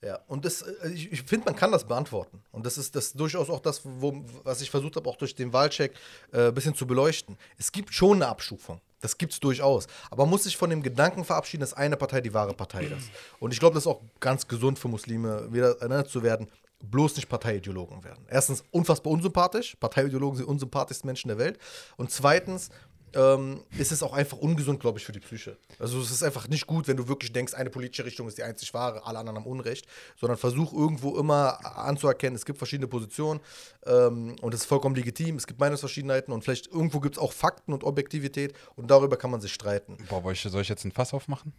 [0.05, 2.43] Ja, und das, äh, ich, ich finde, man kann das beantworten.
[2.51, 5.53] Und das ist das durchaus auch das, wo, was ich versucht habe, auch durch den
[5.53, 5.93] Wahlcheck
[6.33, 7.39] äh, ein bisschen zu beleuchten.
[7.57, 8.81] Es gibt schon eine Abstufung.
[9.01, 9.87] Das gibt es durchaus.
[10.11, 13.11] Aber man muss sich von dem Gedanken verabschieden, dass eine Partei die wahre Partei ist.
[13.41, 16.49] Und ich glaube, das ist auch ganz gesund für Muslime, wieder erinnert zu werden,
[16.83, 18.25] bloß nicht Parteiideologen werden.
[18.29, 19.77] Erstens, unfassbar unsympathisch.
[19.81, 21.59] Parteiideologen sind unsympathischsten Menschen der Welt.
[21.97, 22.71] Und zweitens,
[23.15, 25.57] ähm, ist es auch einfach ungesund, glaube ich, für die Psyche.
[25.79, 28.43] Also es ist einfach nicht gut, wenn du wirklich denkst, eine politische Richtung ist die
[28.43, 33.41] einzig wahre, alle anderen haben Unrecht, sondern versuch irgendwo immer anzuerkennen, es gibt verschiedene Positionen
[33.87, 37.33] ähm, und es ist vollkommen legitim, es gibt Meinungsverschiedenheiten und vielleicht irgendwo gibt es auch
[37.33, 39.99] Fakten und Objektivität und darüber kann man sich streiten.
[40.09, 41.53] Boah, soll ich jetzt ein Fass aufmachen?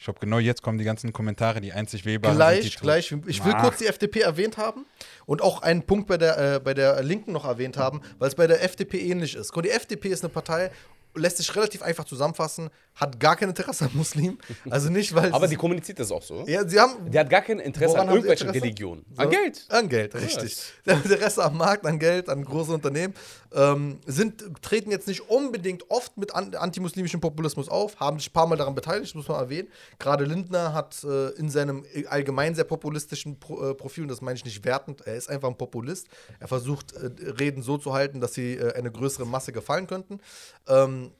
[0.00, 3.14] Ich glaube, genau jetzt kommen die ganzen Kommentare, die einzig wählbaren Gleich, gleich.
[3.26, 3.64] Ich will Ach.
[3.64, 4.86] kurz die FDP erwähnt haben
[5.26, 8.34] und auch einen Punkt bei der, äh, bei der Linken noch erwähnt haben, weil es
[8.34, 9.52] bei der FDP ähnlich ist.
[9.54, 10.70] Die FDP ist eine Partei,
[11.14, 12.70] lässt sich relativ einfach zusammenfassen,
[13.00, 14.38] hat gar kein Interesse an Muslimen.
[14.68, 16.44] Also nicht, weil Aber sie, die kommuniziert das auch so.
[16.46, 18.64] ja, sie haben Der hat gar kein Interesse an irgendwelchen Interesse?
[18.64, 19.04] Religionen.
[19.14, 19.22] So?
[19.22, 19.64] An Geld.
[19.68, 20.56] An Geld, richtig.
[20.84, 23.14] Sie haben Interesse am Markt, an Geld, an große Unternehmen.
[23.52, 28.32] Ähm, sind, treten jetzt nicht unbedingt oft mit an, antimuslimischem Populismus auf, haben sich ein
[28.32, 29.68] paar Mal daran beteiligt, muss man erwähnen.
[29.98, 34.36] Gerade Lindner hat äh, in seinem allgemein sehr populistischen Pro, äh, Profil, und das meine
[34.36, 36.06] ich nicht wertend, er ist einfach ein Populist.
[36.38, 40.20] Er versucht, äh, Reden so zu halten, dass sie äh, eine größere Masse gefallen könnten.
[40.68, 41.10] Ähm,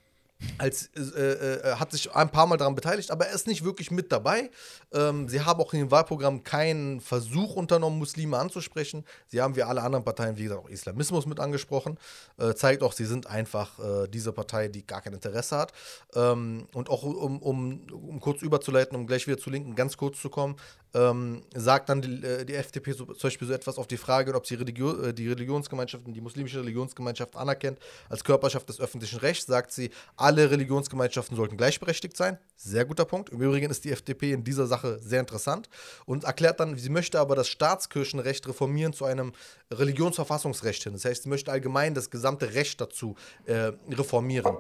[0.59, 3.91] als, äh, äh, hat sich ein paar Mal daran beteiligt, aber er ist nicht wirklich
[3.91, 4.51] mit dabei.
[4.93, 9.05] Ähm, sie haben auch in dem Wahlprogramm keinen Versuch unternommen, Muslime anzusprechen.
[9.29, 11.99] Sie haben wie alle anderen Parteien, wie gesagt, auch Islamismus mit angesprochen.
[12.39, 15.73] Äh, zeigt auch, sie sind einfach äh, diese Partei, die gar kein Interesse hat.
[16.15, 20.21] Ähm, und auch um, um, um kurz überzuleiten, um gleich wieder zu Linken ganz kurz
[20.21, 20.57] zu kommen,
[20.95, 24.35] ähm, sagt dann die, äh, die FDP so, zum Beispiel so etwas auf die Frage,
[24.35, 27.79] ob sie Religio äh, die Religionsgemeinschaften, die muslimische Religionsgemeinschaft anerkennt
[28.09, 32.39] als Körperschaft des öffentlichen Rechts, sagt sie, alle Religionsgemeinschaften sollten gleichberechtigt sein.
[32.57, 33.31] Sehr guter Punkt.
[33.31, 35.69] Im Übrigen ist die FDP in dieser Sache sehr interessant
[36.07, 39.33] und erklärt dann, sie möchte aber das Staatskirchenrecht reformieren zu einem
[39.73, 40.93] Religionsverfassungsrecht hin.
[40.93, 43.17] Das heißt, sie möchte allgemein das gesamte Recht dazu
[43.47, 44.57] äh, reformieren.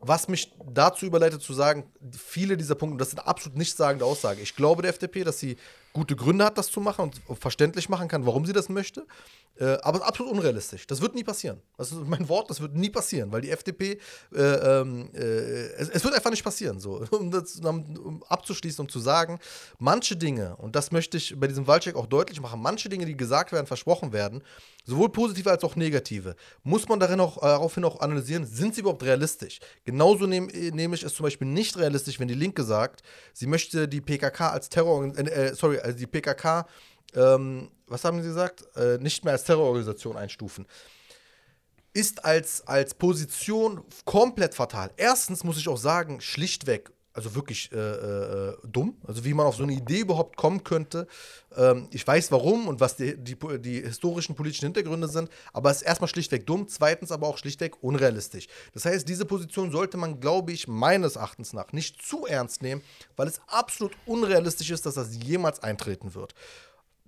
[0.00, 1.84] Was mich dazu überleitet zu sagen,
[2.16, 4.40] viele dieser Punkte, das sind absolut nichtssagende Aussagen.
[4.42, 5.56] Ich glaube der FDP, dass sie
[5.96, 9.06] gute Gründe hat, das zu machen und verständlich machen kann, warum sie das möchte.
[9.58, 10.86] Äh, aber absolut unrealistisch.
[10.86, 11.62] Das wird nie passieren.
[11.78, 13.98] Das ist mein Wort, das wird nie passieren, weil die FDP,
[14.34, 16.78] äh, ähm, äh, es, es wird einfach nicht passieren.
[16.78, 17.04] So.
[17.16, 19.38] Um das um abzuschließen, um zu sagen,
[19.78, 23.16] manche Dinge, und das möchte ich bei diesem Wahlcheck auch deutlich machen, manche Dinge, die
[23.16, 24.42] gesagt werden, versprochen werden,
[24.84, 28.82] sowohl positive als auch negative, muss man darin auch, äh, daraufhin auch analysieren, sind sie
[28.82, 29.60] überhaupt realistisch?
[29.84, 33.46] Genauso nehm, äh, nehme ich es zum Beispiel nicht realistisch, wenn die Linke sagt, sie
[33.46, 36.66] möchte die PKK als Terror, äh, sorry, also die PKK,
[37.14, 40.66] ähm, was haben sie gesagt, äh, nicht mehr als Terrororganisation einstufen
[41.92, 44.90] ist als, als Position komplett fatal.
[44.98, 49.56] Erstens muss ich auch sagen, schlichtweg, also wirklich äh, äh, dumm, also wie man auf
[49.56, 51.06] so eine Idee überhaupt kommen könnte.
[51.56, 55.78] Ähm, ich weiß warum und was die, die, die historischen politischen Hintergründe sind, aber es
[55.78, 58.48] ist erstmal schlichtweg dumm, zweitens aber auch schlichtweg unrealistisch.
[58.74, 62.82] Das heißt, diese Position sollte man, glaube ich, meines Erachtens nach nicht zu ernst nehmen,
[63.16, 66.34] weil es absolut unrealistisch ist, dass das jemals eintreten wird.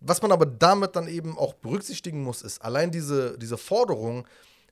[0.00, 4.26] Was man aber damit dann eben auch berücksichtigen muss, ist, allein diese, diese Forderung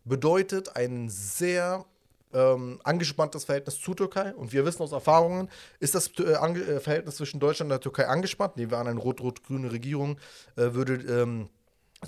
[0.04, 1.84] bedeutet ein sehr
[2.32, 4.34] ähm, angespanntes Verhältnis zur Türkei.
[4.34, 5.48] Und wir wissen aus Erfahrungen,
[5.80, 8.56] ist das äh, äh, Verhältnis zwischen Deutschland und der Türkei angespannt.
[8.56, 10.18] Nehmen wir an, eine rot-rot-grüne Regierung
[10.56, 11.48] äh, würde ähm,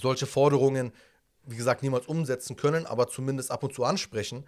[0.01, 0.93] solche Forderungen,
[1.45, 4.45] wie gesagt, niemals umsetzen können, aber zumindest ab und zu ansprechen.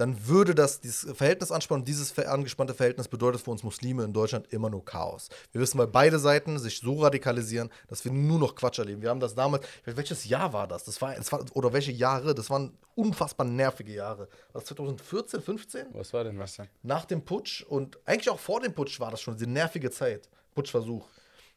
[0.00, 4.14] Dann würde das dieses Verhältnis anspannen und dieses angespannte Verhältnis bedeutet für uns Muslime in
[4.14, 5.28] Deutschland immer nur Chaos.
[5.52, 9.02] Wir wissen, weil beide Seiten sich so radikalisieren, dass wir nur noch Quatsch erleben.
[9.02, 10.84] Wir haben das damals, welches Jahr war das?
[10.84, 12.34] Das war, das war oder welche Jahre?
[12.34, 14.28] Das waren unfassbar nervige Jahre.
[14.52, 15.86] War das 2014, 15?
[15.92, 16.38] Was war denn?
[16.38, 16.68] Was denn?
[16.82, 20.30] Nach dem Putsch und eigentlich auch vor dem Putsch war das schon diese nervige Zeit.
[20.54, 21.06] Putschversuch.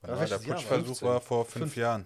[0.05, 1.07] Ja, der Putschversuch 15?
[1.07, 2.05] war vor fünf Jahren.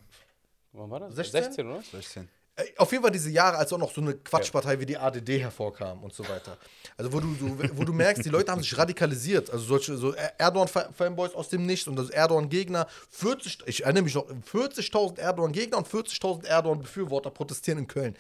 [0.72, 1.16] Wann war das?
[1.16, 1.44] 16?
[1.44, 1.82] 16, oder?
[1.82, 2.30] 16.
[2.60, 5.40] Ey, Auf jeden Fall diese Jahre, als auch noch so eine Quatschpartei wie die ADD
[5.40, 6.58] hervorkam und so weiter.
[6.98, 9.52] Also wo du, so, wo du merkst, die Leute haben sich radikalisiert.
[9.52, 12.88] Also solche so Erdogan-Fanboys aus dem Nichts und also Erdogan-Gegner.
[13.12, 18.16] 40, ich erinnere mich noch, 40.000 Erdogan-Gegner und 40.000 Erdogan-Befürworter protestieren in Köln.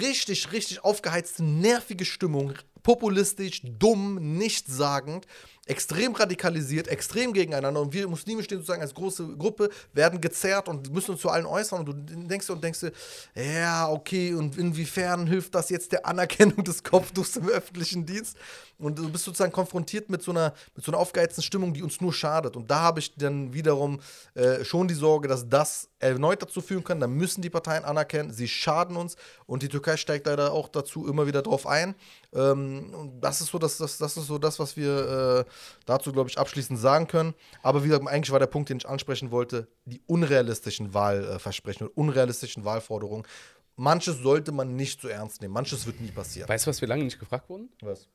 [0.00, 2.54] Richtig, richtig aufgeheizte, nervige Stimmung.
[2.82, 5.26] Populistisch, dumm, nichtssagend,
[5.66, 7.80] extrem radikalisiert, extrem gegeneinander.
[7.80, 11.46] Und wir Muslime stehen sozusagen als große Gruppe, werden gezerrt und müssen uns zu allen
[11.46, 11.80] äußern.
[11.80, 12.80] Und du denkst und denkst
[13.34, 18.36] ja, okay, und inwiefern hilft das jetzt der Anerkennung des Kopftuchs im öffentlichen Dienst?
[18.78, 22.00] Und du bist sozusagen konfrontiert mit so einer, mit so einer aufgeheizten Stimmung, die uns
[22.00, 22.56] nur schadet.
[22.56, 24.00] Und da habe ich dann wiederum
[24.34, 27.00] äh, schon die Sorge, dass das erneut dazu führen kann.
[27.00, 29.16] Da müssen die Parteien anerkennen, sie schaden uns.
[29.46, 31.94] Und die Türkei steigt leider auch dazu immer wieder drauf ein.
[32.32, 35.50] Ähm, und das ist so das, das, das ist so das, was wir äh,
[35.86, 37.34] dazu, glaube ich, abschließend sagen können.
[37.62, 41.96] Aber wie gesagt, eigentlich war der Punkt, den ich ansprechen wollte, die unrealistischen Wahlversprechen und
[41.96, 43.24] unrealistischen Wahlforderungen.
[43.76, 45.52] Manches sollte man nicht so ernst nehmen.
[45.52, 46.48] Manches wird nie passieren.
[46.48, 47.70] Weißt du, was wir lange nicht gefragt wurden?
[47.80, 48.08] Was?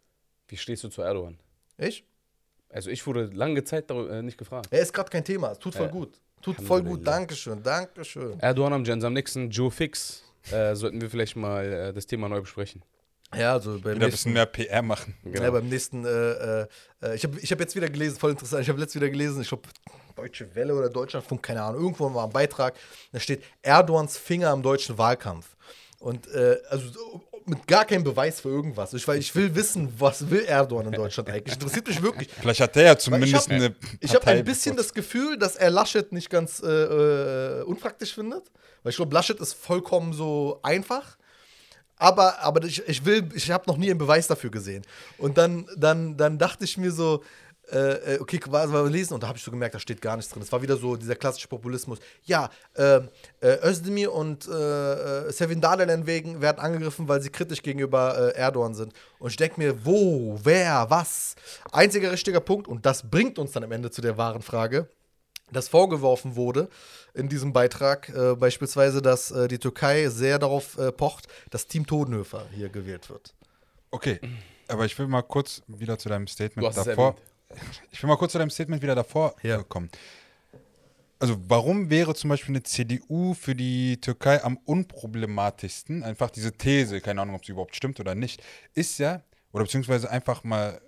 [0.49, 1.37] Wie stehst du zu Erdogan?
[1.77, 2.03] Ich?
[2.69, 4.67] Also ich wurde lange Zeit darüber, äh, nicht gefragt.
[4.71, 5.51] Er ist gerade kein Thema.
[5.51, 5.91] Es tut voll Ja.
[5.91, 6.19] gut.
[6.41, 7.05] Tut voll gut.
[7.05, 7.61] Dankeschön.
[7.63, 8.39] Dankeschön.
[8.39, 12.29] Erdogan am Jens, am nächsten Joe Fix äh, sollten wir vielleicht mal äh, das Thema
[12.29, 12.83] neu besprechen.
[13.35, 15.15] Ja, also beim Wieder ein nächsten, bisschen mehr PR machen.
[15.23, 15.43] Genau.
[15.43, 16.67] ja, beim nächsten äh, äh,
[17.03, 19.41] äh, ich habe ich hab jetzt wieder gelesen, voll interessant, ich habe letztens wieder gelesen,
[19.41, 19.69] ich glaube,
[20.15, 22.75] Deutsche Welle oder Deutschlandfunk, keine Ahnung, irgendwo war ein Beitrag,
[23.11, 25.55] da steht Erdogans Finger am deutschen Wahlkampf.
[25.99, 28.93] Und äh, also so, mit gar keinem Beweis für irgendwas.
[28.93, 31.55] Ich, weil ich will wissen, was will Erdogan in Deutschland eigentlich.
[31.55, 32.29] Interessiert mich wirklich.
[32.39, 36.11] Vielleicht hat der ja zumindest eine Ich habe ein bisschen das Gefühl, dass er Laschet
[36.11, 38.43] nicht ganz äh, äh, unpraktisch findet.
[38.83, 41.17] Weil ich glaube, Laschet ist vollkommen so einfach.
[41.97, 44.83] Aber, aber ich, ich will, ich habe noch nie einen Beweis dafür gesehen.
[45.17, 47.21] Und dann, dann, dann dachte ich mir so,
[47.71, 50.15] äh, äh, okay, was wir lesen und da habe ich so gemerkt, da steht gar
[50.15, 50.41] nichts drin.
[50.41, 51.99] Es war wieder so dieser klassische Populismus.
[52.23, 53.01] Ja, äh,
[53.41, 58.37] äh, Özdemir und äh, äh, Sevin Dalen wegen werden angegriffen, weil sie kritisch gegenüber äh,
[58.37, 58.93] Erdogan sind.
[59.19, 61.35] Und ich denke mir, wo, wer, was?
[61.71, 64.87] Einziger richtiger Punkt, und das bringt uns dann am Ende zu der wahren Frage
[65.51, 66.69] dass vorgeworfen wurde
[67.13, 71.85] in diesem Beitrag, äh, beispielsweise, dass äh, die Türkei sehr darauf äh, pocht, dass Team
[71.87, 73.33] Todenhöfer hier gewählt wird.
[73.91, 74.19] Okay,
[74.67, 77.15] aber ich will mal kurz wieder zu deinem Statement davor.
[77.91, 79.59] Ich will mal kurz zu deinem Statement wieder davor Ja.
[79.59, 79.89] äh, kommen.
[81.21, 86.01] Also, warum wäre zum Beispiel eine CDU für die Türkei am unproblematischsten?
[86.03, 88.41] Einfach diese These, keine Ahnung, ob sie überhaupt stimmt oder nicht,
[88.73, 89.21] ist ja,
[89.51, 90.79] oder beziehungsweise einfach mal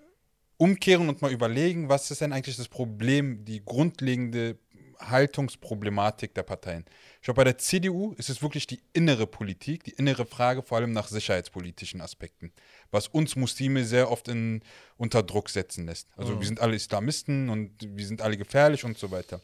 [0.56, 4.58] umkehren und mal überlegen, was ist denn eigentlich das Problem, die grundlegende
[5.00, 6.86] Haltungsproblematik der Parteien.
[7.22, 10.80] Ich glaube, bei der CDU ist es wirklich die innere Politik, die innere Frage, vor
[10.80, 12.52] allem nach sicherheitspolitischen Aspekten,
[12.90, 14.64] was uns Muslime sehr oft in,
[14.98, 16.08] unter Druck setzen lässt.
[16.18, 19.40] Also wir sind alle Islamisten und wir sind alle gefährlich und so weiter.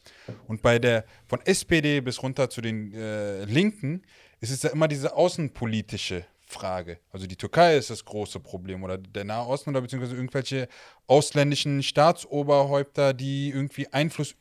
[0.47, 4.01] Und bei der, von SPD bis runter zu den äh, Linken,
[4.39, 6.97] ist es ja immer diese außenpolitische Frage.
[7.11, 10.67] Also die Türkei ist das große Problem oder der Nahe Osten oder beziehungsweise irgendwelche
[11.05, 14.33] ausländischen Staatsoberhäupter, die irgendwie Einfluss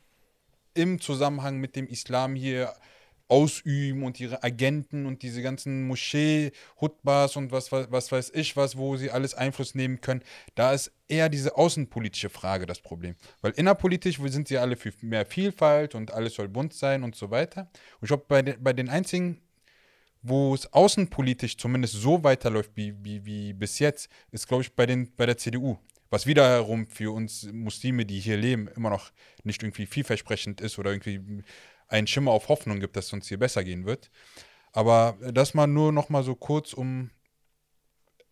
[0.73, 2.73] im Zusammenhang mit dem Islam hier
[3.27, 8.55] ausüben und ihre Agenten und diese ganzen Moschee, Hutbas und was, was, was weiß ich
[8.55, 10.21] was, wo sie alles Einfluss nehmen können.
[10.55, 13.15] Da ist eher diese außenpolitische Frage das Problem.
[13.41, 17.31] Weil innerpolitisch sind sie alle für mehr Vielfalt und alles soll bunt sein und so
[17.31, 17.69] weiter.
[17.99, 19.41] Und ich glaube, bei, de, bei den einzigen
[20.21, 24.85] wo es außenpolitisch zumindest so weiterläuft wie, wie, wie bis jetzt, ist, glaube ich, bei,
[24.85, 25.77] den, bei der CDU.
[26.09, 29.11] Was wiederum für uns Muslime, die hier leben, immer noch
[29.43, 31.43] nicht irgendwie vielversprechend ist oder irgendwie
[31.87, 34.09] einen Schimmer auf Hoffnung gibt, dass es uns hier besser gehen wird.
[34.73, 37.09] Aber das mal nur noch mal so kurz, um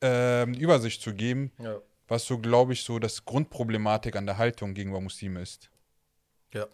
[0.01, 1.77] ähm, Übersicht zu geben, Ja.
[2.07, 5.69] was so, glaube ich, so das Grundproblematik an der Haltung gegenüber Muslime ist.
[6.53, 6.67] Ja.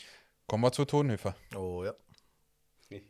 [0.47, 1.36] Kommen wir zu Tonhöfer.
[1.55, 1.93] Oh ja.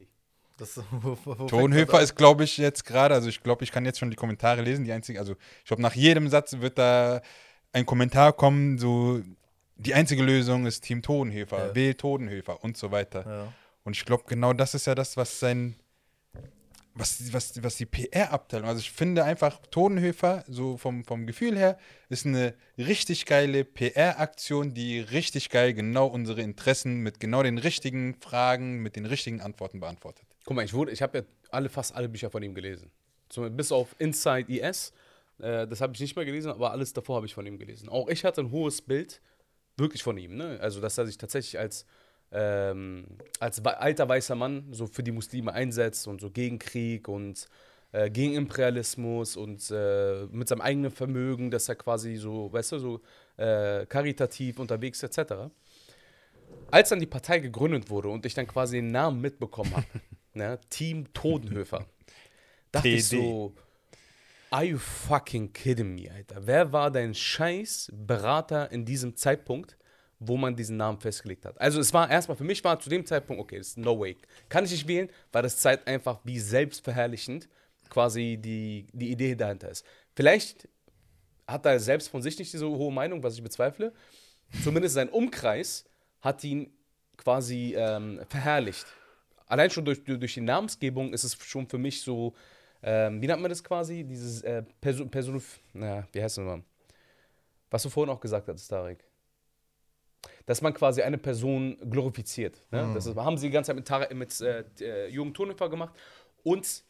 [0.58, 3.98] Das, wo, wo Tonhöfer ist, glaube ich, jetzt gerade, also ich glaube, ich kann jetzt
[3.98, 4.86] schon die Kommentare lesen.
[4.86, 7.22] Die einzige, also ich glaube, nach jedem Satz wird da
[7.74, 9.22] ein Kommentar kommen, so
[9.78, 11.74] die einzige Lösung ist Team Tonhöfer, Ja.
[11.76, 13.26] wähl Tonhöfer und so weiter.
[13.26, 13.54] Ja.
[13.84, 15.76] Und ich glaube, genau das ist ja das, was sein,
[16.94, 21.78] was, was, was die PR-Abteilung, also ich finde einfach, Tonhöfer, so vom, vom Gefühl her,
[22.10, 28.16] ist eine richtig geile PR-Aktion, die richtig geil genau unsere Interessen mit genau den richtigen
[28.16, 30.26] Fragen, mit den richtigen Antworten beantwortet.
[30.46, 32.92] Guck mal, ich, ich habe ja alle, fast alle Bücher von ihm gelesen.
[33.30, 34.92] Zum, bis auf Inside IS.
[35.40, 37.90] Äh, das habe ich nicht mehr gelesen, aber alles davor habe ich von ihm gelesen.
[37.90, 39.22] Auch ich hatte ein hohes Bild,
[39.78, 40.36] wirklich von ihm.
[40.36, 40.60] Ne?
[40.62, 41.86] Also, dass er sich tatsächlich als,
[42.32, 43.06] ähm,
[43.40, 47.48] als alter weißer Mann so für die Muslime einsetzt und so gegen Krieg und
[47.92, 52.80] äh, gegen Imperialismus und äh, mit seinem eigenen Vermögen, dass er quasi so, weißt du,
[52.80, 53.02] so
[53.36, 55.52] äh, karitativ unterwegs etc.
[56.70, 59.86] Als dann die Partei gegründet wurde und ich dann quasi den Namen mitbekommen habe,
[60.34, 61.86] ne, Team Todenhöfer,
[62.72, 63.54] dachte ich so,
[64.52, 66.48] are you fucking kidding me, Alter?
[66.48, 69.76] Wer war dein scheiß Berater in diesem Zeitpunkt,
[70.24, 71.60] wo man diesen Namen festgelegt hat?
[71.60, 74.16] Also es war erstmal, für mich war zu dem Zeitpunkt, okay, das ist no way.
[74.50, 77.50] Kann ich nicht wählen, weil das zeigt einfach, wie selbstverherrlichend
[77.90, 79.84] quasi die, die Idee dahinter ist.
[80.16, 80.70] Vielleicht
[81.48, 83.94] hat er selbst von sich nicht diese hohe Meinung, was ich bezweifle.
[84.64, 85.86] Zumindest sein Umkreis
[86.22, 86.72] hat ihn
[87.18, 88.86] quasi ähm, verherrlicht.
[89.48, 92.34] Allein schon durch, durch die Namensgebung ist es schon für mich so,
[92.84, 94.04] ähm, wie nennt man das quasi?
[94.04, 95.42] Dieses äh, Person, Person,
[95.74, 96.64] na, wie heißt das nochmal?
[97.72, 99.04] Was du vorhin auch gesagt hattest, Tarek.
[100.46, 102.62] Dass man quasi eine Person glorifiziert.
[102.72, 102.84] Ne?
[102.84, 102.94] Mhm.
[102.94, 105.94] Das ist, haben sie die ganze Zeit mit, mit äh, äh Jürgen Thunhofer gemacht
[106.44, 106.84] und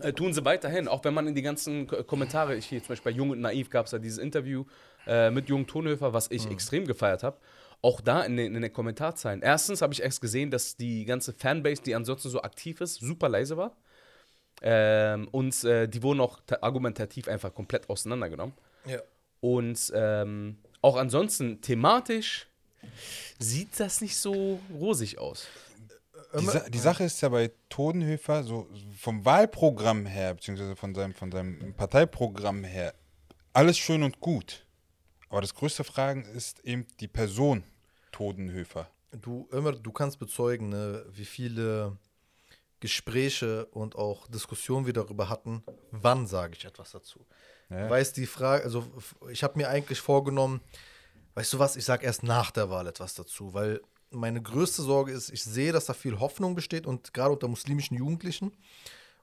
[0.00, 2.88] äh, tun sie weiterhin, auch wenn man in die ganzen K Kommentare, ich hier zum
[2.88, 4.64] Beispiel bei Jung und Naiv gab es da dieses Interview
[5.06, 6.52] äh, mit Jürgen Thunhofer, was ich mhm.
[6.52, 7.38] extrem gefeiert habe
[7.82, 9.42] auch da in den, in den Kommentarzeilen.
[9.42, 13.28] Erstens habe ich erst gesehen, dass die ganze Fanbase, die ansonsten so aktiv ist, super
[13.28, 13.76] leise war.
[14.60, 18.54] Ähm, und äh, die wurden auch argumentativ einfach komplett auseinandergenommen.
[18.84, 19.00] Ja.
[19.40, 20.58] Und ähm,
[20.88, 22.46] auch ansonsten thematisch
[23.38, 25.46] sieht das nicht so rosig aus.
[26.38, 31.14] Die, Sa die, Sache ist ja bei Todenhöfer, so vom Wahlprogramm her, beziehungsweise von seinem,
[31.14, 32.94] von seinem Parteiprogramm her,
[33.52, 34.66] alles schön und gut.
[35.28, 37.64] Aber das größte Fragen ist eben die Person
[38.12, 38.90] Todenhöfer.
[39.12, 41.96] Du, immer, du kannst bezeugen, ne, wie viele
[42.80, 47.26] Gespräche und auch Diskussionen wir darüber hatten, wann sage ich etwas dazu.
[47.70, 47.84] Ja.
[47.84, 48.86] Du weißt, die Frage, also
[49.30, 50.60] ich habe mir eigentlich vorgenommen,
[51.34, 53.80] weißt du was, ich sage erst nach der Wahl etwas dazu, weil
[54.10, 57.96] meine größte Sorge ist, ich sehe, dass da viel Hoffnung besteht und gerade unter muslimischen
[57.96, 58.52] Jugendlichen.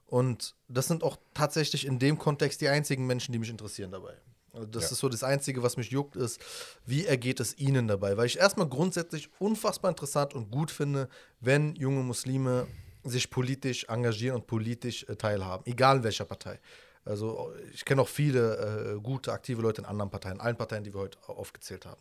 [0.06, 4.14] Und das sind auch tatsächlich in dem Kontext die einzigen Menschen, die mich interessieren dabei.
[4.52, 4.90] Also das ja.
[4.92, 6.40] ist so das Einzige, was mich juckt, ist,
[6.86, 8.16] wie ergeht es ihnen dabei?
[8.16, 11.08] Weil ich erstmal grundsätzlich unfassbar interessant und gut finde,
[11.40, 12.66] wenn junge Muslime
[13.04, 16.58] sich politisch engagieren und politisch äh, teilhaben, egal in welcher Partei.
[17.06, 20.92] Also ich kenne auch viele äh, gute, aktive Leute in anderen Parteien, allen Parteien, die
[20.92, 22.00] wir heute aufgezählt haben.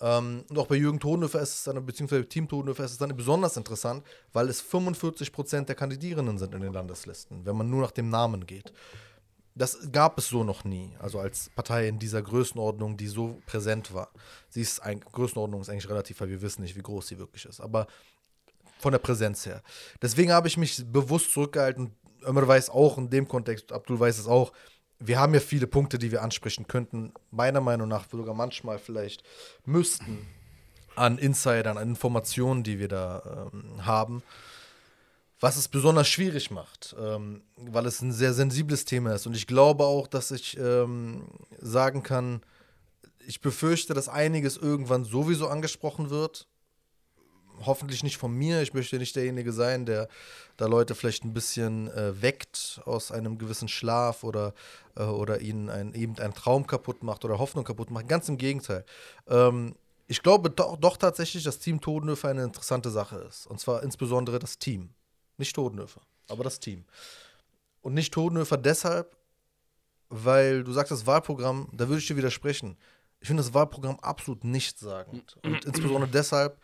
[0.00, 3.14] Ähm, und auch bei Jürgen Todenhöfer ist es dann, beziehungsweise Team Todenhöfer ist es dann
[3.16, 7.82] besonders interessant, weil es 45 Prozent der Kandidierenden sind in den Landeslisten, wenn man nur
[7.82, 8.72] nach dem Namen geht.
[9.54, 13.94] Das gab es so noch nie, also als Partei in dieser Größenordnung, die so präsent
[13.94, 14.10] war.
[14.48, 17.44] Sie ist ein, Größenordnung ist eigentlich relativ, weil wir wissen nicht, wie groß sie wirklich
[17.44, 17.86] ist, aber
[18.78, 19.62] von der Präsenz her.
[20.02, 21.92] Deswegen habe ich mich bewusst zurückgehalten.
[22.24, 24.52] Ömer weiß auch in dem Kontext, Abdul weiß es auch,
[24.98, 29.22] wir haben ja viele Punkte, die wir ansprechen könnten, meiner Meinung nach sogar manchmal vielleicht
[29.64, 30.26] müssten
[30.96, 34.22] an Insidern, an Informationen, die wir da ähm, haben
[35.44, 39.26] was es besonders schwierig macht, ähm, weil es ein sehr sensibles Thema ist.
[39.26, 41.26] Und ich glaube auch, dass ich ähm,
[41.60, 42.42] sagen kann,
[43.26, 46.46] ich befürchte, dass einiges irgendwann sowieso angesprochen wird.
[47.64, 48.62] Hoffentlich nicht von mir.
[48.62, 50.08] Ich möchte nicht derjenige sein, der
[50.56, 54.54] da Leute vielleicht ein bisschen äh, weckt aus einem gewissen Schlaf oder,
[54.96, 58.08] äh, oder ihnen ein, eben einen Traum kaputt macht oder Hoffnung kaputt macht.
[58.08, 58.84] Ganz im Gegenteil.
[59.28, 59.74] Ähm,
[60.06, 63.46] ich glaube doch, doch tatsächlich, dass Team Todenhöfer eine interessante Sache ist.
[63.46, 64.90] Und zwar insbesondere das Team.
[65.38, 66.84] Nicht Todenhöfer, aber das Team.
[67.80, 69.16] Und nicht Todenhöfer deshalb,
[70.08, 72.76] weil du sagst, das Wahlprogramm, da würde ich dir widersprechen.
[73.20, 75.36] Ich finde das Wahlprogramm absolut nichtssagend.
[75.42, 76.58] Und insbesondere deshalb,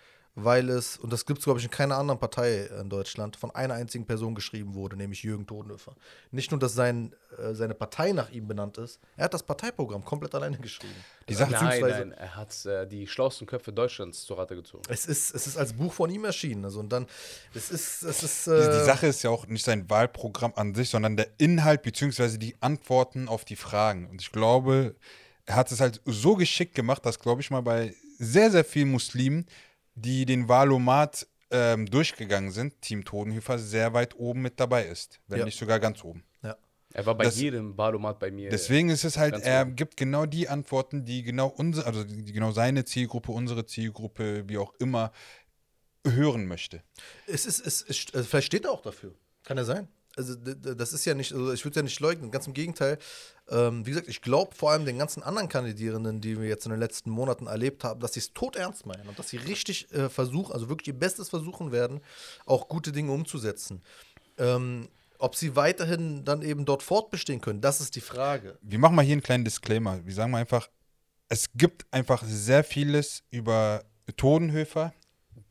[0.45, 3.51] weil es, und das gibt es, glaube ich, in keiner anderen Partei in Deutschland, von
[3.51, 5.95] einer einzigen Person geschrieben wurde, nämlich Jürgen Todenhöfer.
[6.31, 10.05] Nicht nur, dass sein, äh, seine Partei nach ihm benannt ist, er hat das Parteiprogramm
[10.05, 10.95] komplett alleine geschrieben.
[11.29, 14.83] Die Sache nein, nein, er hat äh, die schlauesten Köpfe Deutschlands zur Rate gezogen.
[14.89, 16.65] Es ist, es ist als Buch von ihm erschienen.
[16.65, 17.07] Also, und dann,
[17.55, 18.47] es ist, es ist.
[18.47, 21.83] Äh die, die, Sache ist ja auch nicht sein Wahlprogramm an sich, sondern der Inhalt
[21.83, 22.39] bzw.
[22.39, 24.09] die Antworten auf die Fragen.
[24.09, 24.95] Und ich glaube,
[25.47, 28.91] er hat es halt so geschickt gemacht, dass, glaube ich mal, bei sehr, sehr vielen
[28.91, 29.47] Muslimen
[30.01, 35.40] die den Wahlomat ähm, durchgegangen sind, Team Todenhöfer sehr weit oben mit dabei ist, wenn
[35.40, 35.44] ja.
[35.44, 36.24] nicht sogar ganz oben.
[36.43, 36.56] Ja.
[36.93, 38.51] Er war bei das, jedem Wahlomat bei mir.
[38.51, 39.77] Deswegen ist es halt, er oben.
[39.77, 44.59] gibt genau die Antworten, die genau unsere, also die genau seine Zielgruppe, unsere Zielgruppe, wie
[44.59, 45.12] auch immer,
[46.06, 46.82] hören möchte.
[47.27, 49.14] Es ist, es, es, vielleicht steht er auch dafür.
[49.44, 49.89] Kann ja sein
[50.21, 52.99] also das ist ja nicht, also ich würde ja nicht leugnen, ganz im Gegenteil.
[53.49, 56.71] Ähm, wie gesagt, ich glaube vor allem den ganzen anderen Kandidierenden, die wir jetzt in
[56.71, 59.93] den letzten Monaten erlebt haben, dass sie es tot ernst meinen und dass sie richtig
[59.93, 62.01] äh, versuchen, also wirklich ihr Bestes versuchen werden,
[62.47, 63.83] auch gute Dinge umzusetzen.
[64.39, 64.89] Ähm,
[65.19, 68.59] ob sie weiterhin dann eben dort fortbestehen können, das ist die Frage.
[68.63, 70.05] Wir machen mal hier einen kleinen Disclaimer.
[70.05, 70.69] Wir sagen mal einfach,
[71.29, 73.85] es gibt einfach sehr vieles über
[74.17, 74.93] Todenhöfer,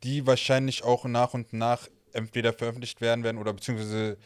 [0.02, 4.18] die wahrscheinlich auch nach und nach entweder veröffentlicht werden werden oder beziehungsweise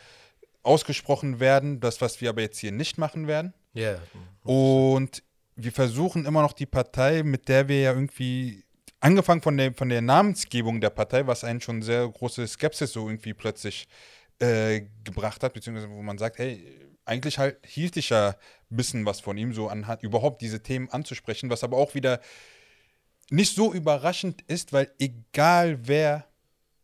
[0.64, 1.80] ausgesprochen werden.
[1.80, 3.54] Das, was wir aber jetzt hier nicht machen werden.
[3.74, 3.98] Ja.
[4.42, 5.22] Und
[5.56, 8.64] wir versuchen immer noch die Partei, mit der wir ja irgendwie,
[9.00, 13.08] angefangen von der, von der Namensgebung der Partei, was einen schon sehr große Skepsis so
[13.08, 13.86] irgendwie plötzlich
[14.40, 16.64] äh, gebracht hat, beziehungsweise wo man sagt, hey,
[17.04, 18.36] eigentlich halt hielt ich ja ein
[18.76, 22.20] bisschen was von ihm, so anhand, überhaupt diese Themen anzusprechen, was aber auch wieder
[23.30, 26.26] nicht so überraschend ist, weil egal wer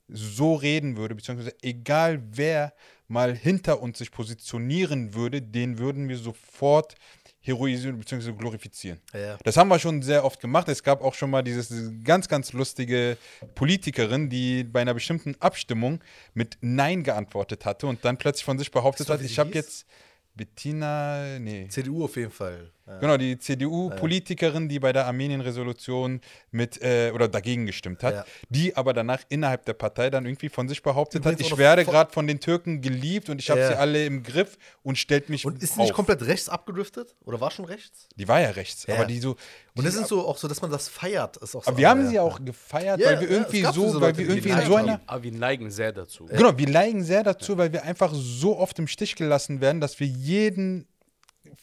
[0.09, 2.75] so reden würde, beziehungsweise egal wer
[3.11, 6.95] mal hinter uns sich positionieren würde, den würden wir sofort
[7.41, 8.33] heroisieren bzw.
[8.33, 9.01] glorifizieren.
[9.13, 9.39] Ja.
[9.45, 10.69] Das haben wir schon sehr oft gemacht.
[10.69, 13.17] Es gab auch schon mal diese ganz, ganz lustige
[13.55, 16.01] Politikerin, die bei einer bestimmten Abstimmung
[16.35, 19.87] mit Nein geantwortet hatte und dann plötzlich von sich behauptet hat, ich habe jetzt
[20.35, 21.67] Bettina, nee.
[21.69, 22.71] CDU auf jeden Fall.
[22.99, 28.25] Genau, die CDU-Politikerin, die bei der Armenien-Resolution mit äh, oder dagegen gestimmt hat, Ja.
[28.49, 31.85] die aber danach innerhalb der Partei dann irgendwie von sich behauptet Übrigens hat, ich werde
[31.85, 33.69] gerade von den Türken geliebt und ich habe Ja.
[33.69, 35.79] sie alle im Griff und stellt mich Und ist auf.
[35.79, 37.15] nicht komplett rechts abgedriftet?
[37.25, 38.09] Oder war schon rechts?
[38.17, 38.95] Die war ja rechts, Ja.
[38.97, 39.31] aber die so.
[39.31, 39.39] Und
[39.77, 41.37] die, das ist so auch so, dass man das feiert.
[41.37, 42.09] Ist auch so aber wir haben ja.
[42.09, 44.63] sie ja auch gefeiert, Ja, weil wir irgendwie so, diese weil Leute, wir irgendwie in
[44.67, 45.01] so einer.
[45.07, 46.27] Aber wir neigen sehr dazu.
[46.27, 50.01] Genau, wir neigen sehr dazu, weil wir einfach so oft im Stich gelassen werden, dass
[50.01, 50.87] wir jeden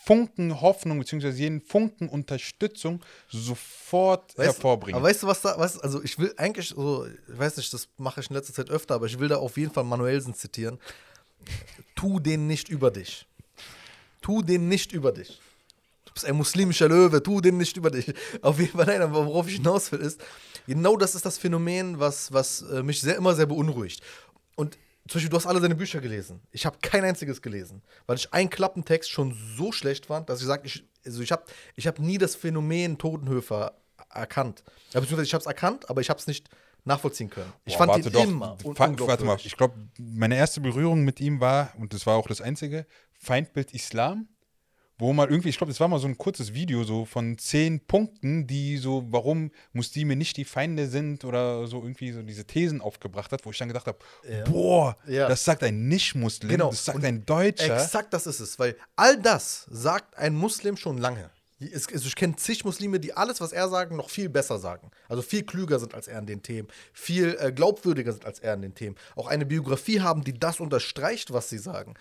[0.04, 1.30] Funken Hoffnung bzw.
[1.30, 5.00] jeden Funken Unterstützung sofort Weißt- hervorbringen.
[5.00, 7.88] Aber weißt du, was da, was, also ich will eigentlich so, ich weiß nicht, das
[7.98, 10.80] mache ich in letzter Zeit öfter, aber ich will da auf jeden Fall Manuelsen zitieren.
[11.96, 13.26] Tu den nicht über dich.
[14.22, 15.40] Tu den nicht über dich.
[16.06, 18.14] Du bist ein muslimischer Löwe, tu den nicht über dich.
[18.42, 20.20] Auf jeden Fall, nein, aber worauf ich hinaus will, ist,
[20.66, 24.02] genau das ist das Phänomen, was, was äh, mich sehr, immer sehr beunruhigt.
[24.56, 24.78] Und
[25.08, 26.42] zum Beispiel, du hast alle seine Bücher gelesen.
[26.52, 30.48] Ich habe kein einziges gelesen, weil ich einen Klappentext schon so schlecht fand, dass ich
[30.48, 31.44] sage, ich, also ich habe
[31.76, 33.78] ich hab nie das Phänomen Totenhöfer
[34.10, 34.64] erkannt.
[34.94, 36.50] Ja, beziehungsweise ich habe es erkannt, aber ich habe es nicht
[36.86, 37.52] nachvollziehen können.
[37.66, 41.04] Ich Boah, fand ihn doch, immer un Fa- Warte mal, ich glaube, meine erste Berührung
[41.04, 42.86] mit ihm war, und das war auch das einzige,
[43.20, 44.28] Feindbild Islam,
[45.00, 47.80] wo mal irgendwie, ich glaube, das war mal so ein kurzes Video so von zehn
[47.80, 52.82] Punkten, die so, warum Muslime nicht die Feinde sind oder so irgendwie so diese Thesen
[52.82, 54.00] aufgebracht hat, wo ich dann gedacht habe,
[54.50, 55.28] boah, Ja.
[55.28, 56.70] das sagt ein Nicht-Muslim, Genau.
[56.72, 57.76] das sagt Und ein Deutscher.
[57.82, 61.30] Exakt das ist es, weil all das sagt ein Muslim schon lange.
[61.60, 64.92] Ich kenne zig Muslime, die alles, was er sagt, noch viel besser sagen.
[65.10, 68.54] Also viel klüger sind als er in den Themen, viel äh, glaubwürdiger sind als er
[68.54, 68.96] in den Themen.
[69.16, 71.96] Auch eine Biografie haben, die das unterstreicht, was sie sagen.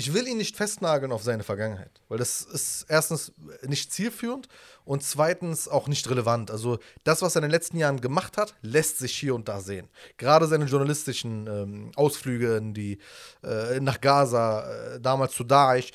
[0.00, 3.34] Ich will ihn nicht festnageln auf seine Vergangenheit, weil das ist erstens
[3.66, 4.48] nicht zielführend
[4.86, 6.50] und zweitens auch nicht relevant.
[6.50, 9.60] Also das, was er in den letzten Jahren gemacht hat, lässt sich hier und da
[9.60, 9.90] sehen.
[10.16, 12.96] Gerade seine journalistischen ähm, Ausflüge in die,
[13.44, 15.90] äh, nach Gaza, äh, damals zu Daesh.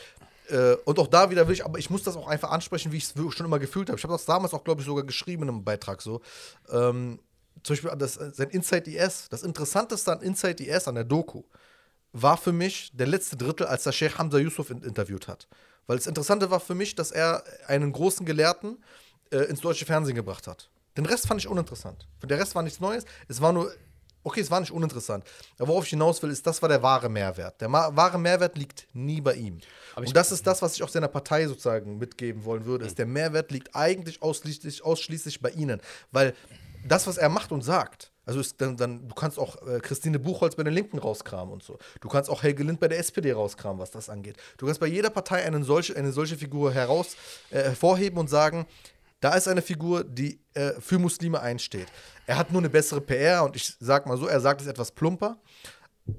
[0.49, 2.98] Äh, und auch da wieder will ich, aber ich muss das auch einfach ansprechen, wie
[2.98, 3.98] ich es schon immer gefühlt habe.
[3.98, 6.22] Ich habe das damals auch, glaube ich, sogar geschrieben in einem Beitrag so.
[6.69, 7.18] Ähm,
[7.64, 9.30] zum Beispiel das, äh, sein Inside IS.
[9.30, 11.41] Das Interessanteste an Inside IS, an der Doku,
[12.16, 15.48] war für mich der letzte Drittel, als der Sheikh Hamza Yusuf in, interviewt hat.
[15.86, 18.84] Weil das Interessante war für mich, dass er einen großen Gelehrten
[19.32, 20.70] äh, ins deutsche Fernsehen gebracht hat.
[20.98, 22.08] Den Rest fand ich uninteressant.
[22.24, 23.04] Der Rest war nichts Neues.
[23.28, 23.70] Es war nur,
[24.24, 25.26] okay, es war nicht uninteressant.
[25.58, 27.60] Aber worauf ich hinaus will, ist, das war der wahre Mehrwert.
[27.60, 29.60] Der wahre Mehrwert liegt nie bei ihm.
[29.98, 33.08] Und das ist das, was ich auch seiner Partei sozusagen mitgeben wollen würde, ist, der
[33.08, 35.82] Mehrwert liegt eigentlich ausschließlich, ausschließlich bei ihnen.
[36.14, 36.34] Weil
[36.88, 40.19] das, was er macht und sagt, also ist dann, dann, du kannst auch äh, Christine
[40.19, 41.77] Buchholz bei den Linken rauskramen und so.
[42.02, 44.38] Du kannst auch Helge Lind bei der SPD rauskramen, was das angeht.
[44.57, 47.15] Du kannst bei jeder Partei eine solche, eine solche Figur heraus,
[47.52, 48.65] äh, hervorheben und sagen,
[49.22, 51.88] da ist eine Figur, die äh, für Muslime einsteht.
[52.27, 54.91] Er hat nur eine bessere PR und ich sag mal so, er sagt es etwas
[54.91, 55.38] plumper.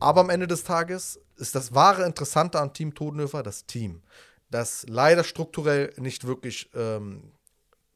[0.01, 4.03] Aber am Ende des Tages ist das wahre Interessante an Team Todenhöfer das Team,
[4.51, 7.33] das leider strukturell nicht wirklich, ähm,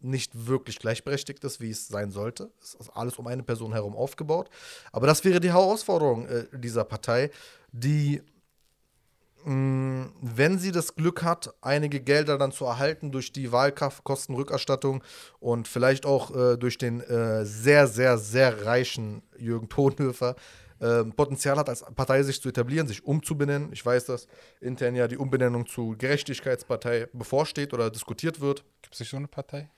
[0.02, 2.50] nicht wirklich gleichberechtigt ist, wie es sein sollte.
[2.62, 4.50] Es ist alles um eine Person herum aufgebaut.
[4.92, 7.30] Aber das wäre die Herausforderung äh, dieser Partei,
[7.72, 8.22] die
[9.44, 15.02] mh, wenn sie das Glück hat, einige Gelder dann zu erhalten durch die Wahlkostenrückerstattung
[15.38, 20.36] und vielleicht auch äh, durch den äh, sehr, sehr, sehr reichen Jürgen Tonhöfer,
[20.80, 23.72] äh, Potenzial hat, als Partei sich zu etablieren, sich umzubenennen.
[23.72, 24.26] Ich weiß, dass
[24.60, 28.64] intern ja die Umbenennung zu Gerechtigkeitspartei bevorsteht oder diskutiert wird.
[28.82, 29.70] Gibt es nicht so eine Partei?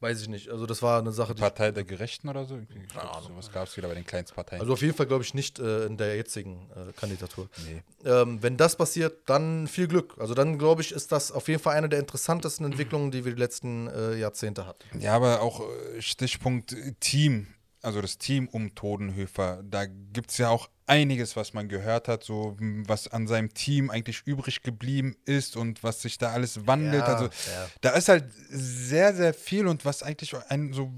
[0.00, 0.50] Weiß ich nicht.
[0.50, 2.58] Also das war eine Sache, die Partei der Gerechten oder so?
[2.58, 4.60] Ich glaub, sowas gab es wieder bei den Kleinstparteien.
[4.60, 7.48] Also auf jeden Fall glaube ich nicht äh, in der jetzigen äh, Kandidatur.
[7.64, 7.82] Nee.
[8.04, 10.14] Ähm, wenn das passiert, dann viel Glück.
[10.18, 13.34] Also dann glaube ich, ist das auf jeden Fall eine der interessantesten Entwicklungen, die wir
[13.34, 15.00] die letzten äh, Jahrzehnte hatten.
[15.00, 17.46] Ja, aber auch äh, Stichpunkt äh, Team.
[17.86, 22.24] Also das Team um Todenhöfer, da gibt es ja auch einiges, was man gehört hat,
[22.24, 26.66] so m, was an seinem Team eigentlich übrig geblieben ist und was sich da alles
[26.66, 27.06] wandelt.
[27.06, 27.68] Ja, also ja.
[27.80, 30.92] da ist halt sehr, sehr viel und was eigentlich einen so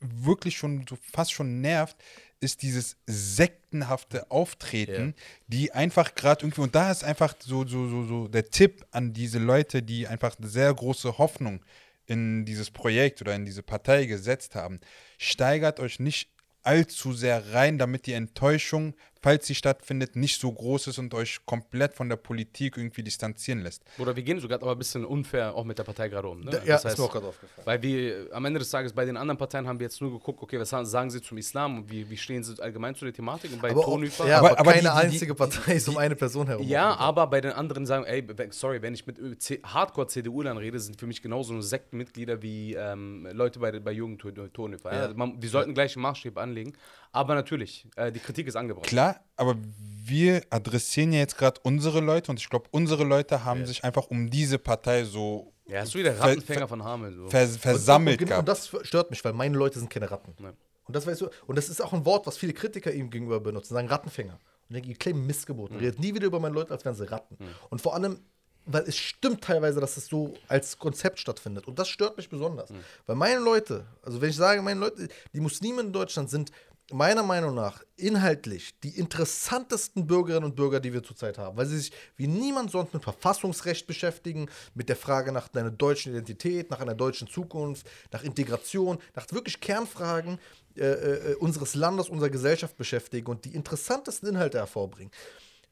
[0.00, 1.96] wirklich schon so fast schon nervt,
[2.40, 5.14] ist dieses sektenhafte Auftreten,
[5.46, 9.14] die einfach gerade irgendwie, und da ist einfach so, so, so, so der Tipp an
[9.14, 11.64] diese Leute, die einfach eine sehr große Hoffnung
[12.06, 14.80] in dieses Projekt oder in diese Partei gesetzt haben.
[15.18, 16.30] Steigert euch nicht
[16.62, 21.38] allzu sehr rein, damit die Enttäuschung, falls sie stattfindet, nicht so groß ist und euch
[21.46, 23.82] komplett von der Politik irgendwie distanzieren lässt.
[23.98, 26.40] Oder wir gehen sogar aber ein bisschen unfair auch mit der Partei gerade um.
[26.40, 26.50] Ne?
[26.50, 27.66] Da, ja, Das ist heißt, mir auch gerade aufgefallen.
[27.66, 30.42] Weil wir am Ende des Tages bei den anderen Parteien haben wir jetzt nur geguckt,
[30.42, 33.52] okay, was sagen sie zum Islam und wie, wie stehen sie allgemein zu der Thematik?
[33.52, 34.26] Und bei Aber, auch, Tonhöfer.
[34.28, 36.66] ja, Aber- aber, aber keine die- die- einzige Partei ist um eine Person herum.
[36.66, 39.18] Ja, aber bei den anderen sagen, ey, sorry, wenn ich mit
[39.64, 44.20] Hardcore-CDU-Lern rede, sind für mich genauso nur Sektenmitglieder wie ähm, Leute bei, bei Jugend
[44.52, 44.90] Tonhöfer.
[44.92, 44.96] Ja.
[44.98, 45.02] Ja.
[45.06, 46.72] Also wir sollten gleich einen Maßstab anlegen.
[47.12, 48.86] Aber natürlich, äh, die Kritik ist angebracht.
[48.86, 49.05] Klar,
[49.36, 49.56] aber
[50.04, 54.06] wir adressieren ja jetzt gerade unsere Leute und ich glaube, unsere Leute haben sich einfach
[54.08, 57.16] um diese Partei so Ja, hast du wieder Rattenfänger von Hameln.
[57.16, 57.28] So.
[57.28, 58.48] vers versammelt und, und, und gehabt.
[58.48, 60.34] das stört mich, weil meine Leute sind keine Ratten.
[60.40, 60.52] Ja.
[60.86, 63.40] Und das weißt du, und das ist auch ein Wort, was viele Kritiker ihm gegenüber
[63.40, 64.38] benutzen, sagen Rattenfänger.
[64.68, 65.76] Und denke, ihr claimen Missgeboten.
[65.76, 67.36] Redet nie wieder über meine Leute, als wären sie Ratten.
[67.70, 68.20] Und vor allem,
[68.64, 71.68] weil es stimmt teilweise, dass es so als Konzept stattfindet.
[71.68, 72.70] Und das stört mich besonders.
[73.06, 76.50] Weil meine Leute, also wenn ich sage, meine Leute, die Muslime in Deutschland sind
[76.92, 81.78] meiner Meinung nach inhaltlich die interessantesten Bürgerinnen und Bürger, die wir zurzeit haben, weil sie
[81.78, 86.80] sich wie niemand sonst mit Verfassungsrecht beschäftigen, mit der Frage nach einer deutschen Identität, nach
[86.80, 90.38] einer deutschen Zukunft, nach Integration, nach wirklich Kernfragen
[90.76, 95.12] äh, äh, unseres Landes, unserer Gesellschaft beschäftigen und die interessantesten Inhalte hervorbringen.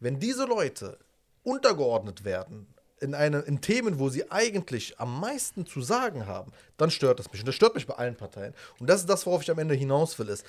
[0.01, 0.99] Wenn diese Leute
[1.45, 2.67] untergeordnet werden
[3.01, 7.31] in, eine, in Themen, wo sie eigentlich am meisten zu sagen haben, dann stört das
[7.31, 7.43] mich.
[7.43, 8.55] Und das stört mich bei allen Parteien.
[8.81, 10.45] Und das ist das, worauf ich am Ende hinaus will, ist,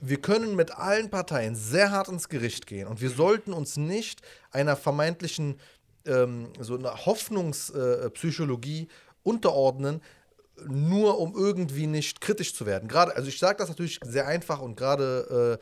[0.00, 4.20] wir können mit allen Parteien sehr hart ins Gericht gehen und wir sollten uns nicht
[4.50, 5.58] einer vermeintlichen
[6.06, 8.88] ähm, so einer Hoffnungspsychologie
[9.22, 10.00] unterordnen,
[10.66, 12.88] nur um irgendwie nicht kritisch zu werden.
[12.88, 15.58] Gerade, also ich sage das natürlich sehr einfach und gerade,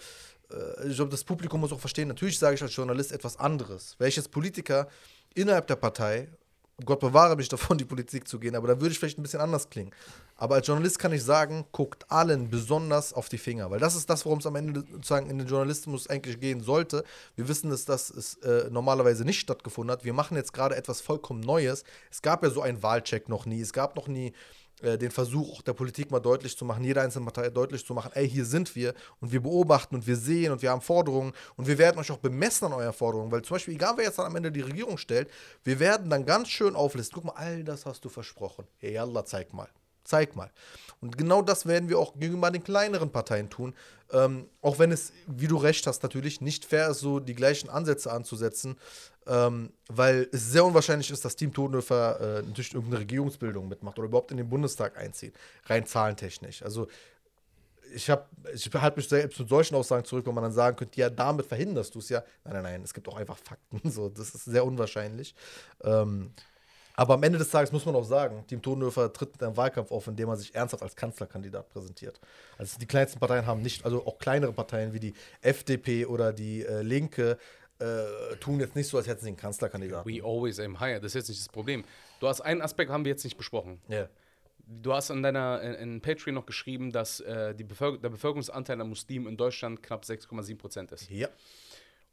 [0.51, 3.37] äh, äh, ich glaube, das Publikum muss auch verstehen, natürlich sage ich als Journalist etwas
[3.39, 3.97] anderes.
[3.99, 4.89] Jetzt Politiker
[5.35, 6.29] innerhalb der Partei,
[6.85, 9.41] Gott bewahre mich davon, die Politik zu gehen, aber da würde ich vielleicht ein bisschen
[9.41, 9.93] anders klingen.
[10.37, 14.11] Aber als Journalist kann ich sagen, guckt allen besonders auf die Finger, weil das ist
[14.11, 17.05] das, worum es am Ende sozusagen in den Journalismus eigentlich gehen sollte.
[17.37, 20.05] Wir wissen, dass das äh, normalerweise nicht stattgefunden hat.
[20.05, 21.85] Wir machen jetzt gerade etwas vollkommen Neues.
[22.11, 23.61] Es gab ja so einen Wahlcheck noch nie.
[23.61, 24.33] Es gab noch nie
[24.83, 27.95] äh, den Versuch auch der Politik mal deutlich zu machen, jeder einzelne Partei deutlich zu
[27.95, 31.33] machen, ey, hier sind wir und wir beobachten und wir sehen und wir haben Forderungen
[31.57, 34.19] und wir werden euch auch bemessen an euren Forderungen, weil zum Beispiel, egal wer jetzt
[34.19, 35.31] dann am Ende die Regierung stellt,
[35.63, 38.67] wir werden dann ganz schön auflisten, guck mal, all das hast du versprochen.
[38.79, 39.69] Hey, Allah, zeig mal.
[40.05, 40.51] Zeig mal.
[41.01, 43.75] Und genau das werden wir auch gegenüber den kleineren Parteien tun.
[44.13, 47.69] Ähm, auch wenn es, wie du recht hast, natürlich nicht fair ist, so die gleichen
[47.69, 48.77] Ansätze anzusetzen,
[49.27, 54.09] ähm, weil es sehr unwahrscheinlich ist, dass Team Todenhöfer äh, natürlich irgendeine Regierungsbildung mitmacht oder
[54.09, 55.35] überhaupt in den Bundestag einzieht,
[55.67, 56.63] rein zahlentechnisch.
[56.63, 56.87] Also
[57.95, 58.11] ich
[58.53, 61.47] ich halte mich selbst mit solchen Aussagen zurück, wo man dann sagen könnte, ja, damit
[61.47, 62.23] verhinderst du es ja.
[62.45, 63.81] Nein, nein, nein, es gibt auch einfach Fakten.
[63.91, 65.35] So, das ist sehr unwahrscheinlich.
[65.83, 66.33] Ähm,
[66.97, 69.91] aber am Ende des Tages muss man auch sagen, Team Todenhöfer tritt mit einem Wahlkampf
[69.91, 72.21] auf, in dem er sich ernsthaft als Kanzlerkandidat präsentiert.
[72.57, 76.65] Also die kleinsten Parteien haben nicht, also auch kleinere Parteien wie die FDP oder die
[76.65, 77.37] äh, Linke
[77.81, 80.11] äh, tun jetzt nicht so, als hätten sie einen Kanzlerkandidaten.
[80.11, 81.01] We always aim higher.
[81.01, 81.85] Das ist jetzt nicht das Problem.
[82.21, 83.81] Du hast einen Aspekt, haben wir jetzt nicht besprochen.
[83.89, 84.09] Ja.
[84.67, 88.87] Du hast in deiner in, in Patreon noch geschrieben, dass äh, Bevölker der Bevölkerungsanteil der
[88.87, 91.11] Muslimen in Deutschland knapp 6,7 Prozent ist.
[91.11, 91.29] Ja.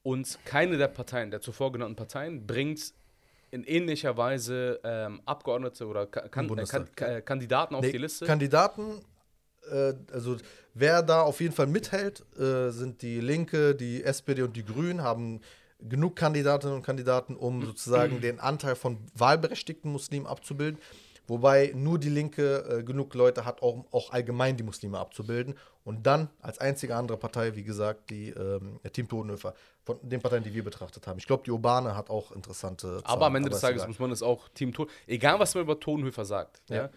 [0.03, 2.93] Und keine der Parteien, der zuvor genannten Parteien, bringt
[3.51, 7.97] in ähnlicher Weise ähm, Abgeordnete oder Ka kan äh, kan äh, Kandidaten auf Nee, die
[7.97, 8.25] Liste.
[8.25, 9.01] Kandidaten,
[9.69, 10.37] äh, also
[10.73, 15.03] wer da auf jeden Fall mithält, äh, sind die Linke, die SPD und die Grünen,
[15.03, 15.41] haben
[15.79, 20.79] genug Kandidatinnen und Kandidaten, um sozusagen den Anteil von wahlberechtigten Muslimen abzubilden.
[21.31, 25.55] Wobei nur die Linke äh, genug Leute hat, auch, auch allgemein die Muslime abzubilden.
[25.85, 29.53] Und dann als einzige andere Partei, wie gesagt, die ähm, Team Todenhöfer,
[29.85, 31.19] von den Parteien, die wir betrachtet haben.
[31.19, 34.11] Ich glaube, die Urbane hat auch interessante Zahlen, aber am Ende des Tages muss man
[34.11, 34.87] es auch Team Ton.
[35.07, 36.61] Egal, was man über Tonhöfer sagt.
[36.69, 36.75] Ja.
[36.75, 36.89] Ja.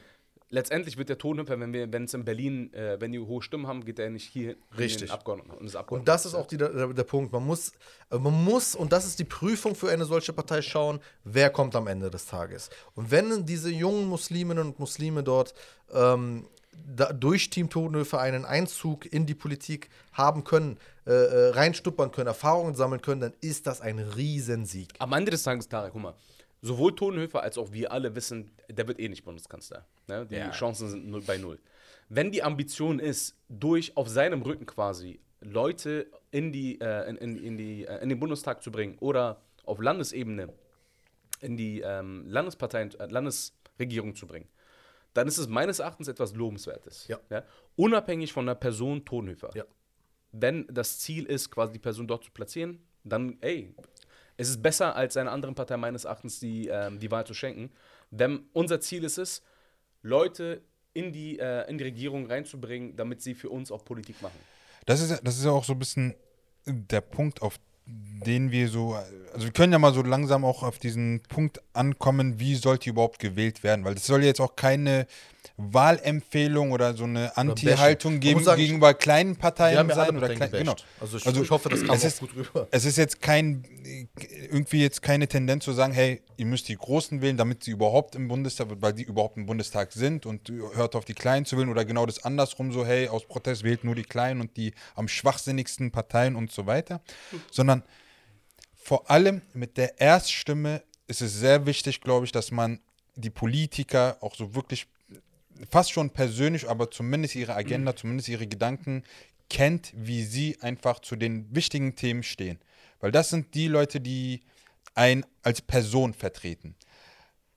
[0.50, 3.66] Letztendlich wird der Tonhöfer, wenn wir, wenn es in Berlin, äh, wenn die hohe Stimmen
[3.66, 5.08] haben, geht er nicht hier in Richtig.
[5.08, 5.50] den Abgeordneten.
[5.50, 7.32] Und, das Und das ist auch die, der, der Punkt.
[7.32, 7.72] Man muss,
[8.10, 11.74] äh, man muss, und das ist die Prüfung für eine solche Partei, schauen, wer kommt
[11.74, 12.70] am Ende des Tages.
[12.94, 15.54] Und wenn diese jungen Musliminnen und Muslime dort
[15.92, 16.46] ähm,
[16.86, 22.26] da, durch Team Todenhöfer einen Einzug in die Politik haben können, äh, äh, reinstuppern können,
[22.26, 24.92] Erfahrungen sammeln können, dann ist das ein Riesensieg.
[24.98, 26.14] Am Ende des Tages, Tarek, guck mal,
[26.64, 29.86] sowohl Tonhöfer als auch wir alle wissen, der wird eh nicht Bundeskanzler.
[30.08, 30.26] Ne?
[30.26, 30.50] Die Ja.
[30.50, 31.58] Chancen sind null bei null.
[32.08, 37.36] wenn die Ambition ist, durch auf seinem Rücken quasi Leute in, die, äh, in, in,
[37.36, 40.52] in, die, äh, in den Bundestag zu bringen oder auf Landesebene
[41.40, 44.48] in die ähm, Landesparteien, äh, Landesregierung zu bringen,
[45.14, 47.08] dann ist es meines Erachtens etwas Lobenswertes.
[47.08, 47.18] Ja.
[47.76, 49.50] Unabhängig von der Person Tonhöfer.
[49.54, 49.64] Ja.
[50.32, 53.74] Wenn das Ziel ist, quasi die Person dort zu platzieren, dann, ey,
[54.36, 57.70] es ist besser, als einer anderen Partei meines Erachtens die, ähm, die Wahl zu schenken.
[58.10, 59.42] Denn unser Ziel ist es,
[60.02, 60.62] Leute
[60.92, 64.38] in die, äh, in die Regierung reinzubringen, damit sie für uns auch Politik machen.
[64.86, 66.14] Das ist, das ist ja auch so ein bisschen
[66.66, 68.94] der Punkt, auf den wir so,
[69.32, 73.18] also wir können ja mal so langsam auch auf diesen Punkt ankommen, wie sollte überhaupt
[73.18, 75.06] gewählt werden, weil es soll jetzt auch keine
[75.56, 80.74] Wahlempfehlung oder so eine Anti-Haltung geben sagen, gegenüber kleinen Wir Parteien sein oder klein, genau.
[81.00, 82.66] Also, ich, Also, ich hoffe, das kam es ist- gut rüber.
[82.72, 83.64] Es ist jetzt kein,
[84.50, 88.16] irgendwie jetzt keine Tendenz zu sagen, hey, ihr müsst die Großen wählen, damit sie überhaupt
[88.16, 91.68] im Bundestag, weil die überhaupt im Bundestag sind und hört auf die Kleinen zu wählen
[91.68, 95.06] oder genau das andersrum so, hey, aus Protest wählt nur die Kleinen und die am
[95.06, 97.00] schwachsinnigsten Parteien und so weiter,
[97.52, 97.84] sondern
[98.74, 102.80] vor allem mit der Erststimme ist es sehr wichtig, glaube ich, dass man
[103.16, 104.86] die Politiker auch so wirklich
[105.70, 109.04] fast schon persönlich, aber zumindest ihre Agenda, zumindest ihre Gedanken
[109.48, 112.58] kennt, wie sie einfach zu den wichtigen Themen stehen.
[113.00, 114.40] Weil das sind die Leute, die
[114.94, 116.74] einen als Person vertreten.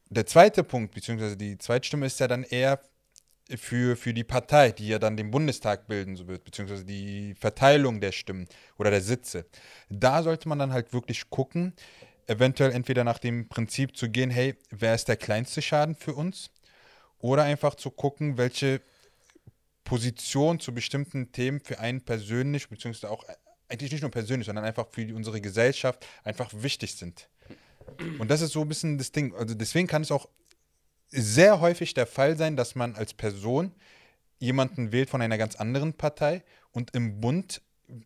[0.09, 2.79] Der zweite Punkt, beziehungsweise die Zweitstimme ist ja dann eher
[3.55, 8.01] für, für die Partei, die ja dann den Bundestag bilden so wird, beziehungsweise die Verteilung
[8.01, 8.47] der Stimmen
[8.77, 9.45] oder der Sitze.
[9.89, 11.73] Da sollte man dann halt wirklich gucken,
[12.27, 16.51] eventuell entweder nach dem Prinzip zu gehen, hey, wer ist der kleinste Schaden für uns?
[17.19, 18.81] Oder einfach zu gucken, welche
[19.83, 23.23] Position zu bestimmten Themen für einen persönlich, beziehungsweise auch
[23.69, 27.29] eigentlich nicht nur persönlich, sondern einfach für unsere Gesellschaft einfach wichtig sind.
[28.19, 29.33] Und das ist so ein bisschen das Ding.
[29.35, 30.27] Also deswegen kann es auch
[31.09, 33.73] sehr häufig der Fall sein, dass man als Person
[34.39, 37.61] jemanden wählt von einer ganz anderen Partei und im Bund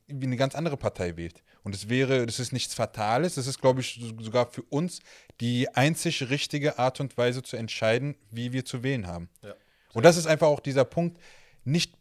[0.07, 1.43] wie eine ganz andere Partei wählt.
[1.63, 4.99] Und es wäre, das ist nichts Fatales, das ist, glaube ich, so- sogar für uns
[5.39, 9.29] die einzig richtige Art und Weise zu entscheiden, wie wir zu wählen haben.
[9.41, 9.53] Ja.
[9.93, 11.19] Und das ist einfach auch dieser Punkt,
[11.63, 11.93] nicht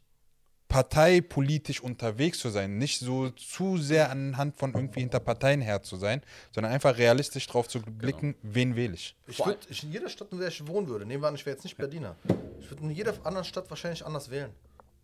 [0.68, 5.96] parteipolitisch unterwegs zu sein, nicht so zu sehr anhand von irgendwie hinter Parteien her zu
[5.96, 9.16] sein, sondern einfach realistisch drauf zu blicken, wen wähle ich.
[9.26, 11.56] Ich würde in jeder Stadt, in der ich wohnen würde, nehmen wir an, ich wäre
[11.56, 12.14] jetzt nicht Berliner,
[12.60, 14.52] ich würde in jeder anderen Stadt wahrscheinlich anders wählen.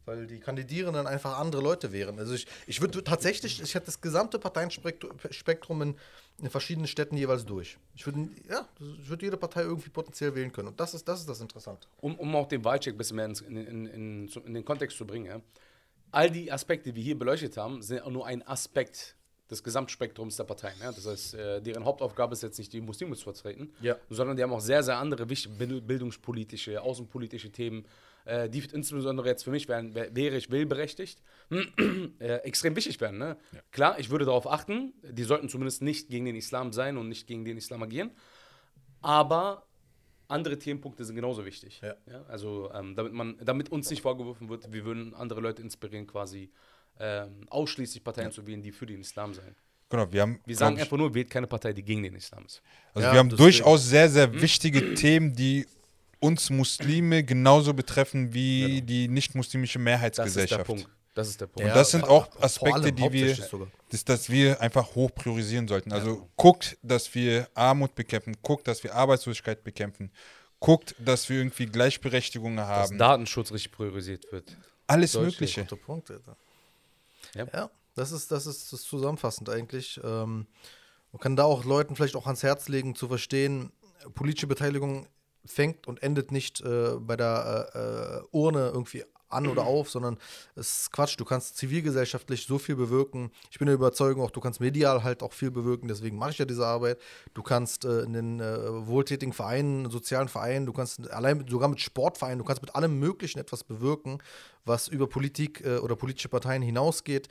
[0.06, 2.18] Weil die Kandidierenden einfach andere Leute wären.
[2.18, 5.96] Also ich, ich würde tatsächlich, ich hätte das gesamte Parteienspektrum in,
[6.38, 7.76] in verschiedenen Städten jeweils durch.
[7.94, 10.68] Ich würde, ja, ich würde jede Partei irgendwie potenziell wählen können.
[10.68, 11.88] Und das ist das, ist das Interessante.
[12.00, 15.06] um, um auch den Wahlcheck ein bisschen mehr in, in, in, in den Kontext zu
[15.06, 15.40] bringen, ja.
[16.12, 19.16] all die Aspekte, die wir hier beleuchtet haben, sind auch nur ein Aspekt
[19.50, 20.74] des Gesamtspektrums der Parteien.
[20.80, 20.92] Ja.
[20.92, 23.96] Das heißt, äh, deren Hauptaufgabe ist jetzt nicht, die Muslime zu vertreten, Ja.
[24.10, 27.84] sondern die haben auch sehr, sehr andere wichtige bild- bildungspolitische, außenpolitische Themen,
[28.26, 31.22] äh, die insbesondere jetzt für mich wären, wär, wäre ich willberechtigt,
[32.18, 33.18] äh, extrem wichtig werden.
[33.18, 33.36] Ne?
[33.70, 37.26] Klar, ich würde darauf achten, die sollten zumindest nicht gegen den Islam sein und nicht
[37.26, 38.10] gegen den Islam agieren,
[39.00, 39.66] aber
[40.28, 41.80] andere Themenpunkte sind genauso wichtig.
[41.80, 42.24] Ja.
[42.26, 46.50] also ähm, damit man, damit uns nicht vorgeworfen wird, wir würden andere Leute inspirieren, quasi
[46.98, 49.54] ähm, ausschließlich Parteien zu wählen, die für den Islam sein.
[49.88, 52.44] Genau, wir haben, Wir sagen ich, einfach nur, wählt keine Partei, die gegen den Islam
[52.44, 52.60] ist.
[52.92, 55.64] Also Ja, wir haben durchaus sehr, sehr wichtige Themen, die
[56.20, 60.64] uns Muslime genauso betreffen wie die nicht-muslimische Das ist der Mehrheitsgesellschaft.
[60.66, 60.88] Punkt.
[61.14, 61.66] Das ist der Punkt.
[61.66, 63.36] Und das sind auch Aspekte, die wir,
[63.90, 65.92] das, dass wir einfach hoch priorisieren sollten.
[65.92, 70.10] Also guckt, dass wir Armut bekämpfen, guckt, dass wir Arbeitslosigkeit bekämpfen,
[70.60, 72.98] guckt, dass wir irgendwie Gleichberechtigung Dass haben.
[72.98, 74.56] Datenschutz richtig priorisiert wird.
[74.86, 75.34] Alles Deutlich.
[75.34, 75.62] Mögliche.
[75.62, 76.36] Guter Punkt, Alter.
[77.34, 77.46] Ja.
[77.52, 79.98] Ja, das ist, das ist das zusammenfassend eigentlich.
[80.04, 80.46] Ähm,
[81.12, 83.72] man kann da auch Leuten vielleicht auch ans Herz legen, zu verstehen,
[84.14, 85.06] politische Beteiligung
[85.46, 90.18] fängt und endet nicht äh, bei der äh, äh, Urne irgendwie an oder auf, sondern
[90.54, 91.18] es ist Quatsch.
[91.18, 93.30] Du kannst zivilgesellschaftlich so viel bewirken.
[93.50, 95.88] Ich bin der Überzeugung, auch du kannst medial halt auch viel bewirken.
[95.88, 96.98] Deswegen mache ich ja diese Arbeit.
[97.34, 101.68] Du kannst äh, in den äh, wohltätigen Vereinen, sozialen Vereinen, du kannst allein mit, sogar
[101.68, 104.18] mit Sportvereinen, du kannst mit allem Möglichen etwas bewirken,
[104.64, 107.28] was über Politik äh, oder politische Parteien hinausgeht.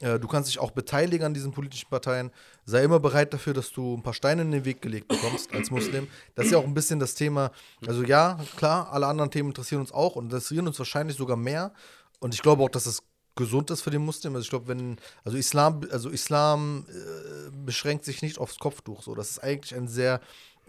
[0.00, 2.30] Äh, Du kannst dich auch beteiligen an diesen politischen Parteien.
[2.64, 5.70] Sei immer bereit dafür, dass du ein paar Steine in den Weg gelegt bekommst als
[5.70, 6.08] Muslim.
[6.34, 7.50] Das ist ja auch ein bisschen das Thema.
[7.86, 11.72] Also ja, klar, alle anderen Themen interessieren uns auch und interessieren uns wahrscheinlich sogar mehr.
[12.20, 13.02] Und ich glaube auch, dass es
[13.36, 14.34] gesund ist für den Muslim.
[14.34, 19.02] Also ich glaube, wenn, also Islam, also Islam äh, beschränkt sich nicht aufs Kopftuch.
[19.02, 20.20] So, das ist eigentlich ein sehr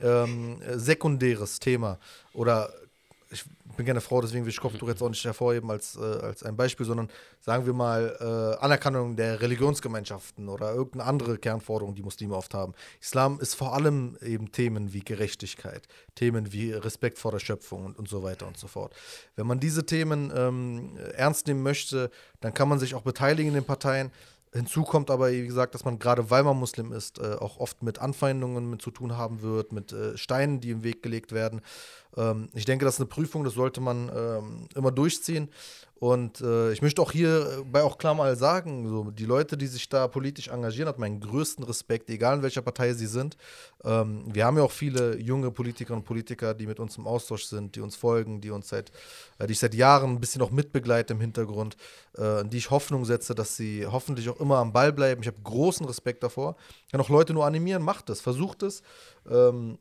[0.02, 1.98] ähm, äh, sekundäres Thema.
[2.34, 2.72] Oder
[3.32, 3.46] ich
[3.78, 6.56] bin gerne Frau, deswegen will ich Kopftuch jetzt auch nicht hervorheben als, äh, als ein
[6.56, 12.36] Beispiel, sondern sagen wir mal äh, Anerkennung der Religionsgemeinschaften oder irgendeine andere Kernforderung, die Muslime
[12.36, 12.74] oft haben.
[13.00, 17.98] Islam ist vor allem eben Themen wie Gerechtigkeit, Themen wie Respekt vor der Schöpfung und,
[17.98, 18.96] und so weiter und so fort.
[19.36, 22.10] Wenn man diese Themen ähm, ernst nehmen möchte,
[22.42, 24.12] dann kann man sich auch beteiligen in den Parteien.
[24.52, 27.84] Hinzu kommt aber, wie gesagt, dass man gerade weil man Muslim ist, äh, auch oft
[27.84, 31.62] mit Anfeindungen mit zu tun haben wird, mit äh, Steinen, die im Weg gelegt werden.
[32.20, 35.50] Ähm, ich denke, das ist eine Prüfung, das sollte man ähm, immer durchziehen.
[36.00, 39.90] Und äh, ich möchte auch hierbei auch klar mal sagen, so, die Leute, die sich
[39.90, 43.36] da politisch engagieren, hat meinen größten Respekt, egal in welcher Partei sie sind.
[43.84, 47.44] Ähm, wir haben ja auch viele junge Politikerinnen und Politiker, die mit uns im Austausch
[47.44, 48.92] sind, die uns folgen, die uns seit,
[49.40, 51.76] äh, die ich seit Jahren ein bisschen auch mitbegleite im Hintergrund,
[52.18, 55.22] äh, die ich Hoffnung setze, dass sie hoffentlich auch immer am Ball bleiben.
[55.22, 56.56] Ich habe großen Respekt davor.
[56.86, 58.84] Ich kann auch Leute nur animieren, macht es, versucht es.
[59.30, 59.80] Ähm,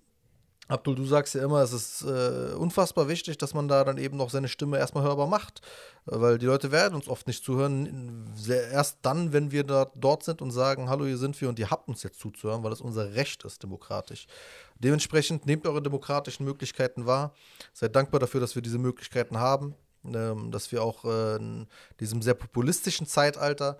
[0.68, 4.18] Abdul, du sagst ja immer, es ist äh, unfassbar wichtig, dass man da dann eben
[4.18, 5.62] noch seine Stimme erstmal hörbar macht.
[6.06, 8.32] Äh, weil die Leute werden uns oft nicht zuhören.
[8.46, 11.70] Erst dann, wenn wir da, dort sind und sagen, hallo, hier sind wir und ihr
[11.70, 14.26] habt uns jetzt zuzuhören, weil es unser Recht ist, demokratisch.
[14.78, 17.32] Dementsprechend nehmt eure demokratischen Möglichkeiten wahr.
[17.72, 19.74] Seid dankbar dafür, dass wir diese Möglichkeiten haben.
[20.04, 21.66] Ähm, dass wir auch äh, in
[21.98, 23.78] diesem sehr populistischen Zeitalter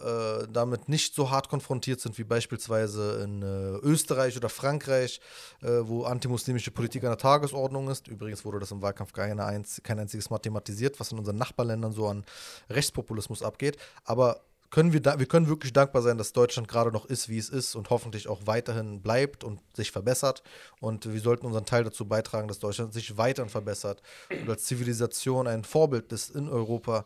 [0.00, 3.46] äh, damit nicht so hart konfrontiert sind wie beispielsweise in äh,
[3.86, 5.20] Österreich oder Frankreich,
[5.62, 8.08] äh, wo antimuslimische Politik an der Tagesordnung ist.
[8.08, 11.92] Übrigens wurde das im Wahlkampf keine einz kein einziges Mal thematisiert, was in unseren Nachbarländern
[11.92, 12.24] so an
[12.68, 13.76] Rechtspopulismus abgeht.
[14.04, 14.40] Aber
[14.70, 17.74] können wir, wir können wirklich dankbar sein, dass Deutschland gerade noch ist, wie es ist
[17.74, 20.42] und hoffentlich auch weiterhin bleibt und sich verbessert.
[20.80, 24.00] Und wir sollten unseren Teil dazu beitragen, dass Deutschland sich weiterhin verbessert
[24.30, 27.04] und als Zivilisation ein Vorbild ist in Europa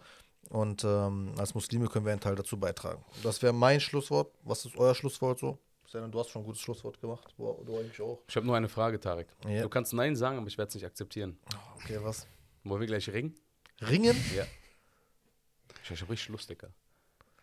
[0.50, 3.04] und ähm, als Muslime können wir einen Teil dazu beitragen.
[3.22, 4.32] Das wäre mein Schlusswort.
[4.42, 5.58] Was ist euer Schlusswort so?
[5.92, 7.32] Du hast schon ein gutes Schlusswort gemacht.
[7.36, 8.18] Du, du eigentlich auch.
[8.26, 9.28] Ich habe nur eine Frage, Tarek.
[9.46, 9.62] Ja.
[9.62, 11.38] Du kannst Nein sagen, aber ich werde es nicht akzeptieren.
[11.76, 12.26] Okay, was?
[12.64, 13.34] Wollen wir gleich ringen?
[13.80, 14.16] Ringen?
[14.34, 14.44] Ja.
[15.88, 16.68] Ich habe richtig Lust, Digga.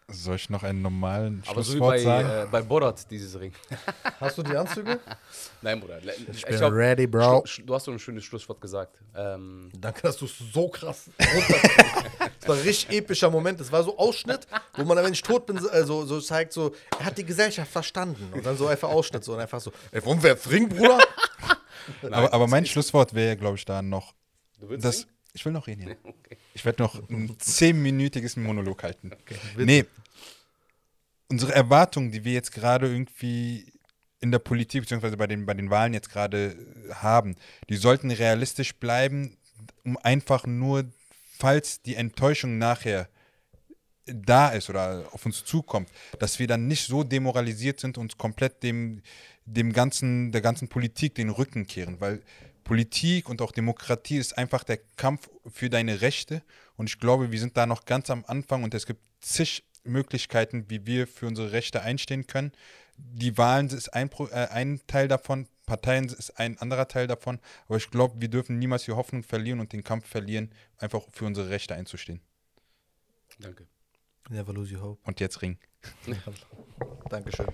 [0.07, 2.27] Soll ich noch einen normalen Aber so wie bei, sagen?
[2.27, 3.53] Äh, bei Borat, dieses Ring.
[4.19, 4.99] Hast du die Anzüge?
[5.61, 5.99] Nein, Bruder.
[6.03, 7.45] Ich, ich bin glaub, ready, Bro.
[7.65, 8.97] Du hast so ein schönes Schlusswort gesagt.
[9.15, 11.09] Ähm, Danke, dass du es so krass
[12.41, 13.59] Das war ein richtig epischer Moment.
[13.59, 17.05] Das war so Ausschnitt, wo man, wenn ich tot bin, also, so zeigt, so, er
[17.05, 18.33] hat die Gesellschaft verstanden.
[18.33, 20.97] Und dann so einfach Ausschnitt, so und einfach so, ey, warum wer Ring, Bruder?
[22.01, 24.15] Nein, aber, aber mein Schlusswort wäre, glaube ich, da noch.
[24.59, 25.07] Du willst das?
[25.33, 25.87] Ich will noch reden.
[25.87, 25.95] Ja.
[26.03, 26.37] Okay.
[26.53, 29.11] Ich werde noch ein zehnminütiges Monolog halten.
[29.13, 29.85] Okay, nee.
[31.29, 33.71] Unsere Erwartungen, die wir jetzt gerade irgendwie
[34.19, 36.55] in der Politik beziehungsweise bei den, bei den Wahlen jetzt gerade
[36.93, 37.35] haben,
[37.69, 39.37] die sollten realistisch bleiben,
[39.83, 40.85] um einfach nur,
[41.41, 43.09] falls die Enttäuschung nachher
[44.05, 45.89] da ist oder auf uns zukommt,
[46.19, 49.01] dass wir dann nicht so demoralisiert sind und komplett dem,
[49.45, 52.21] dem ganzen, der ganzen Politik den Rücken kehren, weil
[52.63, 56.43] Politik und auch Demokratie ist einfach der Kampf für deine Rechte.
[56.77, 60.65] Und ich glaube, wir sind da noch ganz am Anfang und es gibt zig Möglichkeiten,
[60.69, 62.51] wie wir für unsere Rechte einstehen können.
[62.97, 67.39] Die Wahlen ist ein, äh, ein Teil davon, Parteien ist ein anderer Teil davon.
[67.69, 71.23] Aber ich glaube, wir dürfen niemals die Hoffnung verlieren und den Kampf verlieren, einfach für
[71.23, 72.19] unsere Rechte einzustehen.
[73.39, 73.67] Danke.
[74.29, 75.01] Never lose your hope.
[75.05, 75.57] Und jetzt Ring.
[77.09, 77.47] Dankeschön.